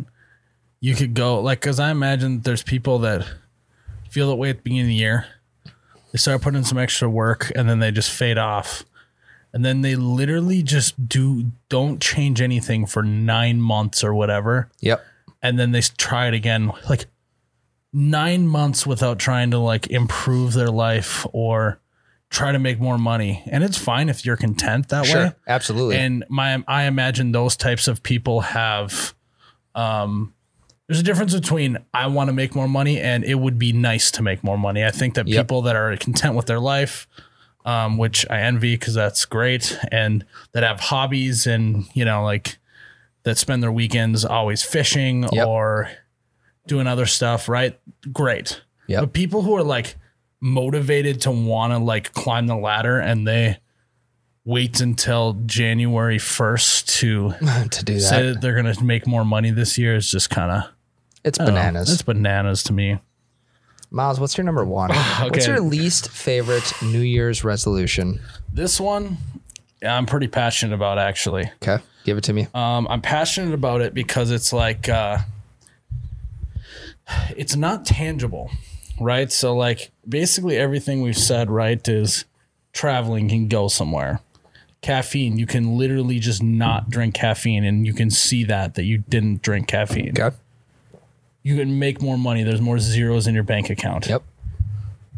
you 0.80 0.94
could 0.94 1.14
go 1.16 1.40
like 1.40 1.62
because 1.62 1.80
I 1.80 1.90
imagine 1.90 2.42
there's 2.42 2.62
people 2.62 3.00
that 3.00 3.26
feel 4.10 4.30
that 4.30 4.36
way 4.36 4.52
at 4.52 4.58
the 4.58 4.62
beginning 4.62 4.84
of 4.84 4.88
the 4.90 4.96
year. 4.96 5.26
They 6.16 6.20
start 6.20 6.44
putting 6.44 6.60
in 6.60 6.64
some 6.64 6.78
extra 6.78 7.10
work 7.10 7.52
and 7.58 7.68
then 7.68 7.80
they 7.80 7.92
just 7.92 8.10
fade 8.10 8.38
off. 8.38 8.86
And 9.52 9.66
then 9.66 9.82
they 9.82 9.96
literally 9.96 10.64
just 10.64 11.10
do 11.10 11.52
don't 11.68 12.02
change 12.02 12.40
anything 12.40 12.86
for 12.86 13.04
nine 13.04 13.60
months 13.60 14.02
or 14.02 14.14
whatever. 14.14 14.72
yep. 14.80 15.06
and 15.42 15.60
then 15.60 15.74
they 15.74 15.82
try 15.82 16.30
it 16.30 16.34
again 16.34 16.72
like 16.90 17.08
nine 17.92 18.48
months 18.48 18.88
without 18.88 19.20
trying 19.20 19.52
to 19.52 19.58
like 19.58 19.88
improve 19.88 20.54
their 20.54 20.70
life 20.70 21.28
or 21.34 21.82
try 22.30 22.54
to 22.54 22.60
make 22.60 22.80
more 22.80 22.98
money 22.98 23.44
and 23.48 23.62
it's 23.62 23.78
fine 23.78 24.08
if 24.08 24.26
you're 24.26 24.38
content 24.38 24.88
that 24.88 25.04
way 25.04 25.34
absolutely. 25.50 25.98
and 25.98 26.24
my 26.30 26.64
i 26.66 26.84
imagine 26.84 27.34
those 27.34 27.58
types 27.58 27.90
of 27.90 28.02
people 28.04 28.40
have 28.40 29.14
um 29.76 30.34
there's 30.88 31.00
a 31.00 31.04
difference 31.04 31.34
between 31.34 31.78
i 31.94 32.06
want 32.08 32.28
to 32.30 32.34
make 32.34 32.54
more 32.56 32.68
money 32.68 33.00
and 33.00 33.24
it 33.24 33.36
would 33.36 33.58
be 33.58 33.72
nice 33.74 34.12
to 34.12 34.22
make 34.22 34.44
more 34.44 34.58
money 34.58 34.84
i 34.86 34.92
think 34.92 35.16
that 35.16 35.28
Yep. 35.28 35.46
people 35.46 35.62
that 35.64 35.76
are 35.76 35.96
content 35.98 36.36
with 36.36 36.46
their 36.46 36.60
life 36.60 37.08
um, 37.66 37.98
which 37.98 38.26
i 38.30 38.40
envy 38.42 38.76
because 38.76 38.94
that's 38.94 39.26
great 39.26 39.78
and 39.92 40.24
that 40.54 40.64
have 40.64 40.80
hobbies 40.80 41.48
and 41.48 41.86
you 41.94 42.06
know 42.06 42.24
like 42.24 42.58
that 43.24 43.38
spend 43.40 43.64
their 43.64 43.72
weekends 43.72 44.24
always 44.24 44.62
fishing 44.64 45.28
Yep. 45.32 45.48
or 45.48 45.90
doing 46.68 46.86
other 46.88 47.06
stuff 47.08 47.50
right 47.50 47.80
great 48.14 48.62
Yep. 48.88 49.00
but 49.02 49.14
people 49.14 49.42
who 49.42 49.56
are 49.56 49.64
like 49.64 49.96
motivated 50.42 51.22
to 51.22 51.32
want 51.32 51.74
to 51.74 51.80
like 51.80 52.14
climb 52.14 52.46
the 52.46 52.56
ladder 52.56 53.00
and 53.00 53.28
they 53.28 53.58
wait 54.44 54.80
until 54.80 55.34
January 55.48 56.20
1st 56.20 56.86
to 57.00 57.34
to 57.70 57.84
do 57.84 58.00
say 58.00 58.22
that, 58.22 58.34
that 58.36 58.42
they're 58.42 58.62
going 58.62 58.72
to 58.72 58.84
make 58.84 59.08
more 59.08 59.26
money 59.26 59.50
this 59.50 59.76
year 59.80 59.96
is 59.96 60.12
just 60.12 60.30
kind 60.30 60.52
of 60.52 60.64
it's 61.26 61.38
bananas. 61.38 61.92
It's 61.92 62.02
bananas 62.02 62.64
to 62.64 62.74
me. 62.74 63.00
Miles, 63.92 64.20
what's 64.20 64.38
your 64.38 64.46
number 64.46 64.64
one? 64.66 64.92
What's 64.94 65.48
your 65.48 65.60
least 65.60 66.10
favorite 66.10 66.72
New 66.82 67.02
Year's 67.02 67.44
resolution? 67.44 68.22
This 68.54 68.80
one 68.80 69.18
I'm 69.86 70.06
pretty 70.06 70.28
passionate 70.28 70.74
about 70.74 70.98
actually. 70.98 71.52
Okay, 71.62 71.84
give 72.04 72.18
it 72.18 72.24
to 72.26 72.34
me. 72.34 72.48
Um, 72.54 72.88
I'm 72.90 73.02
passionate 73.02 73.54
about 73.54 73.82
it 73.82 73.94
because 73.94 74.32
it's 74.32 74.54
like 74.54 74.90
uh, 74.90 75.20
it's 77.36 77.56
not 77.56 77.86
tangible, 77.86 78.52
right? 79.00 79.32
So 79.32 79.56
like 79.56 79.92
basically 80.08 80.58
everything 80.58 81.02
we've 81.02 81.18
said, 81.18 81.50
right, 81.50 81.86
is 81.88 82.26
traveling 82.74 83.30
can 83.30 83.48
go 83.48 83.68
somewhere. 83.68 84.22
Caffeine, 84.82 85.38
you 85.40 85.48
can 85.48 85.78
literally 85.78 86.20
just 86.20 86.44
not 86.44 86.90
drink 86.90 87.16
caffeine, 87.16 87.64
and 87.64 87.88
you 87.88 87.94
can 87.94 88.12
see 88.12 88.44
that 88.44 88.76
that 88.76 88.84
you 88.84 89.00
didn't 89.00 89.42
drink 89.42 89.68
caffeine. 89.68 90.10
okay. 90.20 90.36
You 91.46 91.56
can 91.56 91.78
make 91.78 92.02
more 92.02 92.18
money. 92.18 92.42
There's 92.42 92.60
more 92.60 92.80
zeros 92.80 93.28
in 93.28 93.36
your 93.36 93.44
bank 93.44 93.70
account. 93.70 94.08
Yep. 94.08 94.24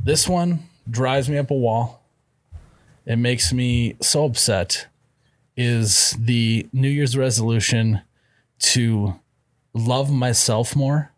This 0.04 0.28
one 0.28 0.60
drives 0.90 1.30
me 1.30 1.38
up 1.38 1.52
a 1.52 1.54
wall. 1.54 2.04
It 3.06 3.16
makes 3.16 3.54
me 3.54 3.96
so 4.02 4.26
upset. 4.26 4.88
Is 5.56 6.18
the 6.20 6.68
New 6.74 6.90
Year's 6.90 7.16
resolution 7.16 8.02
to 8.60 9.18
love 9.74 10.12
myself 10.12 10.76
more 10.76 11.14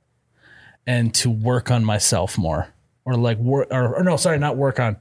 and 0.86 1.12
to 1.16 1.32
work 1.32 1.72
on 1.72 1.84
myself 1.84 2.38
more, 2.38 2.68
or 3.04 3.16
like 3.16 3.40
work, 3.40 3.68
or, 3.72 3.96
or 3.96 4.04
no, 4.04 4.16
sorry, 4.16 4.38
not 4.38 4.58
work 4.58 4.80
on, 4.80 4.98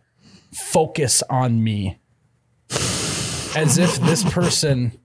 focus 0.54 1.22
on 1.28 1.62
me. 1.62 1.98
As 2.70 3.76
if 3.76 3.96
this 4.00 4.24
person 4.24 4.98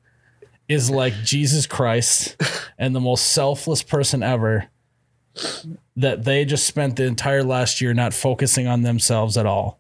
is 0.70 0.90
like 0.90 1.14
Jesus 1.26 1.68
Christ 1.68 2.42
and 2.78 2.96
the 2.96 3.02
most 3.02 3.34
selfless 3.34 3.84
person 3.84 4.24
ever 4.24 4.70
that 5.96 6.24
they 6.24 6.46
just 6.46 6.66
spent 6.66 6.96
the 6.96 7.06
entire 7.06 7.44
last 7.44 7.82
year 7.82 7.94
not 7.94 8.14
focusing 8.14 8.68
on 8.68 8.82
themselves 8.82 9.38
at 9.38 9.46
all. 9.46 9.80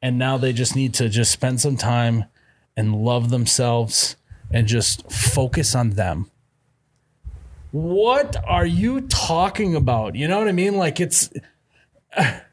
And 0.00 0.18
now 0.18 0.36
they 0.36 0.52
just 0.52 0.76
need 0.76 0.94
to 0.94 1.08
just 1.08 1.32
spend 1.32 1.60
some 1.60 1.76
time 1.76 2.24
and 2.76 2.94
love 2.94 3.30
themselves 3.30 4.16
and 4.50 4.66
just 4.66 5.10
focus 5.10 5.74
on 5.74 5.90
them. 5.90 6.30
What 7.72 8.36
are 8.46 8.66
you 8.66 9.02
talking 9.02 9.74
about? 9.74 10.14
You 10.14 10.28
know 10.28 10.38
what 10.38 10.48
I 10.48 10.52
mean? 10.52 10.76
Like 10.76 11.00
it's 11.00 11.30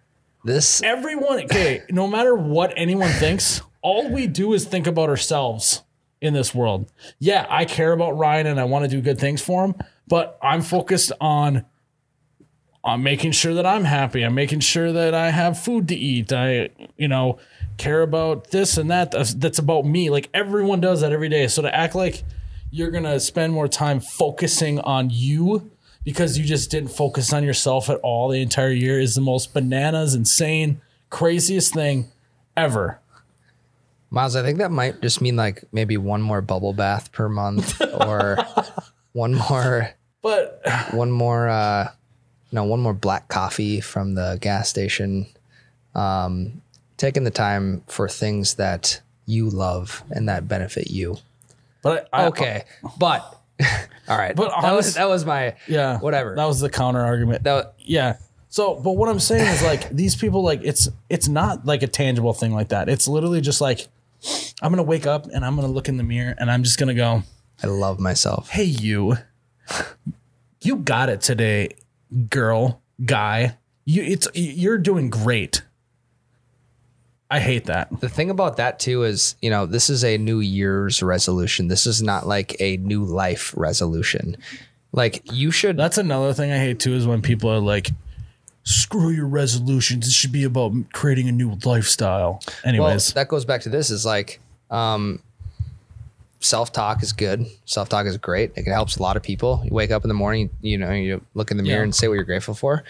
This 0.46 0.84
everyone, 0.84 1.46
okay, 1.46 1.82
no 1.90 2.08
matter 2.08 2.36
what 2.36 2.72
anyone 2.78 3.10
thinks, 3.10 3.62
all 3.82 4.12
we 4.12 4.28
do 4.28 4.54
is 4.54 4.64
think 4.64 4.86
about 4.86 5.10
ourselves 5.10 5.82
in 6.22 6.36
this 6.36 6.54
world. 6.54 6.92
Yeah, 7.18 7.48
I 7.50 7.66
care 7.66 7.92
about 7.92 8.12
Ryan 8.12 8.46
and 8.46 8.60
I 8.60 8.66
want 8.66 8.86
to 8.86 8.88
do 8.90 9.02
good 9.02 9.18
things 9.18 9.42
for 9.42 9.66
him, 9.66 9.74
but 10.08 10.38
I'm 10.44 10.62
focused 10.62 11.12
on 11.20 11.66
on 12.86 13.02
making 13.02 13.32
sure 13.32 13.56
that 13.56 13.66
I'm 13.66 13.84
happy. 13.84 14.22
I'm 14.22 14.36
making 14.36 14.60
sure 14.60 14.92
that 14.92 15.16
I 15.16 15.32
have 15.32 15.60
food 15.60 15.88
to 15.88 15.96
eat. 15.96 16.32
I, 16.32 16.70
you 16.98 17.08
know, 17.08 17.40
care 17.78 18.04
about 18.04 18.52
this 18.52 18.78
and 18.78 18.92
that. 18.92 19.12
That's, 19.12 19.34
that's 19.34 19.58
about 19.58 19.86
me. 19.86 20.12
Like 20.12 20.30
everyone 20.36 20.82
does 20.82 21.02
that 21.02 21.12
every 21.12 21.28
day. 21.28 21.48
So 21.48 21.64
to 21.64 21.76
act 21.76 21.96
like 21.96 22.24
you're 22.70 22.92
going 22.92 23.04
to 23.04 23.20
spend 23.20 23.54
more 23.54 23.68
time 23.68 24.00
focusing 24.00 24.80
on 24.80 25.10
you 25.10 25.72
because 26.04 26.38
you 26.38 26.46
just 26.46 26.70
didn't 26.70 26.90
focus 26.90 27.34
on 27.34 27.44
yourself 27.44 27.90
at 27.90 27.98
all 28.04 28.30
the 28.30 28.40
entire 28.40 28.70
year 28.70 29.00
is 29.00 29.16
the 29.16 29.22
most 29.22 29.56
bananas, 29.56 30.14
insane, 30.14 30.80
craziest 31.10 31.74
thing 31.74 32.12
ever. 32.56 33.00
Miles, 34.12 34.36
I 34.36 34.44
think 34.44 34.60
that 34.60 34.70
might 34.70 35.02
just 35.02 35.22
mean 35.22 35.36
like 35.36 35.64
maybe 35.72 35.98
one 35.98 36.22
more 36.22 36.42
bubble 36.42 36.74
bath 36.74 37.12
per 37.12 37.28
month 37.28 37.82
or 37.82 38.38
one 39.14 39.34
more 39.34 39.90
But 40.22 40.62
one 40.92 41.12
more 41.12 41.50
uh 41.50 41.90
no, 42.56 42.64
one 42.64 42.80
more 42.82 42.94
black 42.94 43.28
coffee 43.28 43.80
from 43.82 44.16
the 44.16 44.38
gas 44.42 44.70
station. 44.70 45.28
Um 45.94 46.62
taking 46.98 47.24
the 47.26 47.32
time 47.32 47.84
for 47.88 48.08
things 48.10 48.56
that 48.56 49.02
you 49.26 49.50
love 49.50 50.04
and 50.12 50.30
that 50.30 50.48
benefit 50.48 50.90
you. 50.90 51.18
but 51.82 52.08
I, 52.14 52.26
Okay. 52.28 52.64
But 52.98 53.22
all 54.08 54.18
right. 54.18 54.36
But 54.36 54.52
that 54.62 54.74
was 54.74 54.96
that 54.96 55.08
was 55.08 55.26
my 55.26 55.56
yeah, 55.68 56.00
whatever. 56.00 56.36
That 56.36 56.46
was 56.46 56.60
the 56.60 56.70
counter 56.70 57.02
argument. 57.02 57.44
that 57.44 57.54
wa- 57.66 57.72
Yeah. 57.80 58.18
So, 58.50 58.76
but 58.76 58.94
what 58.94 59.10
I'm 59.10 59.20
saying 59.20 59.46
is 59.48 59.62
like 59.62 59.90
these 60.02 60.16
people, 60.16 60.42
like 60.44 60.62
it's 60.64 60.88
it's 61.10 61.28
not 61.28 61.66
like 61.66 61.84
a 61.84 61.88
tangible 61.88 62.34
thing 62.34 62.54
like 62.54 62.70
that. 62.70 62.88
It's 62.90 63.08
literally 63.08 63.42
just 63.42 63.60
like 63.62 63.88
I'm 64.62 64.72
gonna 64.72 64.84
wake 64.84 65.06
up 65.06 65.26
and 65.28 65.44
I'm 65.46 65.56
gonna 65.56 65.68
look 65.68 65.90
in 65.90 65.98
the 65.98 66.04
mirror 66.04 66.34
and 66.38 66.50
I'm 66.50 66.64
just 66.64 66.80
gonna 66.80 66.94
go, 66.94 67.24
I 67.64 67.68
love 67.68 68.00
myself. 68.00 68.50
"Hey, 68.50 68.64
you, 68.64 69.18
you 70.62 70.78
got 70.78 71.10
it 71.10 71.22
today, 71.22 71.70
girl, 72.30 72.82
guy. 73.04 73.58
You, 73.86 74.04
it's 74.04 74.28
you're 74.34 74.78
doing 74.78 75.10
great." 75.10 75.62
I 77.30 77.40
hate 77.40 77.66
that. 77.66 78.00
The 78.02 78.10
thing 78.10 78.30
about 78.30 78.58
that 78.58 78.80
too 78.80 79.04
is, 79.04 79.36
you 79.42 79.50
know, 79.50 79.66
this 79.66 79.90
is 79.90 80.04
a 80.04 80.18
new 80.18 80.40
year's 80.40 81.02
resolution. 81.02 81.68
This 81.68 81.88
is 81.88 82.02
not 82.02 82.28
like 82.28 82.56
a 82.60 82.78
new 82.78 83.04
life 83.04 83.52
resolution. 83.58 84.38
Like 84.92 85.22
you 85.32 85.52
should 85.52 85.76
That's 85.76 85.98
another 85.98 86.34
thing 86.34 86.52
I 86.52 86.60
hate 86.60 86.80
too 86.80 86.94
is 86.94 87.08
when 87.08 87.22
people 87.22 87.50
are 87.50 87.60
like, 87.60 87.90
"Screw 88.64 89.10
your 89.10 89.26
resolutions. 89.26 90.08
It 90.08 90.14
should 90.14 90.32
be 90.32 90.44
about 90.44 90.74
creating 90.94 91.28
a 91.28 91.32
new 91.32 91.58
lifestyle." 91.66 92.42
well, 92.46 92.52
Anyways, 92.64 93.14
that 93.14 93.28
goes 93.28 93.44
back 93.44 93.62
to 93.62 93.70
this 93.70 93.90
is 93.90 94.06
like 94.06 94.40
um 94.70 95.20
self-talk 96.46 97.02
is 97.04 97.12
good. 97.14 97.46
Self-talk 97.66 98.06
is 98.06 98.18
great. 98.18 98.52
It 98.56 98.66
helps 98.68 98.98
a 98.98 99.02
lot 99.02 99.18
of 99.18 99.24
people. 99.24 99.62
You 99.66 99.72
wake 99.74 99.92
up 99.92 100.04
in 100.04 100.08
the 100.08 100.14
morning, 100.14 100.50
you 100.62 100.78
know, 100.78 100.92
you 100.92 101.22
look 101.34 101.52
in 101.52 101.58
the 101.58 101.64
mirror 101.64 101.80
Yeah. 101.80 101.84
and 101.84 101.96
say 101.96 102.08
what 102.08 102.14
you're 102.16 102.24
grateful 102.24 102.54
for. 102.54 102.84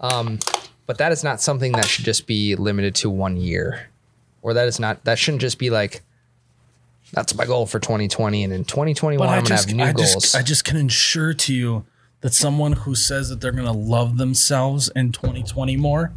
Um 0.00 0.38
but 0.86 0.98
that 0.98 1.12
is 1.12 1.22
not 1.22 1.40
something 1.40 1.72
that 1.72 1.84
should 1.86 2.04
just 2.04 2.26
be 2.26 2.56
limited 2.56 2.94
to 2.96 3.08
one 3.10 3.36
year. 3.36 3.88
Or 4.42 4.52
that 4.54 4.66
is 4.66 4.80
not 4.80 5.04
that 5.04 5.18
shouldn't 5.18 5.40
just 5.40 5.58
be 5.58 5.70
like 5.70 6.02
That's 7.12 7.34
my 7.34 7.44
goal 7.46 7.66
for 7.66 7.78
2020. 7.78 8.42
And 8.44 8.52
in 8.52 8.64
2021, 8.64 9.18
But 9.26 9.30
I'm 9.30 9.34
I 9.34 9.34
going 9.36 9.44
to 9.44 9.50
just, 9.52 9.68
have 9.68 9.76
new 9.76 9.84
I 9.84 9.92
goals. 9.92 10.14
just, 10.14 10.34
I 10.36 10.42
just 10.42 10.64
can 10.64 10.76
ensure 10.76 11.34
to 11.34 11.54
you 11.54 11.84
that 12.22 12.32
someone 12.34 12.72
who 12.72 12.94
says 12.94 13.28
that 13.28 13.40
they're 13.40 13.52
going 13.52 13.66
to 13.66 13.72
love 13.72 14.16
themselves 14.16 14.88
in 14.96 15.12
2020 15.12 15.76
more 15.76 16.12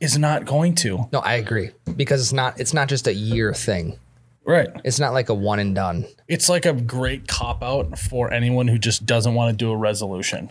is 0.00 0.16
not 0.18 0.44
going 0.44 0.74
to. 0.76 1.08
no, 1.12 1.18
I 1.20 1.34
agree 1.34 1.70
because 1.96 2.20
it's 2.20 2.32
not, 2.32 2.60
it's 2.60 2.72
not 2.74 2.88
just 2.88 3.06
a 3.08 3.14
year 3.14 3.52
thing. 3.54 3.98
Right. 4.44 4.68
It's 4.84 4.98
not 4.98 5.12
like 5.12 5.28
a 5.28 5.34
one 5.34 5.58
and 5.58 5.74
done. 5.74 6.06
It's 6.26 6.48
like 6.48 6.64
a 6.64 6.72
great 6.72 7.28
cop 7.28 7.62
out 7.62 7.98
for 7.98 8.32
anyone 8.32 8.66
who 8.68 8.78
just 8.78 9.04
doesn't 9.04 9.34
want 9.34 9.50
to 9.52 9.56
do 9.56 9.70
a 9.70 9.76
resolution. 9.76 10.50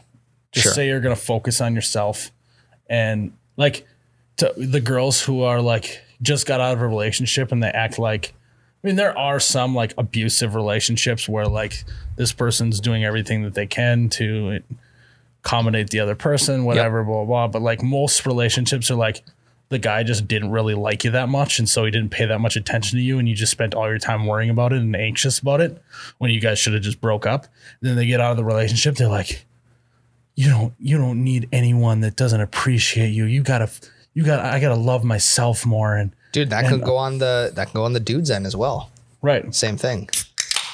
Just 0.51 0.65
Sure. 0.65 0.73
say 0.73 0.87
you're 0.87 0.99
going 1.01 1.15
to 1.15 1.21
focus 1.21 1.61
on 1.61 1.73
yourself 1.75 2.31
and 2.89 3.33
like 3.57 3.85
to 4.37 4.53
the 4.55 4.79
girls 4.79 5.21
who 5.21 5.41
are 5.41 5.61
like 5.61 6.01
just 6.21 6.45
got 6.45 6.61
out 6.61 6.73
of 6.73 6.81
a 6.81 6.87
relationship 6.87 7.51
and 7.51 7.61
they 7.61 7.69
act 7.69 7.97
like 7.99 8.33
I 8.83 8.87
mean 8.87 8.95
there 8.95 9.17
are 9.17 9.39
some 9.39 9.73
like 9.75 9.93
abusive 9.97 10.53
relationships 10.55 11.27
where 11.27 11.47
like 11.47 11.83
this 12.15 12.31
person's 12.31 12.79
doing 12.79 13.03
everything 13.03 13.43
that 13.43 13.55
they 13.55 13.65
can 13.67 14.09
to 14.09 14.61
accommodate 15.43 15.89
the 15.89 15.99
other 15.99 16.15
person 16.15 16.65
whatever 16.65 17.03
blah 17.03 17.23
blah 17.23 17.25
blah 17.25 17.47
but 17.47 17.61
like 17.61 17.81
most 17.81 18.25
relationships 18.25 18.89
are 18.91 18.95
like 18.95 19.23
the 19.69 19.79
guy 19.79 20.03
just 20.03 20.27
didn't 20.27 20.51
really 20.51 20.73
like 20.73 21.03
you 21.03 21.11
that 21.11 21.29
much 21.29 21.59
and 21.59 21.67
so 21.67 21.83
he 21.85 21.91
didn't 21.91 22.09
pay 22.09 22.25
that 22.25 22.39
much 22.39 22.55
attention 22.55 22.97
to 22.97 23.03
you 23.03 23.19
and 23.19 23.27
you 23.27 23.35
just 23.35 23.51
spent 23.51 23.75
all 23.75 23.87
your 23.89 23.99
time 23.99 24.25
worrying 24.25 24.49
about 24.49 24.71
it 24.73 24.79
and 24.79 24.95
anxious 24.95 25.39
about 25.39 25.61
it 25.61 25.81
when 26.19 26.31
you 26.31 26.39
guys 26.39 26.57
should 26.57 26.73
have 26.73 26.81
just 26.81 27.01
broke 27.01 27.25
up 27.25 27.47
then 27.81 27.95
they 27.95 28.05
get 28.05 28.21
out 28.21 28.31
of 28.31 28.37
the 28.37 28.45
relationship 28.45 28.95
they're 28.95 29.07
like 29.09 29.45
you 30.35 30.49
don't 30.49 30.73
you 30.79 30.97
don't 30.97 31.23
need 31.23 31.47
anyone 31.51 32.01
that 32.01 32.15
doesn't 32.15 32.41
appreciate 32.41 33.09
you 33.09 33.25
you 33.25 33.41
gotta 33.43 33.69
you 34.13 34.23
gotta 34.23 34.45
i 34.45 34.59
gotta 34.59 34.75
love 34.75 35.03
myself 35.03 35.65
more 35.65 35.95
and 35.95 36.11
Dude, 36.33 36.49
that 36.51 36.67
could 36.67 36.83
go 36.83 36.97
on 36.97 37.17
the, 37.17 37.51
that 37.55 37.65
can 37.67 37.73
go 37.73 37.85
on 37.85 37.93
the 37.93 37.99
dude's 37.99 38.29
end 38.29 38.45
as 38.45 38.55
well. 38.55 38.91
right 39.21 39.53
Same 39.55 39.77
thing. 39.77 40.09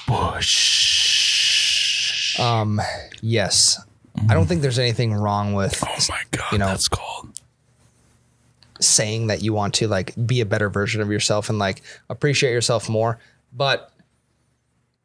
bush 0.08 2.38
Um, 2.40 2.82
yes. 3.22 3.80
I 4.28 4.34
don't 4.34 4.48
think 4.48 4.62
there's 4.62 4.80
anything 4.80 5.14
wrong 5.14 5.54
with 5.54 5.82
oh 5.88 5.98
my 6.10 6.22
god 6.32 6.52
you 6.52 6.58
know, 6.58 6.68
that's 6.68 6.88
cold 6.88 7.33
saying 8.86 9.28
that 9.28 9.42
you 9.42 9.54
want 9.54 9.74
to 9.76 9.88
like 9.88 10.14
be 10.26 10.42
a 10.42 10.46
better 10.46 10.70
version 10.70 11.02
of 11.02 11.10
yourself 11.12 11.50
and 11.50 11.60
like 11.60 11.82
appreciate 12.10 12.52
yourself 12.52 12.90
more. 12.90 13.20
But 13.52 13.92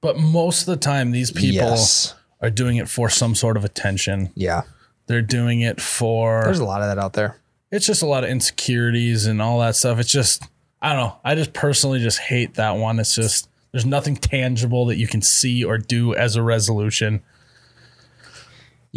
but 0.00 0.18
most 0.18 0.62
of 0.62 0.66
the 0.66 0.76
time 0.76 1.10
these 1.10 1.30
people 1.30 1.70
yes, 1.70 2.14
are 2.40 2.50
doing 2.50 2.76
it 2.76 2.88
for 2.88 3.08
some 3.08 3.34
sort 3.34 3.56
of 3.56 3.64
attention 3.64 4.30
yeah, 4.34 4.62
they're 5.06 5.22
doing 5.22 5.60
it 5.60 5.80
for 5.80 6.42
there's 6.44 6.60
a 6.60 6.64
lot 6.64 6.82
of 6.82 6.88
that 6.88 6.98
out 7.02 7.14
there. 7.14 7.36
it's 7.70 7.86
just 7.86 8.02
a 8.02 8.06
lot 8.06 8.24
of 8.24 8.30
insecurities 8.30 9.26
and 9.26 9.42
all 9.42 9.60
that 9.60 9.76
stuff. 9.76 9.98
It's 9.98 10.12
just 10.12 10.44
I 10.80 10.92
don't 10.92 10.98
know. 10.98 11.16
I 11.24 11.34
just 11.34 11.52
personally 11.52 11.98
just 11.98 12.18
hate 12.18 12.54
that 12.54 12.76
one. 12.76 12.98
It's 12.98 13.14
just 13.14 13.48
there's 13.72 13.86
nothing 13.86 14.16
tangible 14.16 14.86
that 14.86 14.96
you 14.96 15.06
can 15.06 15.22
see 15.22 15.64
or 15.64 15.78
do 15.78 16.14
as 16.14 16.36
a 16.36 16.42
resolution. 16.42 17.22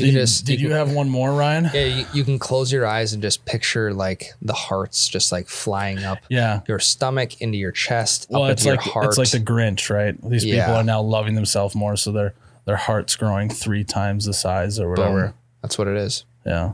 Did, 0.02 0.14
you, 0.14 0.20
just 0.20 0.46
did 0.46 0.60
you, 0.62 0.68
you 0.70 0.74
have 0.74 0.92
one 0.94 1.10
more, 1.10 1.32
Ryan? 1.34 1.70
yeah, 1.74 1.86
you, 1.86 2.06
you 2.14 2.24
can 2.24 2.38
close 2.40 2.72
your 2.72 2.86
eyes 2.86 3.14
and 3.14 3.22
just 3.22 3.46
picture 3.46 3.94
like 3.94 4.26
the 4.42 4.54
hearts 4.54 5.08
just 5.08 5.32
like 5.32 5.48
flying 5.48 6.04
up 6.04 6.18
Yeah. 6.30 6.62
your 6.68 6.80
stomach 6.80 7.42
into 7.42 7.58
your 7.58 7.72
chest, 7.72 8.28
Well, 8.30 8.44
up 8.44 8.52
it's 8.52 8.64
into 8.66 8.76
like 8.78 8.86
your 8.86 8.94
heart. 8.94 9.06
it's 9.08 9.18
like 9.18 9.32
the 9.32 9.40
Grinch, 9.40 9.90
right? 9.90 10.16
These 10.30 10.44
people 10.46 10.74
are 10.74 10.84
now 10.84 11.02
loving 11.02 11.36
themselves 11.36 11.76
more, 11.76 11.96
so 11.96 12.12
their 12.12 12.34
their 12.66 12.76
heart's 12.78 13.16
growing 13.16 13.50
three 13.50 13.84
times 13.84 14.26
the 14.26 14.34
size 14.34 14.80
or 14.80 14.94
Boom. 14.96 15.04
whatever. 15.06 15.34
That's 15.62 15.78
what 15.78 15.88
it 15.88 15.98
is. 15.98 16.26
Yeah. 16.46 16.74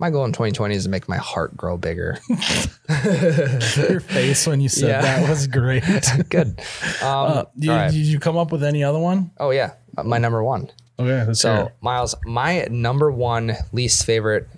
My 0.00 0.10
goal 0.10 0.24
in 0.24 0.32
2020 0.32 0.74
is 0.76 0.84
to 0.84 0.88
make 0.90 1.08
my 1.08 1.16
heart 1.16 1.56
grow 1.56 1.76
bigger. 1.76 2.18
Your 2.88 4.00
face 4.00 4.46
when 4.46 4.60
you 4.60 4.68
said 4.68 4.88
Yeah. 4.88 5.00
that 5.02 5.28
was 5.28 5.46
great. 5.46 5.82
Good. 6.28 6.60
Um, 7.02 7.06
Uh, 7.08 7.44
did, 7.58 7.68
right. 7.68 7.90
did 7.90 8.06
you 8.06 8.18
come 8.20 8.36
up 8.36 8.52
with 8.52 8.62
any 8.62 8.84
other 8.84 8.98
one? 8.98 9.30
Oh 9.38 9.50
yeah, 9.50 9.72
uh, 9.96 10.04
my 10.04 10.18
number 10.18 10.42
one. 10.42 10.70
Okay, 10.98 11.24
let's 11.26 11.40
So. 11.40 11.70
Miles, 11.80 12.14
my 12.24 12.66
number 12.70 13.10
one 13.10 13.54
least 13.72 14.04
favorite 14.04 14.48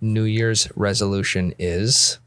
New 0.00 0.24
Year's 0.24 0.68
resolution 0.76 1.54
is 1.58 2.18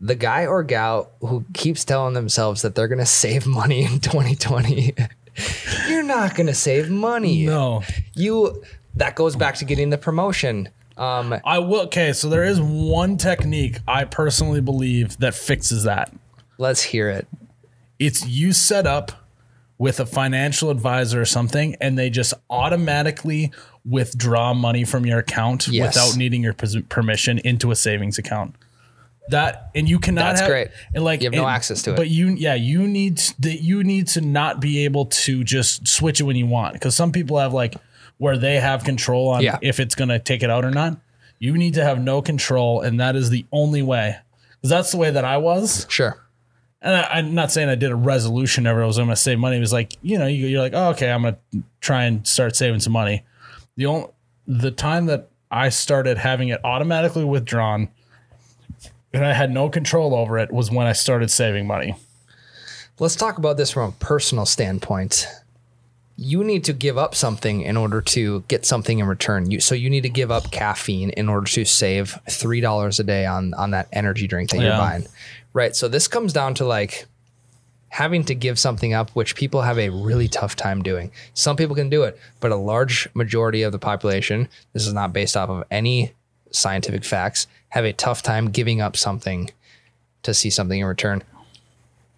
the 0.00 0.14
guy 0.14 0.46
or 0.46 0.62
gal 0.62 1.10
who 1.20 1.44
keeps 1.54 1.84
telling 1.84 2.14
themselves 2.14 2.62
that 2.62 2.74
they're 2.74 2.88
going 2.88 2.98
to 2.98 3.06
save 3.06 3.46
money 3.46 3.84
in 3.84 4.00
2020. 4.00 4.94
You're 5.88 6.02
not 6.02 6.34
going 6.34 6.46
to 6.48 6.54
save 6.54 6.90
money. 6.90 7.46
no. 7.46 7.82
You 8.14 8.62
that 8.94 9.14
goes 9.14 9.36
back 9.36 9.54
to 9.56 9.64
getting 9.64 9.90
the 9.90 9.98
promotion. 9.98 10.68
Um, 10.96 11.34
I 11.44 11.60
will. 11.60 11.82
Okay, 11.82 12.12
so 12.12 12.28
there 12.28 12.44
is 12.44 12.60
one 12.60 13.16
technique 13.16 13.78
I 13.86 14.04
personally 14.04 14.60
believe 14.60 15.16
that 15.18 15.34
fixes 15.34 15.84
that. 15.84 16.12
let's 16.58 16.82
hear 16.82 17.08
it. 17.08 17.28
It's 18.00 18.26
you 18.26 18.52
set 18.52 18.86
up 18.86 19.12
with 19.78 20.00
a 20.00 20.06
financial 20.06 20.70
advisor 20.70 21.20
or 21.20 21.24
something, 21.24 21.76
and 21.80 21.96
they 21.96 22.10
just 22.10 22.34
automatically 22.50 23.52
withdraw 23.84 24.52
money 24.52 24.84
from 24.84 25.06
your 25.06 25.18
account 25.20 25.68
Yes. 25.68 25.94
without 25.94 26.16
needing 26.16 26.42
your 26.42 26.52
permission 26.54 27.38
into 27.38 27.70
a 27.70 27.76
savings 27.76 28.18
account. 28.18 28.54
That 29.30 29.70
and 29.74 29.86
you 29.88 29.98
cannot 29.98 30.22
That's 30.22 30.40
have 30.40 30.48
great. 30.50 30.68
And 30.94 31.04
like 31.04 31.20
You 31.20 31.26
have 31.26 31.34
no 31.34 31.46
access 31.46 31.82
to 31.82 31.92
it. 31.92 31.96
But 31.96 32.08
you, 32.08 32.28
yeah, 32.28 32.54
you 32.54 32.88
need 32.88 33.18
that. 33.40 33.60
You 33.62 33.84
need 33.84 34.06
to 34.08 34.22
not 34.22 34.58
be 34.58 34.84
able 34.86 35.06
to 35.06 35.44
just 35.44 35.86
switch 35.86 36.20
it 36.20 36.24
when 36.24 36.36
you 36.36 36.46
want 36.46 36.72
because 36.72 36.96
some 36.96 37.12
people 37.12 37.38
have 37.38 37.52
like 37.52 37.74
where 38.16 38.38
they 38.38 38.56
have 38.58 38.84
control 38.84 39.28
on 39.28 39.42
Yeah. 39.42 39.58
if 39.60 39.80
it's 39.80 39.94
going 39.94 40.08
to 40.08 40.18
take 40.18 40.42
it 40.42 40.48
out 40.50 40.64
or 40.64 40.70
not. 40.70 40.96
You 41.38 41.56
need 41.58 41.74
to 41.74 41.84
have 41.84 42.00
no 42.02 42.20
control, 42.20 42.80
and 42.80 42.98
that 43.00 43.14
is 43.14 43.30
the 43.30 43.44
only 43.52 43.80
way. 43.82 44.16
Because 44.56 44.70
that's 44.70 44.90
the 44.90 44.96
way 44.96 45.10
that 45.12 45.24
I 45.24 45.36
was. 45.36 45.86
Sure. 45.88 46.18
And 46.80 46.94
I, 46.94 47.02
I'm 47.18 47.34
not 47.34 47.50
saying 47.50 47.68
I 47.68 47.74
did 47.74 47.90
a 47.90 47.96
resolution 47.96 48.66
ever. 48.66 48.82
I 48.82 48.86
was 48.86 48.96
going 48.96 49.08
to 49.08 49.16
save 49.16 49.38
money. 49.38 49.56
It 49.56 49.60
was 49.60 49.72
like, 49.72 49.94
you 50.02 50.18
know, 50.18 50.26
you, 50.26 50.46
you're 50.46 50.62
like, 50.62 50.74
oh, 50.74 50.90
okay, 50.90 51.10
I'm 51.10 51.22
going 51.22 51.36
to 51.52 51.62
try 51.80 52.04
and 52.04 52.26
start 52.26 52.54
saving 52.56 52.80
some 52.80 52.92
money. 52.92 53.24
The 53.76 53.86
only, 53.86 54.08
the 54.46 54.70
time 54.70 55.06
that 55.06 55.28
I 55.50 55.70
started 55.70 56.18
having 56.18 56.48
it 56.48 56.60
automatically 56.64 57.24
withdrawn 57.24 57.88
and 59.12 59.24
I 59.24 59.32
had 59.32 59.50
no 59.50 59.68
control 59.68 60.14
over 60.14 60.38
it 60.38 60.52
was 60.52 60.70
when 60.70 60.86
I 60.86 60.92
started 60.92 61.30
saving 61.30 61.66
money. 61.66 61.94
Let's 62.98 63.16
talk 63.16 63.38
about 63.38 63.56
this 63.56 63.70
from 63.70 63.90
a 63.90 63.92
personal 63.92 64.44
standpoint. 64.44 65.26
You 66.16 66.42
need 66.42 66.64
to 66.64 66.72
give 66.72 66.98
up 66.98 67.14
something 67.14 67.62
in 67.62 67.76
order 67.76 68.02
to 68.02 68.40
get 68.48 68.66
something 68.66 68.98
in 68.98 69.06
return. 69.06 69.50
You, 69.50 69.60
so 69.60 69.74
you 69.74 69.88
need 69.88 70.02
to 70.02 70.08
give 70.08 70.30
up 70.32 70.50
caffeine 70.50 71.10
in 71.10 71.28
order 71.28 71.46
to 71.52 71.64
save 71.64 72.18
three 72.28 72.60
dollars 72.60 72.98
a 72.98 73.04
day 73.04 73.24
on 73.24 73.54
on 73.54 73.70
that 73.70 73.88
energy 73.92 74.26
drink 74.26 74.50
that 74.50 74.60
you're 74.60 74.70
buying, 74.72 75.06
right? 75.58 75.74
So 75.74 75.88
this 75.88 76.06
comes 76.06 76.32
down 76.32 76.54
to 76.54 76.64
like 76.64 77.06
having 77.88 78.22
to 78.24 78.34
give 78.34 78.60
something 78.60 78.94
up, 78.94 79.10
which 79.10 79.34
people 79.34 79.62
have 79.62 79.76
a 79.76 79.88
really 79.88 80.28
tough 80.28 80.54
time 80.54 80.82
doing. 80.82 81.10
Some 81.34 81.56
people 81.56 81.74
can 81.74 81.90
do 81.90 82.04
it, 82.04 82.16
but 82.38 82.52
a 82.52 82.56
large 82.56 83.08
majority 83.12 83.62
of 83.62 83.72
the 83.72 83.78
population, 83.78 84.48
this 84.72 84.86
is 84.86 84.92
not 84.92 85.12
based 85.12 85.36
off 85.36 85.50
of 85.50 85.64
any 85.68 86.12
scientific 86.52 87.04
facts, 87.04 87.48
have 87.70 87.84
a 87.84 87.92
tough 87.92 88.22
time 88.22 88.50
giving 88.50 88.80
up 88.80 88.96
something 88.96 89.50
to 90.22 90.32
see 90.32 90.48
something 90.48 90.78
in 90.78 90.86
return. 90.86 91.24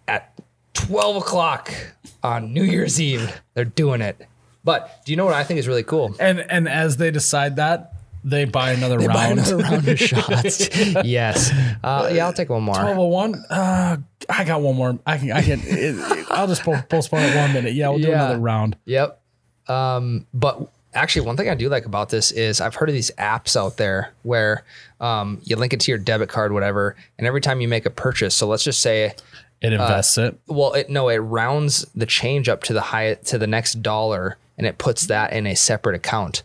At 0.07 0.31
12 0.73 1.17
o'clock 1.17 1.73
on 2.21 2.53
New 2.53 2.63
Year's 2.63 3.01
Eve, 3.01 3.41
they're 3.55 3.65
doing 3.65 4.01
it. 4.01 4.27
But 4.63 5.03
do 5.03 5.11
you 5.11 5.15
know 5.15 5.25
what 5.25 5.33
I 5.33 5.43
think 5.43 5.59
is 5.59 5.67
really 5.67 5.83
cool? 5.83 6.15
And 6.19 6.39
and 6.39 6.69
as 6.69 6.97
they 6.97 7.09
decide 7.09 7.55
that, 7.55 7.95
they 8.23 8.45
buy 8.45 8.71
another 8.71 8.97
round. 8.99 9.13
Buy 9.13 9.27
another 9.27 9.57
round 9.57 9.87
of 9.87 9.99
shots. 9.99 10.69
yes. 11.03 11.51
Uh, 11.83 12.11
yeah, 12.13 12.25
I'll 12.25 12.33
take 12.33 12.49
one 12.49 12.63
more. 12.63 12.75
1201. 12.75 13.35
Uh, 13.49 13.97
I 14.29 14.43
got 14.43 14.61
one 14.61 14.75
more. 14.75 14.99
I 15.05 15.17
can. 15.17 15.31
I 15.31 15.41
can. 15.41 15.59
It, 15.61 15.95
it- 15.97 16.27
I'll 16.31 16.47
just 16.47 16.63
po- 16.63 16.81
postpone 16.89 17.23
it 17.23 17.35
one 17.35 17.53
minute. 17.53 17.73
Yeah, 17.73 17.89
we'll 17.89 17.99
do 17.99 18.07
Yeah. 18.09 18.25
another 18.25 18.39
round. 18.39 18.77
Yep. 18.85 19.19
Um, 19.67 20.25
but 20.33 20.59
actually, 20.93 21.25
one 21.25 21.37
thing 21.37 21.49
I 21.49 21.55
do 21.55 21.69
like 21.69 21.85
about 21.85 22.09
this 22.09 22.31
is 22.31 22.61
I've 22.61 22.75
heard 22.75 22.89
of 22.89 22.93
these 22.95 23.11
apps 23.17 23.55
out 23.55 23.77
there 23.77 24.13
where 24.23 24.63
um, 24.99 25.41
you 25.43 25.55
link 25.55 25.73
it 25.73 25.79
to 25.81 25.91
your 25.91 25.97
debit 25.97 26.29
card, 26.29 26.51
whatever, 26.53 26.95
and 27.17 27.27
every 27.27 27.41
time 27.41 27.61
you 27.61 27.67
make 27.67 27.85
a 27.85 27.89
purchase, 27.89 28.35
so 28.35 28.47
let's 28.47 28.63
just 28.63 28.79
say, 28.81 29.13
It 29.61 29.73
invests 29.73 30.17
it. 30.17 30.39
well, 30.47 30.73
it 30.73 30.89
no, 30.89 31.09
it 31.09 31.17
rounds 31.17 31.85
the 31.95 32.05
change 32.05 32.47
up 32.49 32.63
to 32.63 32.73
the 32.73 32.81
high 32.81 33.15
to 33.15 33.37
the 33.37 33.47
next 33.47 33.81
dollar, 33.81 34.37
and 34.57 34.65
it 34.67 34.77
puts 34.77 35.07
that 35.07 35.33
in 35.33 35.45
a 35.47 35.55
separate 35.55 35.95
account. 35.95 36.43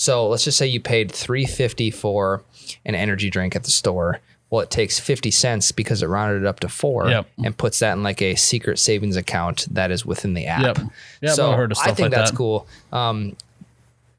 So 0.00 0.28
let's 0.28 0.44
just 0.44 0.56
say 0.56 0.68
you 0.68 0.78
paid 0.80 1.10
three 1.10 1.44
fifty 1.44 1.90
for 1.90 2.44
an 2.86 2.94
energy 2.94 3.30
drink 3.30 3.56
at 3.56 3.64
the 3.64 3.70
store. 3.72 4.20
Well, 4.48 4.60
it 4.60 4.70
takes 4.70 5.00
fifty 5.00 5.32
cents 5.32 5.72
because 5.72 6.04
it 6.04 6.06
rounded 6.06 6.42
it 6.44 6.46
up 6.46 6.60
to 6.60 6.68
four, 6.68 7.08
Yep. 7.08 7.26
and 7.44 7.56
puts 7.58 7.80
that 7.80 7.94
in 7.94 8.04
like 8.04 8.22
a 8.22 8.36
secret 8.36 8.78
savings 8.78 9.16
account 9.16 9.66
that 9.72 9.90
is 9.90 10.06
within 10.06 10.34
the 10.34 10.46
app. 10.46 10.62
Yep. 10.78 10.78
Yep, 11.22 11.34
so 11.34 11.50
I've 11.50 11.56
heard 11.56 11.72
of 11.72 11.78
I 11.78 11.86
think 11.86 11.98
like 11.98 12.10
that's 12.12 12.30
that. 12.30 12.36
cool. 12.36 12.68
Um, 12.92 13.34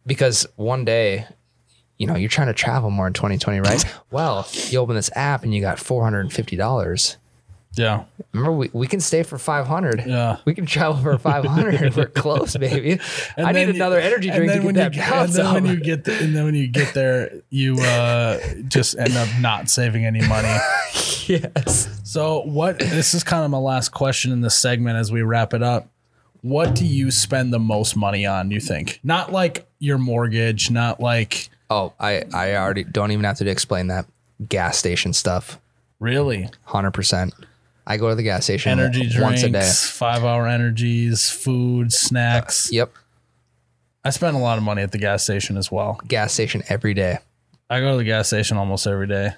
because 0.06 0.46
one 0.58 0.84
day, 0.84 1.26
you 1.98 2.08
know, 2.08 2.16
you're 2.18 2.28
trying 2.28 2.48
to 2.48 2.54
travel 2.54 2.90
more 2.90 3.08
in 3.08 3.14
2020, 3.14 3.62
right? 3.62 3.86
well, 4.12 4.50
you 4.68 4.80
open 4.80 4.98
this 4.98 5.10
app 5.16 5.44
and 5.44 5.56
you 5.56 5.62
got 5.62 5.78
$450. 5.78 7.16
Yeah. 7.76 8.06
Remember, 8.34 8.52
we, 8.58 8.70
we 8.74 8.88
can 8.88 9.00
stay 9.00 9.24
for 9.24 9.38
500. 9.38 10.04
Yeah. 10.06 10.38
We 10.44 10.54
can 10.54 10.66
travel 10.66 10.98
for 11.02 11.18
500. 11.20 11.96
We're 11.96 12.08
close, 12.08 12.58
baby. 12.58 13.00
And 13.38 13.48
I 13.48 13.52
need 13.52 13.68
you- 13.70 13.76
another 13.76 14.00
energy 14.00 14.30
drink 14.32 14.52
to 14.52 14.60
get 14.60 14.74
that 14.76 14.96
you, 14.96 15.02
bounce 15.02 15.38
And 15.38 15.46
then 15.48 15.54
when 15.54 15.66
you 15.68 15.80
get 15.80 16.04
the, 16.04 16.18
and 16.18 16.36
then 16.36 16.46
when 16.46 16.56
you 16.56 16.68
get 16.68 16.94
there, 16.94 17.32
you 17.50 17.76
uh, 17.80 18.40
just 18.68 18.98
end 18.98 19.16
up 19.16 19.30
not 19.40 19.70
saving 19.70 20.06
any 20.06 20.22
money. 20.28 20.48
yes. 21.28 21.88
So 22.04 22.42
what? 22.42 22.80
This 22.80 23.14
is 23.14 23.24
kind 23.24 23.46
of 23.46 23.52
my 23.52 23.58
last 23.60 23.90
question 23.90 24.32
in 24.32 24.42
this 24.42 24.56
segment 24.58 24.98
as 24.98 25.12
we 25.12 25.22
wrap 25.22 25.54
it 25.54 25.64
up. 25.64 25.88
What 26.42 26.74
do 26.74 26.86
you 26.86 27.12
spend 27.12 27.54
the 27.54 27.60
most 27.60 27.96
money 27.96 28.26
on? 28.26 28.50
You 28.50 28.60
think 28.62 29.00
not 29.04 29.32
like 29.32 29.68
your 29.80 29.98
mortgage, 29.98 30.72
not 30.72 31.00
like 31.00 31.50
Oh, 31.70 31.94
I, 32.00 32.24
I 32.34 32.56
already 32.56 32.84
don't 32.84 33.12
even 33.12 33.26
have 33.26 33.38
to 33.38 33.48
explain 33.50 33.88
that. 33.88 34.06
Gas 34.48 34.78
station 34.78 35.14
stuff. 35.14 35.60
really 36.00 36.50
100%. 36.68 37.32
I 37.90 37.98
go 37.98 38.08
to 38.10 38.16
the 38.16 38.24
gas 38.24 38.44
station 38.46 38.72
energy 38.72 39.02
drinks, 39.10 39.20
once 39.20 39.44
a 39.44 39.50
day. 39.50 39.72
five 39.98 40.24
hour 40.24 40.48
energies, 40.48 41.30
food, 41.30 41.92
snacks. 41.92 42.72
Yep. 42.72 42.94
I 44.06 44.12
spend 44.12 44.36
a 44.38 44.40
lot 44.40 44.58
of 44.58 44.64
money 44.64 44.82
at 44.84 44.92
the 44.92 44.98
gas 45.00 45.24
station 45.24 45.58
as 45.58 45.72
well. 45.72 46.00
Gas 46.08 46.32
station 46.32 46.64
every 46.70 46.94
day. 46.94 47.18
I 47.70 47.80
go 47.80 47.92
to 47.92 47.98
the 47.98 48.04
gas 48.04 48.28
station 48.28 48.58
almost 48.58 48.86
every 48.88 49.08
day. 49.08 49.32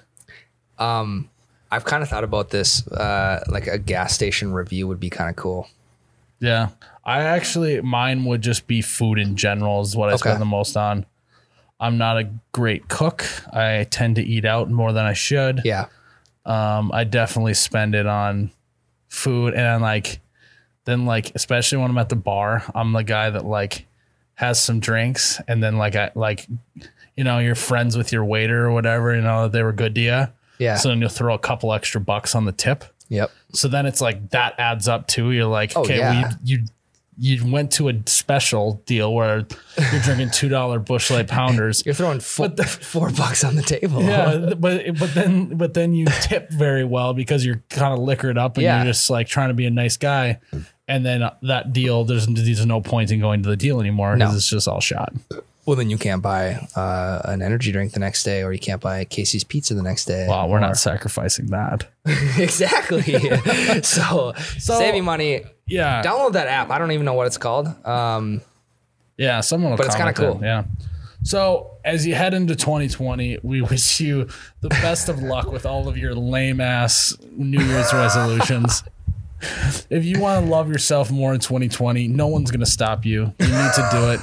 Um, 0.78 1.28
I've 1.70 1.84
kind 1.84 2.02
of 2.02 2.08
thought 2.08 2.24
about 2.24 2.50
this. 2.50 2.86
Uh, 2.86 3.42
like 3.48 3.66
a 3.66 3.78
gas 3.78 4.12
station 4.14 4.52
review 4.52 4.86
would 4.86 5.00
be 5.00 5.10
kind 5.10 5.30
of 5.30 5.36
cool. 5.36 5.68
Yeah. 6.38 6.68
I 7.04 7.22
actually 7.22 7.80
mine 7.80 8.24
would 8.26 8.42
just 8.42 8.66
be 8.66 8.82
food 8.82 9.18
in 9.18 9.34
general 9.36 9.80
is 9.80 9.96
what 9.96 10.08
I 10.10 10.12
Okay. 10.12 10.20
spend 10.28 10.40
the 10.40 10.44
most 10.46 10.76
on. 10.76 11.06
I'm 11.80 11.98
not 11.98 12.18
a 12.18 12.30
great 12.52 12.88
cook. 12.88 13.24
I 13.52 13.86
tend 13.90 14.16
to 14.16 14.22
eat 14.22 14.44
out 14.44 14.70
more 14.70 14.92
than 14.92 15.04
I 15.04 15.14
should. 15.14 15.62
Yeah. 15.64 15.86
Um, 16.44 16.90
I 16.92 17.04
definitely 17.04 17.54
spend 17.54 17.94
it 17.94 18.06
on 18.06 18.50
food 19.08 19.54
and 19.54 19.82
like 19.82 20.20
then 20.84 21.06
like 21.06 21.32
especially 21.34 21.78
when 21.78 21.90
I'm 21.90 21.98
at 21.98 22.08
the 22.08 22.16
bar, 22.16 22.64
I'm 22.74 22.92
the 22.92 23.04
guy 23.04 23.30
that 23.30 23.44
like 23.44 23.86
has 24.34 24.60
some 24.60 24.80
drinks 24.80 25.40
and 25.46 25.62
then 25.62 25.76
like 25.78 25.94
I 25.94 26.10
like 26.14 26.46
you 27.16 27.24
know, 27.24 27.38
you're 27.38 27.54
friends 27.54 27.96
with 27.96 28.10
your 28.10 28.24
waiter 28.24 28.64
or 28.66 28.72
whatever, 28.72 29.14
you 29.14 29.20
know, 29.20 29.46
they 29.46 29.62
were 29.62 29.72
good 29.72 29.94
to 29.94 30.00
you. 30.00 30.26
Yeah. 30.58 30.76
So 30.76 30.88
then 30.88 31.00
you'll 31.00 31.10
throw 31.10 31.34
a 31.34 31.38
couple 31.38 31.72
extra 31.72 32.00
bucks 32.00 32.34
on 32.34 32.44
the 32.46 32.52
tip. 32.52 32.84
Yep. 33.08 33.30
So 33.52 33.68
then 33.68 33.84
it's 33.84 34.00
like 34.00 34.30
that 34.30 34.54
adds 34.58 34.88
up 34.88 35.06
too. 35.06 35.30
You're 35.32 35.44
like, 35.44 35.72
Oh, 35.76 35.82
okay, 35.82 35.98
yeah. 35.98 36.22
well, 36.22 36.32
you, 36.42 36.58
you 36.58 36.64
you 37.24 37.48
went 37.48 37.70
to 37.70 37.88
a 37.88 37.94
special 38.06 38.82
deal 38.84 39.14
where 39.14 39.46
you're 39.92 40.00
drinking 40.02 40.30
two 40.30 40.48
dollar 40.48 40.80
Busch 40.80 41.08
Light 41.08 41.28
pounders. 41.28 41.80
You're 41.86 41.94
throwing 41.94 42.18
four, 42.18 42.48
four 42.66 43.10
bucks 43.10 43.44
on 43.44 43.54
the 43.54 43.62
table. 43.62 44.02
Yeah, 44.02 44.54
but 44.58 44.98
but 44.98 45.14
then 45.14 45.56
but 45.56 45.72
then 45.72 45.92
you 45.94 46.06
tip 46.22 46.50
very 46.50 46.84
well 46.84 47.14
because 47.14 47.46
you're 47.46 47.62
kind 47.70 47.92
of 47.92 48.00
liquored 48.00 48.36
up 48.38 48.56
and 48.56 48.64
Yeah. 48.64 48.78
you're 48.82 48.92
just 48.92 49.08
like 49.08 49.28
trying 49.28 49.48
to 49.50 49.54
be 49.54 49.66
a 49.66 49.70
nice 49.70 49.96
guy. 49.96 50.40
And 50.88 51.06
then 51.06 51.22
that 51.42 51.72
deal, 51.72 52.02
there's 52.04 52.26
there's 52.26 52.66
no 52.66 52.80
point 52.80 53.12
in 53.12 53.20
going 53.20 53.44
to 53.44 53.48
the 53.48 53.56
deal 53.56 53.78
anymore 53.80 54.16
because 54.16 54.32
No. 54.32 54.36
it's 54.36 54.50
just 54.50 54.66
all 54.66 54.80
shot. 54.80 55.12
Well, 55.64 55.76
then 55.76 55.90
you 55.90 55.96
can't 55.98 56.20
buy 56.22 56.66
uh, 56.74 57.22
an 57.24 57.40
energy 57.40 57.70
drink 57.70 57.92
the 57.92 58.00
next 58.00 58.24
day, 58.24 58.42
or 58.42 58.52
you 58.52 58.58
can't 58.58 58.80
buy 58.80 59.04
Casey's 59.04 59.44
pizza 59.44 59.74
the 59.74 59.82
next 59.82 60.06
day. 60.06 60.26
Wow, 60.28 60.48
we're 60.48 60.56
or- 60.56 60.60
not 60.60 60.76
sacrificing 60.76 61.46
that. 61.46 61.88
exactly. 62.36 63.02
so, 63.82 64.32
saving 64.58 65.04
money. 65.04 65.42
Yeah, 65.66 66.02
Download 66.02 66.32
that 66.32 66.48
app. 66.48 66.70
I 66.70 66.78
don't 66.78 66.90
even 66.90 67.04
know 67.06 67.14
what 67.14 67.28
it's 67.28 67.38
called. 67.38 67.68
Um, 67.86 68.40
Yeah, 69.16 69.40
someone 69.40 69.70
will 69.70 69.76
But 69.76 69.86
it's 69.86 69.94
kinda 69.94 70.12
cool. 70.12 70.38
it, 70.42 70.44
Yeah. 70.44 70.64
So 71.22 71.70
as 71.84 72.04
you 72.04 72.16
head 72.16 72.34
into 72.34 72.56
2020, 72.56 73.38
we 73.44 73.62
wish 73.62 74.00
you 74.00 74.26
the 74.60 74.68
best 74.68 75.08
of 75.08 75.22
luck 75.22 75.52
with 75.52 75.64
all 75.64 75.86
of 75.86 75.96
your 75.96 76.16
lame 76.16 76.60
ass 76.60 77.16
New 77.30 77.60
Year's 77.62 77.92
resolutions. 77.92 78.82
If 79.88 80.04
you 80.04 80.18
want 80.20 80.44
to 80.44 80.50
love 80.50 80.68
yourself 80.68 81.12
more 81.12 81.32
in 81.32 81.38
2020, 81.38 82.08
no 82.08 82.26
one's 82.26 82.50
going 82.50 82.60
to 82.60 82.66
stop 82.66 83.04
you. 83.04 83.32
You 83.38 83.46
need 83.46 83.72
to 83.74 83.88
do 83.92 84.10
it. 84.10 84.20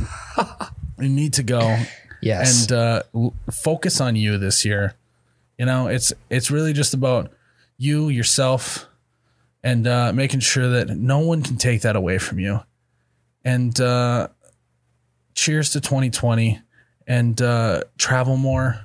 You 1.01 1.09
need 1.09 1.33
to 1.33 1.43
go 1.43 1.77
yes. 2.21 2.63
and 2.63 2.71
uh, 2.71 3.03
focus 3.51 4.01
on 4.01 4.15
you 4.15 4.37
this 4.37 4.65
year. 4.65 4.95
You 5.57 5.65
know, 5.65 5.87
it's 5.87 6.13
it's 6.29 6.49
really 6.49 6.73
just 6.73 6.93
about 6.93 7.31
you 7.77 8.09
yourself 8.09 8.87
and 9.63 9.87
uh, 9.87 10.13
making 10.13 10.39
sure 10.39 10.69
that 10.69 10.89
no 10.89 11.19
one 11.19 11.41
can 11.43 11.57
take 11.57 11.81
that 11.81 11.95
away 11.95 12.17
from 12.17 12.39
you. 12.39 12.61
And 13.43 13.77
uh, 13.79 14.29
cheers 15.35 15.71
to 15.71 15.81
2020 15.81 16.61
and 17.07 17.41
uh, 17.41 17.81
travel 17.97 18.37
more. 18.37 18.81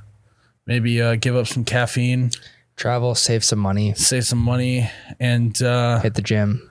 Maybe 0.67 1.01
uh, 1.01 1.17
give 1.17 1.37
up 1.37 1.47
some 1.47 1.65
caffeine, 1.65 2.31
Travel, 2.77 3.15
save 3.15 3.45
some 3.45 3.61
money, 3.61 3.95
save 3.95 4.25
some 4.25 4.41
money, 4.41 4.91
and 5.21 5.61
uh, 5.63 6.01
hit 6.01 6.15
the 6.15 6.23
gym. 6.23 6.71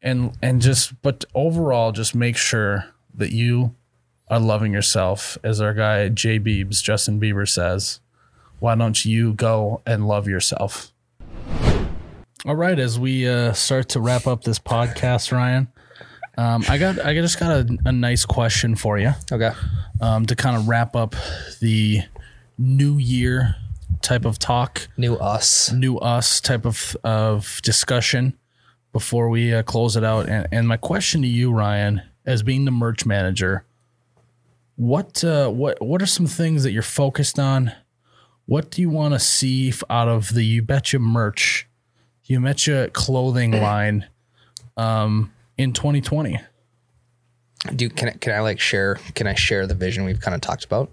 and 0.00 0.32
and 0.40 0.62
just 0.62 1.00
but 1.02 1.24
overall 1.34 1.92
just 1.92 2.14
make 2.14 2.36
sure 2.36 2.86
that 3.14 3.30
you 3.30 3.74
are 4.32 4.40
loving 4.40 4.72
yourself 4.72 5.36
as 5.44 5.60
our 5.60 5.74
guy 5.74 6.08
Jay 6.08 6.40
Beebs 6.40 6.82
Justin 6.82 7.20
Bieber 7.20 7.48
says 7.48 8.00
why 8.60 8.74
don't 8.74 9.04
you 9.04 9.34
go 9.34 9.82
and 9.84 10.08
love 10.08 10.26
yourself 10.26 10.92
all 12.46 12.56
right 12.56 12.78
as 12.78 12.98
we 12.98 13.28
uh, 13.28 13.52
start 13.52 13.88
to 13.90 14.00
wrap 14.00 14.26
up 14.26 14.42
this 14.44 14.58
podcast 14.58 15.32
Ryan 15.32 15.68
um, 16.38 16.64
I 16.66 16.78
got 16.78 16.98
I 16.98 17.12
just 17.14 17.38
got 17.38 17.50
a, 17.50 17.78
a 17.84 17.92
nice 17.92 18.24
question 18.24 18.74
for 18.74 18.98
you 18.98 19.12
Okay. 19.30 19.50
um, 20.00 20.24
to 20.26 20.34
kind 20.34 20.56
of 20.56 20.66
wrap 20.66 20.96
up 20.96 21.14
the 21.60 22.00
new 22.56 22.96
year 22.98 23.56
type 24.00 24.24
of 24.24 24.38
talk 24.38 24.88
New 24.96 25.14
us. 25.16 25.70
new 25.72 25.98
us 25.98 26.40
type 26.40 26.64
of 26.64 26.96
of 27.04 27.60
discussion 27.62 28.32
before 28.92 29.28
we 29.28 29.54
uh, 29.54 29.62
close 29.62 29.96
it 29.96 30.04
out. 30.04 30.28
And, 30.28 30.46
and 30.52 30.68
my 30.68 30.76
question 30.76 31.22
to 31.22 31.26
you, 31.28 31.50
Ryan, 31.50 32.02
as 32.26 32.42
being 32.42 32.66
the 32.66 32.70
merch 32.70 33.06
manager, 33.06 33.64
what 34.76 35.22
uh, 35.22 35.48
what 35.48 35.80
what 35.82 36.02
are 36.02 36.06
some 36.06 36.26
things 36.26 36.62
that 36.62 36.72
you're 36.72 36.82
focused 36.82 37.38
on? 37.38 37.72
What 38.46 38.70
do 38.70 38.82
you 38.82 38.90
want 38.90 39.14
to 39.14 39.20
see 39.20 39.72
out 39.88 40.08
of 40.08 40.34
the 40.34 40.42
You 40.42 40.62
Betcha 40.62 40.98
merch, 40.98 41.68
You 42.24 42.40
Betcha 42.40 42.90
clothing 42.92 43.52
line, 43.62 44.08
um, 44.76 45.32
in 45.56 45.72
2020? 45.72 46.40
Do 47.76 47.88
can 47.88 48.08
I, 48.08 48.12
can 48.12 48.32
I 48.32 48.40
like 48.40 48.58
share? 48.58 48.96
Can 49.14 49.26
I 49.26 49.34
share 49.34 49.66
the 49.66 49.74
vision 49.74 50.04
we've 50.04 50.20
kind 50.20 50.34
of 50.34 50.40
talked 50.40 50.64
about? 50.64 50.90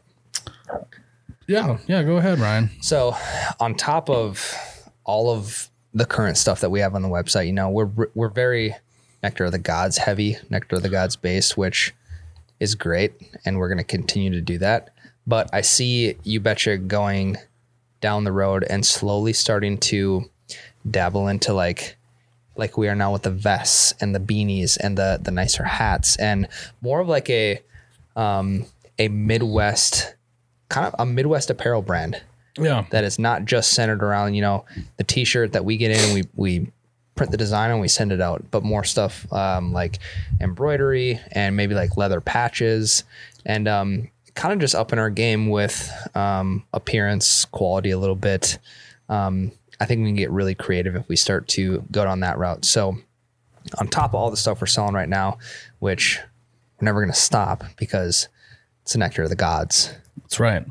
Yeah, 1.48 1.80
yeah. 1.88 2.04
Go 2.04 2.18
ahead, 2.18 2.40
Ryan. 2.40 2.70
So, 2.82 3.16
on 3.60 3.74
top 3.74 4.10
of 4.10 4.56
all 5.04 5.32
of 5.32 5.70
the 5.96 6.06
current 6.06 6.38
stuff 6.38 6.60
that 6.60 6.70
we 6.70 6.80
have 6.82 6.94
on 6.94 7.02
the 7.02 7.10
website, 7.10 7.48
you 7.48 7.54
know, 7.54 7.70
we're 7.70 7.90
we're 8.14 8.30
very 8.30 8.76
Nectar 9.24 9.46
of 9.46 9.52
the 9.52 9.58
Gods 9.58 9.98
heavy, 9.98 10.38
Nectar 10.50 10.76
of 10.76 10.84
the 10.84 10.90
Gods 10.90 11.16
based, 11.16 11.58
which 11.58 11.94
is 12.60 12.76
great, 12.76 13.14
and 13.46 13.58
we're 13.58 13.70
going 13.70 13.78
to 13.78 13.84
continue 13.84 14.32
to 14.32 14.42
do 14.42 14.58
that. 14.60 14.90
But 15.26 15.50
I 15.54 15.62
see 15.62 16.16
you 16.24 16.40
betcha 16.40 16.78
going 16.78 17.38
down 18.02 18.24
the 18.24 18.32
road 18.32 18.66
and 18.70 18.86
slowly 18.86 19.34
starting 19.34 19.78
to 19.78 20.30
dabble 20.90 21.28
into 21.28 21.54
like 21.54 21.98
like 22.56 22.78
we 22.78 22.88
are 22.88 22.96
now 22.96 23.12
with 23.14 23.24
the 23.24 23.32
vests 23.32 23.94
and 24.02 24.14
the 24.14 24.20
beanies 24.20 24.78
and 24.80 24.98
the 24.98 25.20
the 25.22 25.32
nicer 25.32 25.64
hats 25.64 26.16
and 26.18 26.48
more 26.82 27.00
of 27.00 27.08
like 27.08 27.30
a 27.30 27.62
um 28.16 28.66
a 28.98 29.08
Midwest 29.08 30.16
kind 30.70 30.88
of 30.88 30.96
a 31.00 31.06
Midwest 31.06 31.50
apparel 31.50 31.82
brand 31.82 32.22
Yeah, 32.58 32.86
that 32.92 33.04
is 33.04 33.20
not 33.20 33.46
just 33.46 33.74
centered 33.74 34.04
around 34.04 34.34
you 34.34 34.42
know 34.42 34.66
the 34.98 35.04
t-shirt 35.04 35.54
that 35.54 35.66
we 35.66 35.78
get 35.78 35.92
in 35.92 36.00
and 36.00 36.14
we 36.14 36.24
we 36.36 36.72
print 37.20 37.34
the 37.34 37.38
design 37.38 37.70
and 37.70 37.82
we 37.82 37.88
send 37.90 38.14
it 38.14 38.22
out 38.22 38.50
but 38.50 38.64
more 38.64 38.86
stuff 38.86 39.32
um, 39.34 39.74
like 39.74 40.00
embroidery 40.40 41.20
and 41.34 41.54
maybe 41.54 41.76
like 41.76 41.98
leather 41.98 42.22
patches. 42.22 43.04
And 43.46 43.68
um, 43.68 44.10
kind 44.36 44.54
of 44.54 44.60
just 44.60 44.74
upping 44.74 45.00
our 45.00 45.10
game 45.10 45.50
with 45.50 45.92
um, 46.16 46.64
appearance 46.72 47.44
quality 47.44 47.92
a 47.92 47.98
little 47.98 48.16
bit. 48.16 48.58
Um, 49.10 49.52
i 49.82 49.86
think 49.86 50.00
we 50.00 50.08
can 50.08 50.16
get 50.16 50.32
really 50.32 50.56
creative 50.56 50.96
if 50.96 51.10
we 51.10 51.18
start 51.18 51.50
to 51.50 51.84
go 51.92 52.06
down 52.06 52.22
that 52.22 52.38
route. 52.38 52.64
So 52.64 52.98
on 53.78 53.90
top 53.90 54.12
of 54.12 54.16
all 54.16 54.32
the 54.32 54.38
stuff 54.38 54.62
we're 54.62 54.68
selling 54.68 54.96
right 54.96 55.10
now 55.10 55.40
which 55.80 56.22
we're 56.80 56.86
never 56.86 57.02
going 57.02 57.12
to 57.12 57.20
stop 57.20 57.66
because 57.76 58.30
it's 58.84 58.94
the 58.94 59.00
nectar 59.00 59.24
of 59.24 59.30
the 59.30 59.36
gods. 59.36 59.94
That's 60.22 60.40
right. 60.40 60.66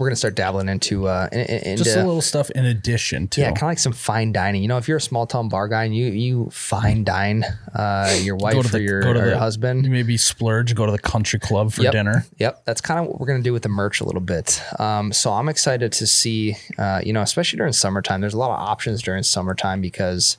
We're 0.00 0.06
gonna 0.08 0.16
start 0.16 0.34
dabbling 0.34 0.70
into 0.70 1.06
uh 1.06 1.28
in, 1.30 1.40
in- 1.40 1.76
Just 1.76 1.90
into, 1.90 2.02
a 2.02 2.06
little 2.06 2.22
stuff 2.22 2.50
in 2.52 2.64
addition 2.64 3.28
to 3.28 3.42
yeah, 3.42 3.48
kind 3.48 3.58
of 3.64 3.68
like 3.68 3.78
some 3.78 3.92
fine 3.92 4.32
dining. 4.32 4.62
You 4.62 4.68
know, 4.68 4.78
if 4.78 4.88
you're 4.88 4.96
a 4.96 5.00
small 5.00 5.26
town 5.26 5.50
bar 5.50 5.68
guy 5.68 5.84
and 5.84 5.94
you 5.94 6.06
you 6.06 6.48
fine 6.50 7.04
dine 7.04 7.44
uh 7.74 8.16
your 8.22 8.34
wife 8.36 8.54
go 8.54 8.62
to 8.62 8.68
or 8.68 8.70
the 8.72 8.80
your, 8.80 9.00
or 9.06 9.14
your 9.14 9.30
the 9.30 9.38
husband. 9.38 9.88
Maybe 9.90 10.16
splurge, 10.16 10.74
go 10.74 10.86
to 10.86 10.92
the 10.92 10.98
country 10.98 11.38
club 11.38 11.72
for 11.72 11.82
Yep. 11.82 11.92
dinner. 11.92 12.24
Yep, 12.38 12.64
that's 12.64 12.80
kind 12.80 12.98
of 12.98 13.06
what 13.06 13.20
we're 13.20 13.26
gonna 13.26 13.42
do 13.42 13.52
with 13.52 13.62
the 13.62 13.68
merch 13.68 14.00
a 14.00 14.04
little 14.04 14.22
bit. 14.22 14.62
Um, 14.80 15.12
so 15.12 15.32
I'm 15.32 15.48
excited 15.50 15.92
to 15.92 16.06
see, 16.06 16.56
uh, 16.78 17.02
you 17.04 17.12
know, 17.12 17.20
especially 17.20 17.58
during 17.58 17.74
summertime. 17.74 18.22
There's 18.22 18.34
a 18.34 18.38
lot 18.38 18.50
of 18.50 18.58
options 18.58 19.02
during 19.02 19.22
summertime 19.22 19.82
because 19.82 20.38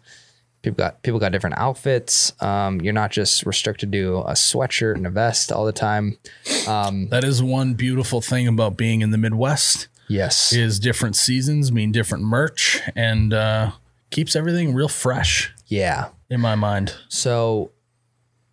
people 0.61 0.77
got 0.77 1.01
people 1.03 1.19
got 1.19 1.31
different 1.31 1.57
outfits. 1.57 2.33
Um, 2.41 2.81
you're 2.81 2.93
not 2.93 3.11
just 3.11 3.45
restricted 3.45 3.91
to 3.91 4.19
a 4.19 4.33
sweatshirt 4.33 4.95
and 4.95 5.07
a 5.07 5.09
vest 5.09 5.51
all 5.51 5.65
the 5.65 5.71
time. 5.71 6.17
That 6.65 7.23
is 7.23 7.41
one 7.41 7.73
beautiful 7.73 8.21
thing 8.21 8.47
about 8.47 8.77
being 8.77 9.01
in 9.01 9.11
the 9.11 9.17
Midwest 9.17 9.87
Yes, 10.07 10.51
is 10.53 10.79
different 10.79 11.15
seasons 11.15 11.71
mean 11.71 11.91
different 11.91 12.23
merch 12.25 12.81
and 12.95 13.33
uh, 13.33 13.71
keeps 14.09 14.35
everything 14.35 14.73
real 14.73 14.89
fresh 14.89 15.53
Yeah. 15.67 16.09
in 16.29 16.41
my 16.41 16.55
mind. 16.55 16.93
So 17.07 17.71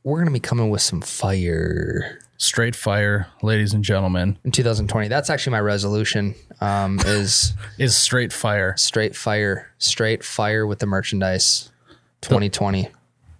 we're 0.04 0.18
gonna 0.20 0.30
be 0.30 0.40
coming 0.40 0.70
with 0.70 0.82
some 0.82 1.00
fire 1.00 2.20
Straight 2.40 2.76
fire, 2.76 3.26
ladies 3.42 3.74
and 3.74 3.82
gentlemen, 3.82 4.38
in 4.44 4.52
2020. 4.52 5.08
That's 5.08 5.28
actually 5.28 5.50
my 5.50 5.60
resolution. 5.60 6.36
Um, 6.60 7.00
is 7.04 7.52
is 7.78 7.96
straight 7.96 8.32
fire. 8.32 8.76
straight 8.76 9.16
fire, 9.16 9.72
straight 9.78 10.22
fire 10.22 10.64
with 10.64 10.78
the 10.78 10.86
merchandise. 10.86 11.72
2020. 12.22 12.88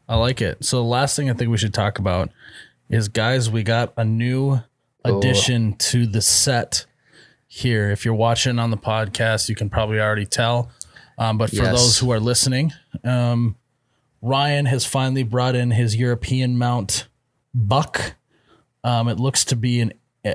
I 0.09 0.17
like 0.17 0.41
it. 0.41 0.65
So 0.65 0.79
the 0.79 0.85
last 0.89 1.17
thing 1.17 1.29
I 1.29 1.35
think 1.35 1.51
we 1.51 1.59
should 1.59 1.75
talk 1.75 1.99
about 1.99 2.31
is 2.89 3.09
guys, 3.09 3.51
we 3.51 3.63
got 3.63 3.93
a 3.97 4.05
new 4.05 4.61
addition 5.05 5.75
to 5.75 6.07
the 6.07 6.23
set 6.23 6.87
here. 7.47 7.91
If 7.91 8.05
you're 8.05 8.15
watching 8.15 8.59
on 8.59 8.71
the 8.71 8.77
podcast, 8.79 9.49
you 9.49 9.55
can 9.55 9.69
probably 9.71 10.01
already 10.01 10.27
tell. 10.27 10.71
Um, 11.19 11.37
but 11.39 11.51
for 11.51 11.57
Yes. 11.57 11.73
those 11.73 11.99
who 11.99 12.11
are 12.13 12.21
listening, 12.21 12.73
um, 13.05 13.57
Ryan 14.23 14.67
has 14.67 14.85
finally 14.85 15.23
brought 15.23 15.55
in 15.55 15.71
his 15.73 15.97
European 15.97 16.57
mount 16.59 17.07
buck. 17.55 18.15
Um, 18.85 19.09
it 19.09 19.19
looks 19.19 19.45
to 19.47 19.57
be 19.57 19.81
an 19.81 19.93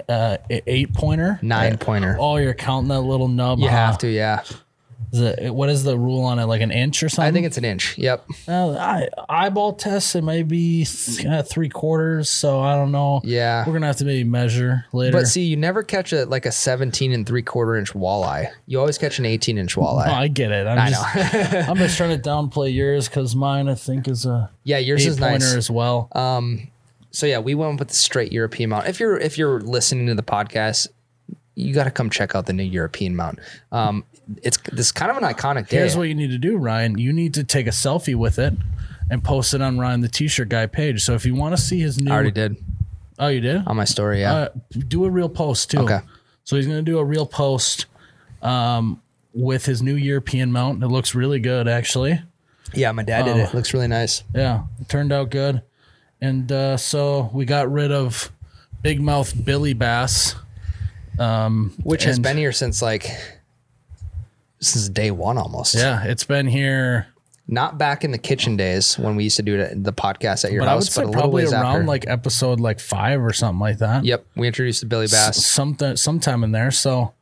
uh, 0.10 0.38
eight 0.50 0.94
pointer, 0.94 1.40
Nine 1.42 1.78
pointer. 1.78 2.18
Oh, 2.20 2.38
you're 2.38 2.54
counting 2.54 2.90
that 2.90 3.02
little 3.02 3.28
nub. 3.28 3.60
You 3.60 3.70
huh? 3.70 3.76
have 3.76 3.98
to, 4.00 4.08
yeah. 4.10 4.44
Is 5.14 5.22
it, 5.22 5.54
what 5.54 5.70
is 5.70 5.84
the 5.84 5.96
rule 5.98 6.24
on 6.24 6.40
it? 6.40 6.46
Like 6.46 6.62
an 6.62 6.72
inch 6.72 7.04
or 7.04 7.08
something? 7.10 7.30
I 7.30 7.32
think 7.32 7.46
it's 7.46 7.60
an 7.60 7.66
inch. 7.66 7.96
Yep. 8.00 8.26
Uh, 8.48 8.72
I, 8.72 9.10
eyeball 9.30 9.74
test, 9.74 10.16
it 10.16 10.24
may 10.24 10.42
be 10.42 10.86
th- 10.86 11.46
three 11.46 11.70
quarters. 11.70 12.32
So 12.32 12.60
I 12.60 12.76
don't 12.76 12.92
know. 12.92 13.22
Yeah. 13.24 13.64
We're 13.68 13.74
gonna 13.74 13.86
have 13.86 13.98
to 13.98 14.06
maybe 14.06 14.28
measure 14.28 14.86
later. 14.92 15.16
But 15.20 15.28
see, 15.28 15.44
you 15.44 15.56
never 15.56 15.84
catch 15.84 16.14
a 16.14 16.26
like 16.26 16.48
a 16.48 16.52
17 16.52 17.12
and 17.14 17.28
three 17.28 17.44
quarter 17.44 17.76
inch 17.76 17.94
walleye. 17.94 18.48
You 18.66 18.80
always 18.80 18.98
catch 18.98 19.20
an 19.20 19.26
18 19.28 19.60
inch 19.60 19.76
walleye. 19.76 20.08
Oh, 20.08 20.14
I 20.14 20.28
get 20.30 20.52
it. 20.52 20.66
I'm 20.66 20.80
I 20.80 20.90
just, 20.90 21.54
know. 21.54 21.60
I'm 21.70 21.78
just 21.78 21.96
trying 21.96 22.20
to 22.20 22.30
downplay 22.30 22.74
yours 22.74 23.08
because 23.08 23.36
mine, 23.36 23.70
I 23.70 23.76
think, 23.76 24.08
is 24.08 24.26
a 24.26 24.50
yeah, 24.64 24.80
yours 24.80 25.06
is 25.06 25.20
pointer 25.20 25.46
nice. 25.46 25.56
as 25.56 25.70
well. 25.70 26.08
Um, 26.14 26.72
So 27.12 27.28
yeah, 27.28 27.38
we 27.38 27.54
went 27.54 27.78
with 27.80 27.90
the 27.90 27.94
straight 27.94 28.32
European 28.32 28.72
mount. 28.72 28.88
If 28.88 29.00
you're 29.00 29.18
if 29.20 29.38
you're 29.38 29.62
listening 29.62 30.08
to 30.08 30.16
the 30.16 30.24
podcast, 30.24 30.88
you 31.56 31.74
got 31.74 31.84
to 31.86 31.92
come 31.92 32.10
check 32.10 32.36
out 32.36 32.46
the 32.46 32.54
new 32.54 32.64
European 32.64 33.16
mount. 33.16 33.40
Um, 33.72 34.06
it's 34.42 34.58
this 34.72 34.92
kind 34.92 35.12
of 35.12 35.18
an 35.18 35.24
iconic 35.24 35.68
day. 35.70 35.78
Here's 35.78 35.96
what 35.98 36.04
you 36.04 36.16
need 36.16 36.32
to 36.32 36.38
do, 36.38 36.58
Ryan. 36.58 36.98
You 36.98 37.14
need 37.14 37.34
to 37.36 37.44
take 37.44 37.68
a 37.68 37.72
selfie 37.72 38.16
with 38.16 38.40
it 38.40 38.54
and 39.10 39.24
post 39.24 39.54
it 39.54 39.62
on 39.62 39.78
Ryan 39.78 40.02
the 40.02 40.08
T-shirt 40.08 40.50
guy 40.50 40.66
page. 40.66 41.04
So 41.04 41.14
if 41.14 41.26
you 41.26 41.36
want 41.36 41.56
to 41.56 41.62
see 41.62 41.80
his 41.80 42.00
new, 42.00 42.10
I 42.12 42.16
already 42.16 42.32
did 42.32 42.56
oh, 43.20 43.28
you 43.28 43.42
did. 43.42 43.68
on 43.68 43.76
my 43.76 43.86
story. 43.86 44.22
Yeah. 44.22 44.34
Uh, 44.34 44.50
do 44.88 45.06
a 45.06 45.10
real 45.10 45.30
post 45.30 45.72
too. 45.72 45.80
Okay. 45.80 46.00
So 46.46 46.56
he's 46.56 46.66
going 46.66 46.84
to 46.84 46.92
do 46.92 46.98
a 47.00 47.06
real 47.06 47.26
post 47.26 47.86
um, 48.42 49.02
with 49.34 49.66
his 49.66 49.82
new 49.82 49.96
European 49.96 50.52
mount. 50.52 50.84
It 50.84 50.88
looks 50.88 51.14
really 51.16 51.40
good, 51.40 51.68
actually. 51.68 52.22
yeah, 52.74 52.92
my 52.92 53.04
dad 53.04 53.28
Oh. 53.28 53.34
did 53.34 53.38
it. 53.38 53.54
Looks 53.54 53.74
really 53.74 53.88
nice. 53.88 54.24
Yeah, 54.34 54.64
it 54.82 54.90
turned 54.90 55.12
out 55.12 55.30
good. 55.30 55.62
And 56.22 56.52
uh, 56.52 56.78
so 56.78 57.30
we 57.34 57.46
got 57.46 57.72
rid 57.72 57.92
of 57.92 58.32
Big 58.82 59.02
Mouth 59.02 59.34
Billy 59.46 59.74
Bass. 59.74 60.36
Um, 61.20 61.74
Which 61.84 62.04
has 62.06 62.20
been 62.20 62.38
here 62.38 62.52
since 62.52 62.82
like 62.82 63.10
since 64.60 64.90
day 64.90 65.12
one 65.12 65.38
almost. 65.38 65.76
Yeah, 65.76 66.04
it's 66.04 66.24
been 66.24 66.48
here, 66.48 67.08
Not 67.48 67.78
back 67.78 68.04
in 68.04 68.12
the 68.12 68.18
kitchen 68.18 68.56
days 68.56 68.98
when 68.98 69.16
we 69.16 69.26
used 69.26 69.38
to 69.38 69.44
do 69.44 69.58
the 69.76 69.94
podcast 69.94 70.46
at 70.46 70.52
your 70.52 70.62
but 70.62 70.70
house, 70.70 70.96
but 70.96 71.12
probably 71.12 71.44
around 71.44 71.66
after. 71.66 71.84
like 71.84 72.06
episode 72.08 72.60
like 72.60 72.80
five 72.80 73.22
or 73.22 73.34
something 73.34 73.60
like 73.60 73.80
that. 73.80 74.06
yep, 74.06 74.26
we 74.36 74.48
introduced 74.48 74.82
the 74.82 74.88
Billy 74.88 75.08
Bass. 75.08 75.46
Something, 75.46 75.98
sometime 75.98 76.44
in 76.44 76.52
there. 76.52 76.72
So 76.72 77.14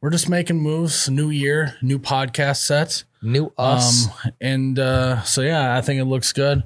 we're 0.00 0.10
just 0.10 0.28
making 0.28 0.60
moves. 0.60 1.08
New 1.08 1.30
year, 1.30 1.76
new 1.80 1.98
podcast 1.98 2.58
sets, 2.58 3.04
New 3.22 3.52
us. 3.56 4.06
Um, 4.08 4.32
and 4.40 4.78
uh, 4.78 5.22
so 5.22 5.40
yeah, 5.42 5.76
I 5.76 5.80
think 5.80 6.00
it 6.00 6.04
looks 6.04 6.32
good. 6.32 6.62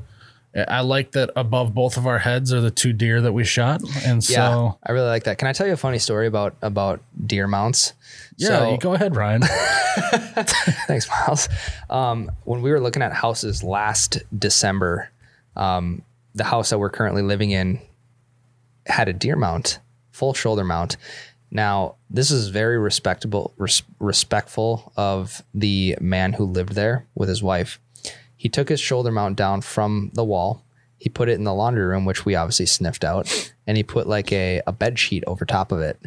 I 0.68 0.80
like 0.80 1.12
that 1.12 1.30
above 1.36 1.74
both 1.74 1.96
of 1.96 2.07
our 2.07 2.18
heads 2.18 2.52
are 2.52 2.61
the 2.61 2.70
two 2.70 2.92
deer 2.92 3.20
that 3.20 3.32
we 3.32 3.44
shot, 3.44 3.82
and 4.04 4.26
yeah, 4.28 4.48
so 4.50 4.78
I 4.82 4.92
really 4.92 5.09
like 5.09 5.24
that. 5.24 5.38
Can 5.38 5.48
I 5.48 5.52
tell 5.52 5.66
you 5.66 5.74
a 5.74 5.76
funny 5.76 5.98
story 5.98 6.26
about 6.26 6.57
about 6.62 7.00
deer 7.26 7.46
mounts? 7.46 7.92
yeah, 8.36 8.48
So- 8.48 8.70
you 8.72 8.78
go 8.78 8.94
ahead, 8.94 9.14
Ryan. 9.16 9.42
Thanks, 10.86 11.09
Miles. 11.09 11.48
Um, 11.90 12.30
when 12.44 12.62
we 12.62 12.70
were 12.70 12.80
looking 12.80 13.02
at 13.02 13.12
houses 13.12 13.62
last 13.62 14.18
December, 14.36 15.11
um, 15.57 16.02
the 16.34 16.44
house 16.44 16.70
that 16.70 16.78
we're 16.78 16.90
currently 16.90 17.22
living 17.22 17.50
in 17.50 17.80
had 18.86 19.09
a 19.09 19.12
deer 19.12 19.36
mount, 19.36 19.78
full 20.12 20.34
shoulder 20.34 20.64
mount. 20.64 20.96
Now, 21.50 21.94
this 22.11 22.30
is 22.30 22.48
very 22.48 22.76
respectable, 22.78 23.54
res- 23.57 23.82
respectful 24.00 24.92
of 24.96 25.42
the 25.54 25.96
man 26.00 26.32
who 26.34 26.44
lived 26.44 26.74
there 26.74 27.07
with 27.14 27.28
his 27.28 27.42
wife. 27.42 27.80
He 28.47 28.49
took 28.49 28.68
his 28.68 28.78
shoulder 28.78 29.11
mount 29.11 29.34
down 29.34 29.61
from 29.61 30.12
the 30.14 30.22
wall. 30.22 30.62
He 30.99 31.09
put 31.09 31.28
it 31.28 31.32
in 31.32 31.42
the 31.42 31.53
laundry 31.53 31.84
room, 31.84 32.05
which 32.05 32.24
we 32.24 32.36
obviously 32.36 32.66
sniffed 32.66 33.03
out, 33.03 33.26
and 33.66 33.76
he 33.76 33.82
put 33.82 34.07
like 34.07 34.30
a, 34.32 34.62
a 34.68 34.72
bed 34.72 35.01
sheet 35.01 35.24
over 35.26 35.44
top 35.44 35.72
of 35.72 35.80
it 35.80 36.01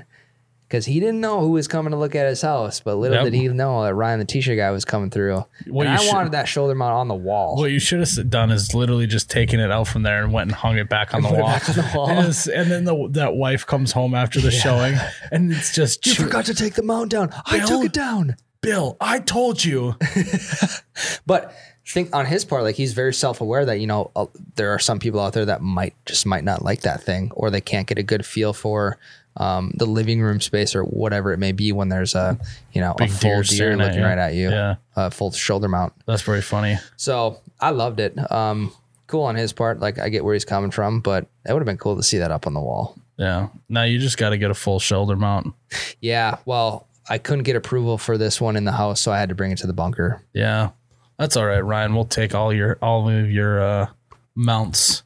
because 0.70 0.86
he 0.86 1.02
didn't 1.02 1.20
know 1.20 1.42
who 1.42 1.50
was 1.50 1.68
coming 1.68 1.92
to 1.92 1.98
look 1.98 2.16
at 2.16 2.28
his 2.28 2.42
house. 2.42 2.80
But 2.80 2.96
little 2.96 3.18
Yep. 3.18 3.26
did 3.26 3.34
he 3.34 3.50
know 3.50 3.84
that 3.84 3.94
Ryan, 3.94 4.20
the 4.20 4.26
t-shirt 4.26 4.56
guy, 4.56 4.72
was 4.72 4.86
coming 4.86 5.10
through. 5.10 5.44
What 5.68 5.86
and 5.88 5.96
I 5.96 5.98
should- 6.02 6.14
wanted 6.14 6.32
that 6.32 6.48
shoulder 6.48 6.76
mount 6.76 6.94
on 6.94 7.10
the 7.10 7.14
wall. 7.14 7.58
What 7.58 7.72
you 7.72 7.80
should 7.80 8.00
have 8.00 8.30
done 8.30 8.52
is 8.52 8.74
literally 8.74 9.06
just 9.06 9.30
taken 9.30 9.60
it 9.60 9.70
out 9.70 9.90
from 9.90 10.04
there 10.04 10.24
and 10.24 10.32
went 10.32 10.48
and 10.48 10.56
hung 10.56 10.78
it 10.78 10.88
back 10.88 11.14
on 11.14 11.22
the 11.24 11.28
wall. 11.34 11.46
back 11.48 11.68
on 11.68 11.76
the 11.76 11.92
wall. 11.94 12.10
And, 12.10 12.34
and 12.56 12.72
then 12.72 12.86
the, 12.86 13.10
that 13.12 13.34
wife 13.36 13.68
comes 13.68 13.92
home 13.92 14.16
after 14.16 14.40
the 14.40 14.50
showing, 14.50 14.96
and 15.30 15.52
it's 15.52 15.76
just 15.76 16.06
you 16.08 16.14
chew- 16.14 16.24
forgot 16.24 16.46
to 16.46 16.56
take 16.56 16.76
the 16.76 16.84
mount 16.84 17.12
down. 17.12 17.32
I 17.48 17.60
took 17.66 17.84
it 17.84 17.92
down. 17.92 18.38
Bill. 18.62 18.96
I 19.02 19.20
told 19.20 19.64
you. 19.66 19.96
But 21.26 21.54
think 21.90 22.16
on 22.16 22.26
his 22.26 22.46
part, 22.46 22.64
like 22.64 22.76
he's 22.76 22.94
very 22.94 23.14
self 23.14 23.42
aware 23.42 23.66
that 23.66 23.80
you 23.80 23.88
know 23.88 24.12
uh, 24.16 24.26
there 24.56 24.72
are 24.72 24.80
some 24.80 25.00
people 25.00 25.20
out 25.20 25.34
there 25.34 25.46
that 25.46 25.62
might 25.62 25.94
just 26.06 26.26
might 26.26 26.44
not 26.44 26.64
like 26.64 26.82
that 26.82 27.04
thing, 27.04 27.32
or 27.34 27.50
they 27.50 27.62
can't 27.62 27.88
get 27.88 27.98
a 27.98 28.04
good 28.04 28.26
feel 28.26 28.54
for 28.54 28.98
um, 29.38 29.72
the 29.78 29.86
living 29.86 30.22
room 30.22 30.42
space 30.42 30.76
or 30.76 30.84
whatever 30.84 31.32
it 31.34 31.38
may 31.38 31.52
be 31.52 31.72
when 31.72 31.90
there's 31.90 32.16
a 32.16 32.38
you 32.74 32.82
know 32.82 32.94
Big 32.98 33.10
a 33.10 33.14
full 33.14 33.42
deer 33.42 33.76
deer, 33.76 33.78
looking 33.78 34.02
right 34.02 34.18
at 34.18 34.34
you, 34.34 34.50
Yeah. 34.50 34.76
a 34.96 35.10
full 35.12 35.32
shoulder 35.32 35.68
mount. 35.68 35.94
That's 36.06 36.22
very 36.24 36.42
funny. 36.42 36.78
So 36.98 37.40
I 37.60 37.70
loved 37.72 38.00
it. 38.00 38.16
Um, 38.32 38.72
cool 39.08 39.24
on 39.24 39.36
his 39.36 39.54
part. 39.54 39.80
Like 39.80 39.98
I 40.00 40.10
get 40.10 40.24
where 40.24 40.34
he's 40.34 40.46
coming 40.46 40.72
from, 40.72 41.00
but 41.00 41.28
it 41.48 41.54
would 41.54 41.60
have 41.60 41.66
been 41.66 41.78
cool 41.78 41.96
to 41.96 42.04
see 42.04 42.18
that 42.20 42.32
up 42.32 42.46
on 42.48 42.54
the 42.54 42.60
wall. 42.62 42.96
Yeah. 43.18 43.48
Now 43.68 43.84
you 43.84 44.00
just 44.00 44.18
got 44.18 44.30
to 44.30 44.38
get 44.38 44.52
a 44.52 44.54
full 44.56 44.80
shoulder 44.80 45.16
mount. 45.16 45.54
Yeah. 46.00 46.38
Well, 46.46 46.88
I 47.10 47.18
couldn't 47.18 47.44
get 47.44 47.56
approval 47.56 47.98
for 47.98 48.18
this 48.18 48.40
one 48.40 48.56
in 48.56 48.66
the 48.66 48.72
house, 48.72 49.02
so 49.02 49.12
I 49.12 49.18
had 49.20 49.30
to 49.30 49.36
bring 49.36 49.52
it 49.52 49.58
to 49.60 49.68
the 49.68 49.74
bunker. 49.74 50.22
Yeah. 50.32 50.70
That's 51.20 51.36
all 51.38 51.46
right, 51.46 51.60
Ryan. 51.64 51.94
We'll 51.94 52.06
take 52.06 52.34
all 52.34 52.52
your 52.54 52.80
all 52.82 53.08
of 53.10 53.30
your 53.30 53.62
uh, 53.62 53.88
mounts 54.36 55.04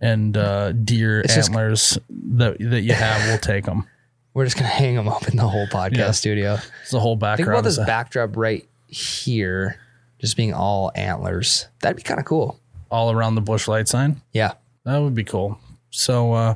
and 0.00 0.36
uh, 0.36 0.72
deer 0.72 1.20
It's 1.20 1.34
just- 1.34 1.50
antlers 1.50 1.98
that 2.10 2.56
that 2.58 2.80
you 2.80 2.94
have. 2.94 3.28
We'll 3.28 3.38
take 3.38 3.66
them. 3.66 3.86
We're 4.34 4.44
just 4.46 4.56
gonna 4.56 4.68
hang 4.68 4.96
them 4.96 5.08
up 5.08 5.28
in 5.28 5.36
the 5.36 5.46
whole 5.46 5.66
podcast 5.66 5.96
Yeah. 5.98 6.10
studio. 6.12 6.58
It's 6.80 6.90
the 6.90 6.98
whole 7.00 7.16
background. 7.16 7.48
Think 7.48 7.48
about 7.48 7.64
this 7.64 7.76
backdrop 7.78 8.34
right 8.36 8.66
here, 8.88 9.78
just 10.18 10.38
being 10.38 10.54
all 10.54 10.90
antlers. 10.94 11.68
That'd 11.82 11.98
be 11.98 12.02
kind 12.02 12.18
of 12.18 12.24
cool. 12.26 12.58
all 12.90 13.10
around 13.12 13.34
the 13.34 13.40
Busch 13.42 13.68
Light 13.68 13.88
sign. 13.88 14.22
Yeah. 14.32 14.52
That 14.84 14.98
would 14.98 15.14
be 15.14 15.24
cool. 15.24 15.58
So, 15.90 16.32
uh, 16.32 16.54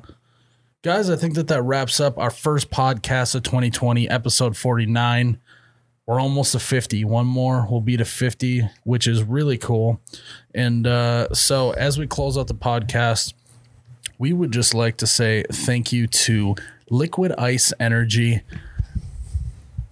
guys, 0.82 1.08
I 1.10 1.16
think 1.16 1.34
that 1.34 1.48
that 1.48 1.62
wraps 1.62 2.00
up 2.00 2.18
our 2.18 2.30
first 2.30 2.70
podcast 2.70 3.34
of 3.34 3.42
2020, 3.42 4.08
episode 4.08 4.56
49. 4.56 5.38
We're 6.06 6.20
almost 6.20 6.52
to 6.52 6.60
50. 6.60 7.04
One 7.04 7.26
more 7.26 7.66
will 7.68 7.80
be 7.80 7.96
to 7.96 8.04
50, 8.04 8.68
which 8.84 9.08
is 9.08 9.24
really 9.24 9.58
cool. 9.58 10.00
And 10.54 10.86
uh, 10.86 11.34
so, 11.34 11.72
as 11.72 11.98
we 11.98 12.06
close 12.06 12.38
out 12.38 12.46
the 12.46 12.54
podcast, 12.54 13.34
we 14.16 14.32
would 14.32 14.52
just 14.52 14.72
like 14.72 14.98
to 14.98 15.06
say 15.06 15.42
thank 15.50 15.92
you 15.92 16.06
to 16.06 16.54
Liquid 16.90 17.32
Ice 17.36 17.72
Energy. 17.80 18.42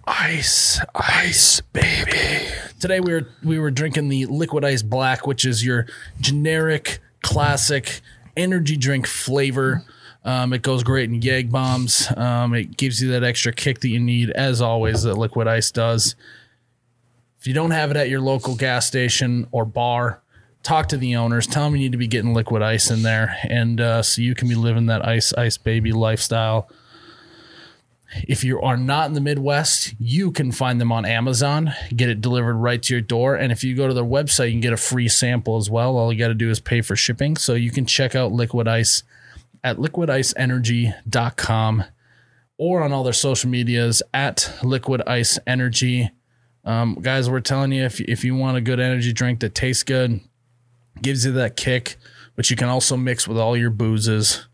Ice, 0.07 0.79
ice, 0.95 1.59
baby. 1.59 2.47
Today 2.79 3.01
we 3.01 3.11
were 3.11 3.27
we 3.43 3.59
were 3.59 3.71
drinking 3.71 4.07
the 4.07 4.25
Liquid 4.27 4.63
Ice 4.63 4.83
Black, 4.83 5.27
which 5.27 5.43
is 5.43 5.65
your 5.65 5.85
generic, 6.21 6.99
classic 7.23 7.99
energy 8.37 8.77
drink 8.77 9.05
flavor. 9.07 9.83
Um, 10.25 10.53
it 10.53 10.63
goes 10.63 10.83
great 10.83 11.09
in 11.09 11.21
Yeg 11.21 11.51
bombs. 11.51 12.11
Um, 12.17 12.55
it 12.55 12.75
gives 12.77 12.99
you 12.99 13.11
that 13.11 13.23
extra 13.23 13.53
kick 13.53 13.79
that 13.81 13.89
you 13.89 13.99
need, 13.99 14.31
as 14.31 14.59
always. 14.59 15.03
That 15.03 15.13
Liquid 15.13 15.47
Ice 15.47 15.69
does. 15.69 16.15
If 17.39 17.45
you 17.45 17.53
don't 17.53 17.71
have 17.71 17.91
it 17.91 17.97
at 17.97 18.09
your 18.09 18.21
local 18.21 18.55
gas 18.55 18.87
station 18.87 19.47
or 19.51 19.65
bar, 19.65 20.21
talk 20.63 20.89
to 20.89 20.97
the 20.97 21.15
owners. 21.15 21.45
Tell 21.45 21.65
them 21.65 21.75
you 21.75 21.83
need 21.83 21.91
to 21.91 21.99
be 21.99 22.07
getting 22.07 22.33
Liquid 22.33 22.63
Ice 22.63 22.89
in 22.89 23.03
there, 23.03 23.37
and 23.43 23.79
uh, 23.79 24.01
so 24.01 24.23
you 24.23 24.33
can 24.33 24.47
be 24.47 24.55
living 24.55 24.87
that 24.87 25.07
ice, 25.07 25.31
ice 25.33 25.57
baby 25.57 25.91
lifestyle. 25.91 26.67
If 28.27 28.43
you 28.43 28.61
are 28.61 28.77
not 28.77 29.07
in 29.07 29.13
the 29.13 29.21
Midwest, 29.21 29.93
you 29.99 30.31
can 30.31 30.51
find 30.51 30.81
them 30.81 30.91
on 30.91 31.05
Amazon, 31.05 31.73
get 31.95 32.09
it 32.09 32.21
delivered 32.21 32.55
right 32.55 32.81
to 32.81 32.93
your 32.93 33.01
door. 33.01 33.35
And 33.35 33.51
if 33.51 33.63
you 33.63 33.75
go 33.75 33.87
to 33.87 33.93
their 33.93 34.03
website, 34.03 34.47
you 34.47 34.53
can 34.53 34.61
get 34.61 34.73
a 34.73 34.77
free 34.77 35.09
sample 35.09 35.57
as 35.57 35.69
well. 35.69 35.97
All 35.97 36.13
you 36.13 36.17
got 36.17 36.29
to 36.29 36.33
do 36.33 36.49
is 36.49 36.59
pay 36.59 36.81
for 36.81 36.95
shipping. 36.95 37.35
So 37.35 37.55
you 37.55 37.71
can 37.71 37.85
check 37.85 38.15
out 38.15 38.31
Liquid 38.31 38.67
Ice 38.67 39.03
at 39.65 39.75
liquidiceenergy.com 39.77 41.83
or 42.57 42.81
on 42.83 42.93
all 42.93 43.03
their 43.03 43.11
social 43.11 43.49
medias 43.49 44.01
at 44.13 44.57
Liquid 44.63 45.01
Ice 45.07 45.37
Energy 45.45 46.09
Um, 46.63 46.95
guys, 47.01 47.29
we're 47.29 47.41
telling 47.41 47.73
you 47.73 47.83
if 47.83 47.99
if 48.01 48.23
you 48.23 48.33
want 48.35 48.55
a 48.57 48.61
good 48.61 48.79
energy 48.79 49.11
drink 49.13 49.41
that 49.41 49.53
tastes 49.53 49.83
good, 49.83 50.19
gives 51.01 51.25
you 51.25 51.31
that 51.33 51.55
kick, 51.57 51.97
but 52.35 52.49
you 52.49 52.55
can 52.55 52.69
also 52.69 52.95
mix 52.97 53.27
with 53.27 53.37
all 53.37 53.55
your 53.57 53.69
boozes. 53.69 54.47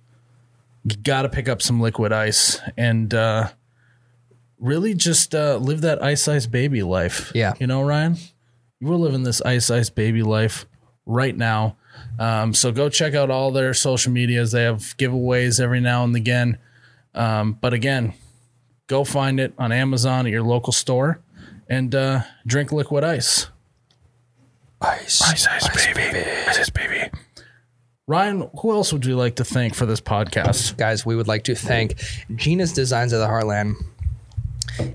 You 0.84 0.98
got 0.98 1.22
to 1.22 1.30
pick 1.30 1.48
up 1.48 1.62
some 1.62 1.80
liquid 1.80 2.12
ice 2.12 2.60
and 2.76 3.14
uh, 3.14 3.50
really 4.60 4.94
just 4.94 5.34
uh, 5.36 5.58
live 5.58 5.82
that 5.82 6.04
ice 6.04 6.28
ice 6.28 6.48
baby 6.48 6.84
life. 6.84 7.32
Yeah. 7.34 7.54
you 7.60 7.68
know, 7.68 7.82
Ryan, 7.82 8.18
you 8.80 8.92
are 8.92 8.96
living 8.98 9.24
this 9.24 9.42
ice 9.44 9.70
ice 9.70 9.90
baby 9.90 10.24
life 10.24 10.66
right 11.06 11.36
now. 11.36 11.78
Um, 12.20 12.54
so 12.54 12.72
go 12.72 12.90
check 12.90 13.14
out 13.14 13.30
all 13.30 13.52
their 13.52 13.74
social 13.74 14.12
medias. 14.12 14.52
They 14.52 14.64
have 14.64 14.96
giveaways 14.98 15.60
every 15.60 15.80
now 15.80 16.04
and 16.04 16.16
again. 16.16 16.58
Um, 17.14 17.54
but 17.54 17.74
again, 17.74 18.14
go 18.88 19.04
find 19.04 19.40
it 19.40 19.54
on 19.58 19.72
Amazon 19.72 20.26
at 20.26 20.32
your 20.32 20.44
local 20.44 20.74
store 20.74 21.20
and 21.68 21.94
uh, 21.96 22.22
drink 22.46 22.72
liquid 22.72 23.04
ice. 23.04 23.48
Ice. 24.82 25.22
Ice 25.22 25.48
ice, 25.48 25.86
baby. 25.86 26.20
Ice 26.48 26.60
ice 26.60 26.70
baby. 26.70 27.10
Ryan, 28.08 28.50
who 28.60 28.72
else 28.72 28.92
would 28.92 29.06
you 29.06 29.16
like 29.16 29.38
to 29.38 29.46
thank 29.46 29.74
for 29.76 29.86
this 29.86 30.02
podcast? 30.02 30.76
Guys, 30.76 31.06
we 31.06 31.16
would 31.16 31.28
like 31.28 31.46
to 31.46 31.56
thank 31.56 31.94
Gina's 32.36 32.74
Designs 32.74 33.14
of 33.14 33.20
the 33.20 33.28
Heartland. 33.28 33.76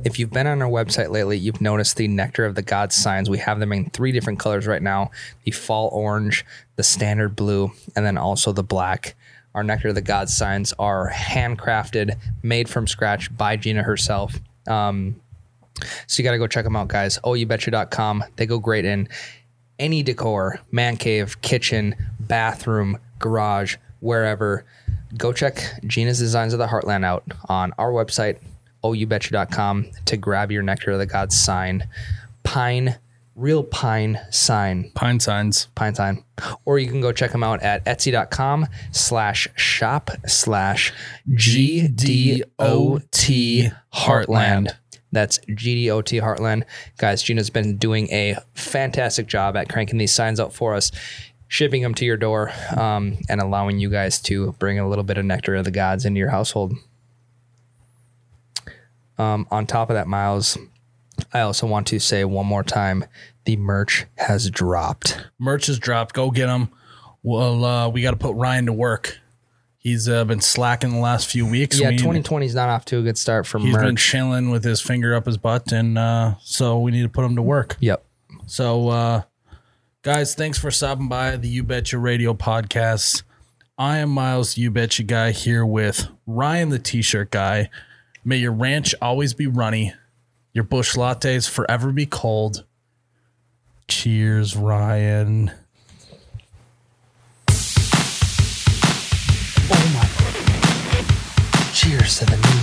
If 0.04 0.18
you've 0.18 0.30
been 0.30 0.46
on 0.46 0.62
our 0.62 0.68
website 0.68 1.10
lately, 1.10 1.38
you've 1.38 1.60
noticed 1.60 1.96
the 1.96 2.08
Nectar 2.08 2.44
of 2.44 2.54
the 2.54 2.62
Gods 2.62 2.94
signs. 2.94 3.28
We 3.28 3.38
have 3.38 3.60
them 3.60 3.72
in 3.72 3.90
three 3.90 4.12
different 4.12 4.38
colors 4.38 4.66
right 4.66 4.82
now 4.82 5.10
the 5.44 5.50
fall 5.50 5.88
orange, 5.92 6.44
the 6.76 6.82
standard 6.82 7.36
blue, 7.36 7.72
and 7.94 8.04
then 8.04 8.18
also 8.18 8.52
the 8.52 8.62
black. 8.62 9.14
Our 9.54 9.64
Nectar 9.64 9.88
of 9.88 9.94
the 9.94 10.02
Gods 10.02 10.36
signs 10.36 10.72
are 10.78 11.10
handcrafted, 11.10 12.16
made 12.42 12.68
from 12.68 12.86
scratch 12.86 13.34
by 13.36 13.56
Gina 13.56 13.82
herself. 13.82 14.38
Um, 14.66 15.20
so 16.06 16.22
you 16.22 16.24
got 16.24 16.32
to 16.32 16.38
go 16.38 16.46
check 16.46 16.64
them 16.64 16.76
out, 16.76 16.88
guys. 16.88 17.18
OhYouBetcha.com. 17.24 18.24
They 18.36 18.46
go 18.46 18.58
great 18.58 18.84
in 18.84 19.08
any 19.78 20.02
decor, 20.02 20.60
man 20.70 20.96
cave, 20.96 21.40
kitchen, 21.42 21.94
bathroom, 22.20 22.98
garage, 23.18 23.76
wherever. 24.00 24.64
Go 25.16 25.32
check 25.32 25.58
Gina's 25.86 26.18
Designs 26.18 26.52
of 26.52 26.58
the 26.58 26.66
Heartland 26.66 27.04
out 27.04 27.24
on 27.48 27.72
our 27.78 27.92
website, 27.92 28.38
OhYouBetcha.com, 28.92 29.86
to 30.06 30.16
grab 30.16 30.50
your 30.50 30.62
Nectar 30.62 30.92
of 30.92 30.98
the 30.98 31.06
Gods 31.06 31.38
sign. 31.38 31.88
Pine, 32.42 32.98
real 33.36 33.62
pine 33.62 34.18
sign 34.30 34.90
Pine 34.94 35.20
signs. 35.20 35.68
Pine 35.74 35.94
sign. 35.94 36.24
Or 36.64 36.78
you 36.78 36.88
can 36.88 37.00
go 37.00 37.12
check 37.12 37.32
them 37.32 37.42
out 37.42 37.62
at 37.62 37.84
etsy.com 37.84 38.66
slash 38.92 39.48
shop 39.54 40.10
slash 40.26 40.92
GDOT 41.30 42.42
Heartland. 43.94 44.72
That's 45.12 45.38
GDOT 45.48 46.20
Heartland. 46.20 46.64
Guys, 46.98 47.22
Gina's 47.22 47.50
been 47.50 47.76
doing 47.76 48.10
a 48.10 48.36
fantastic 48.54 49.26
job 49.26 49.56
at 49.56 49.68
cranking 49.68 49.98
these 49.98 50.12
signs 50.12 50.40
out 50.40 50.52
for 50.52 50.74
us, 50.74 50.90
shipping 51.48 51.82
them 51.82 51.94
to 51.94 52.04
your 52.04 52.16
door, 52.16 52.52
um, 52.76 53.18
and 53.28 53.40
allowing 53.40 53.78
you 53.78 53.88
guys 53.88 54.20
to 54.22 54.52
bring 54.58 54.78
a 54.78 54.88
little 54.88 55.04
bit 55.04 55.16
of 55.16 55.24
nectar 55.24 55.54
of 55.54 55.64
the 55.64 55.70
gods 55.70 56.04
into 56.04 56.18
your 56.18 56.30
household. 56.30 56.74
Um, 59.18 59.46
on 59.50 59.66
top 59.66 59.90
of 59.90 59.94
that, 59.94 60.06
Miles, 60.06 60.58
I 61.32 61.40
also 61.40 61.66
want 61.66 61.86
to 61.88 61.98
say 61.98 62.24
one 62.24 62.46
more 62.46 62.62
time 62.62 63.04
the 63.44 63.56
merch 63.56 64.06
has 64.16 64.50
dropped. 64.50 65.26
Merch 65.38 65.66
has 65.66 65.78
dropped. 65.78 66.14
Go 66.14 66.30
get 66.30 66.46
them. 66.46 66.68
Well, 67.22 67.64
uh, 67.64 67.88
we 67.88 68.02
got 68.02 68.10
to 68.12 68.16
put 68.16 68.34
Ryan 68.36 68.66
to 68.66 68.72
work. 68.72 69.18
He's 69.78 70.08
uh, 70.08 70.24
been 70.24 70.40
slacking 70.40 70.90
the 70.90 70.98
last 70.98 71.28
few 71.30 71.46
weeks. 71.46 71.78
Yeah, 71.80 71.90
We- 71.90 71.96
2020 71.98 72.44
is 72.46 72.54
not 72.54 72.68
off 72.68 72.84
to 72.86 72.98
a 72.98 73.02
good 73.02 73.16
start 73.16 73.46
for 73.46 73.58
He's 73.60 73.74
been 73.76 73.84
merch. 73.94 74.04
chilling 74.10 74.50
with 74.50 74.64
his 74.64 74.80
finger 74.80 75.14
up 75.14 75.26
his 75.26 75.36
butt, 75.36 75.70
and 75.72 75.96
uh, 75.96 76.34
so 76.42 76.80
we 76.80 76.90
need 76.90 77.02
to 77.02 77.08
put 77.08 77.24
him 77.24 77.36
to 77.36 77.42
work. 77.42 77.76
Yep. 77.80 78.04
So, 78.46 78.88
uh, 78.88 79.22
guys, 80.02 80.34
thanks 80.34 80.58
for 80.58 80.70
stopping 80.72 81.08
by 81.08 81.36
the 81.36 81.48
You 81.48 81.62
Betcha 81.62 81.98
Radio 81.98 82.34
podcast. 82.34 83.22
I 83.78 83.98
am 83.98 84.10
Miles, 84.10 84.56
You 84.56 84.70
Betcha 84.72 85.04
guy, 85.04 85.30
here 85.30 85.64
with 85.64 86.08
Ryan, 86.26 86.70
the 86.70 86.78
T-shirt 86.80 87.30
guy. 87.30 87.70
May 88.28 88.38
your 88.38 88.50
ranch 88.50 88.92
always 89.00 89.34
be 89.34 89.46
runny, 89.46 89.94
your 90.52 90.64
Busch 90.64 90.96
lattes 90.96 91.48
forever 91.48 91.92
be 91.92 92.06
cold. 92.06 92.64
Cheers, 93.86 94.56
Ryan. 94.56 95.52
Oh 99.70 99.90
my. 99.94 100.08
Cheers 101.72 102.18
to 102.18 102.24
the 102.24 102.55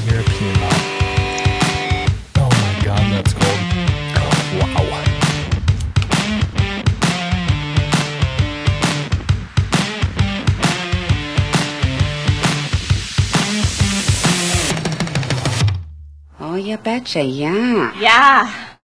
Oh, 16.74 16.78
you 16.78 16.82
betcha, 16.82 17.22
yeah. 17.22 17.94
Yeah. 18.00 18.63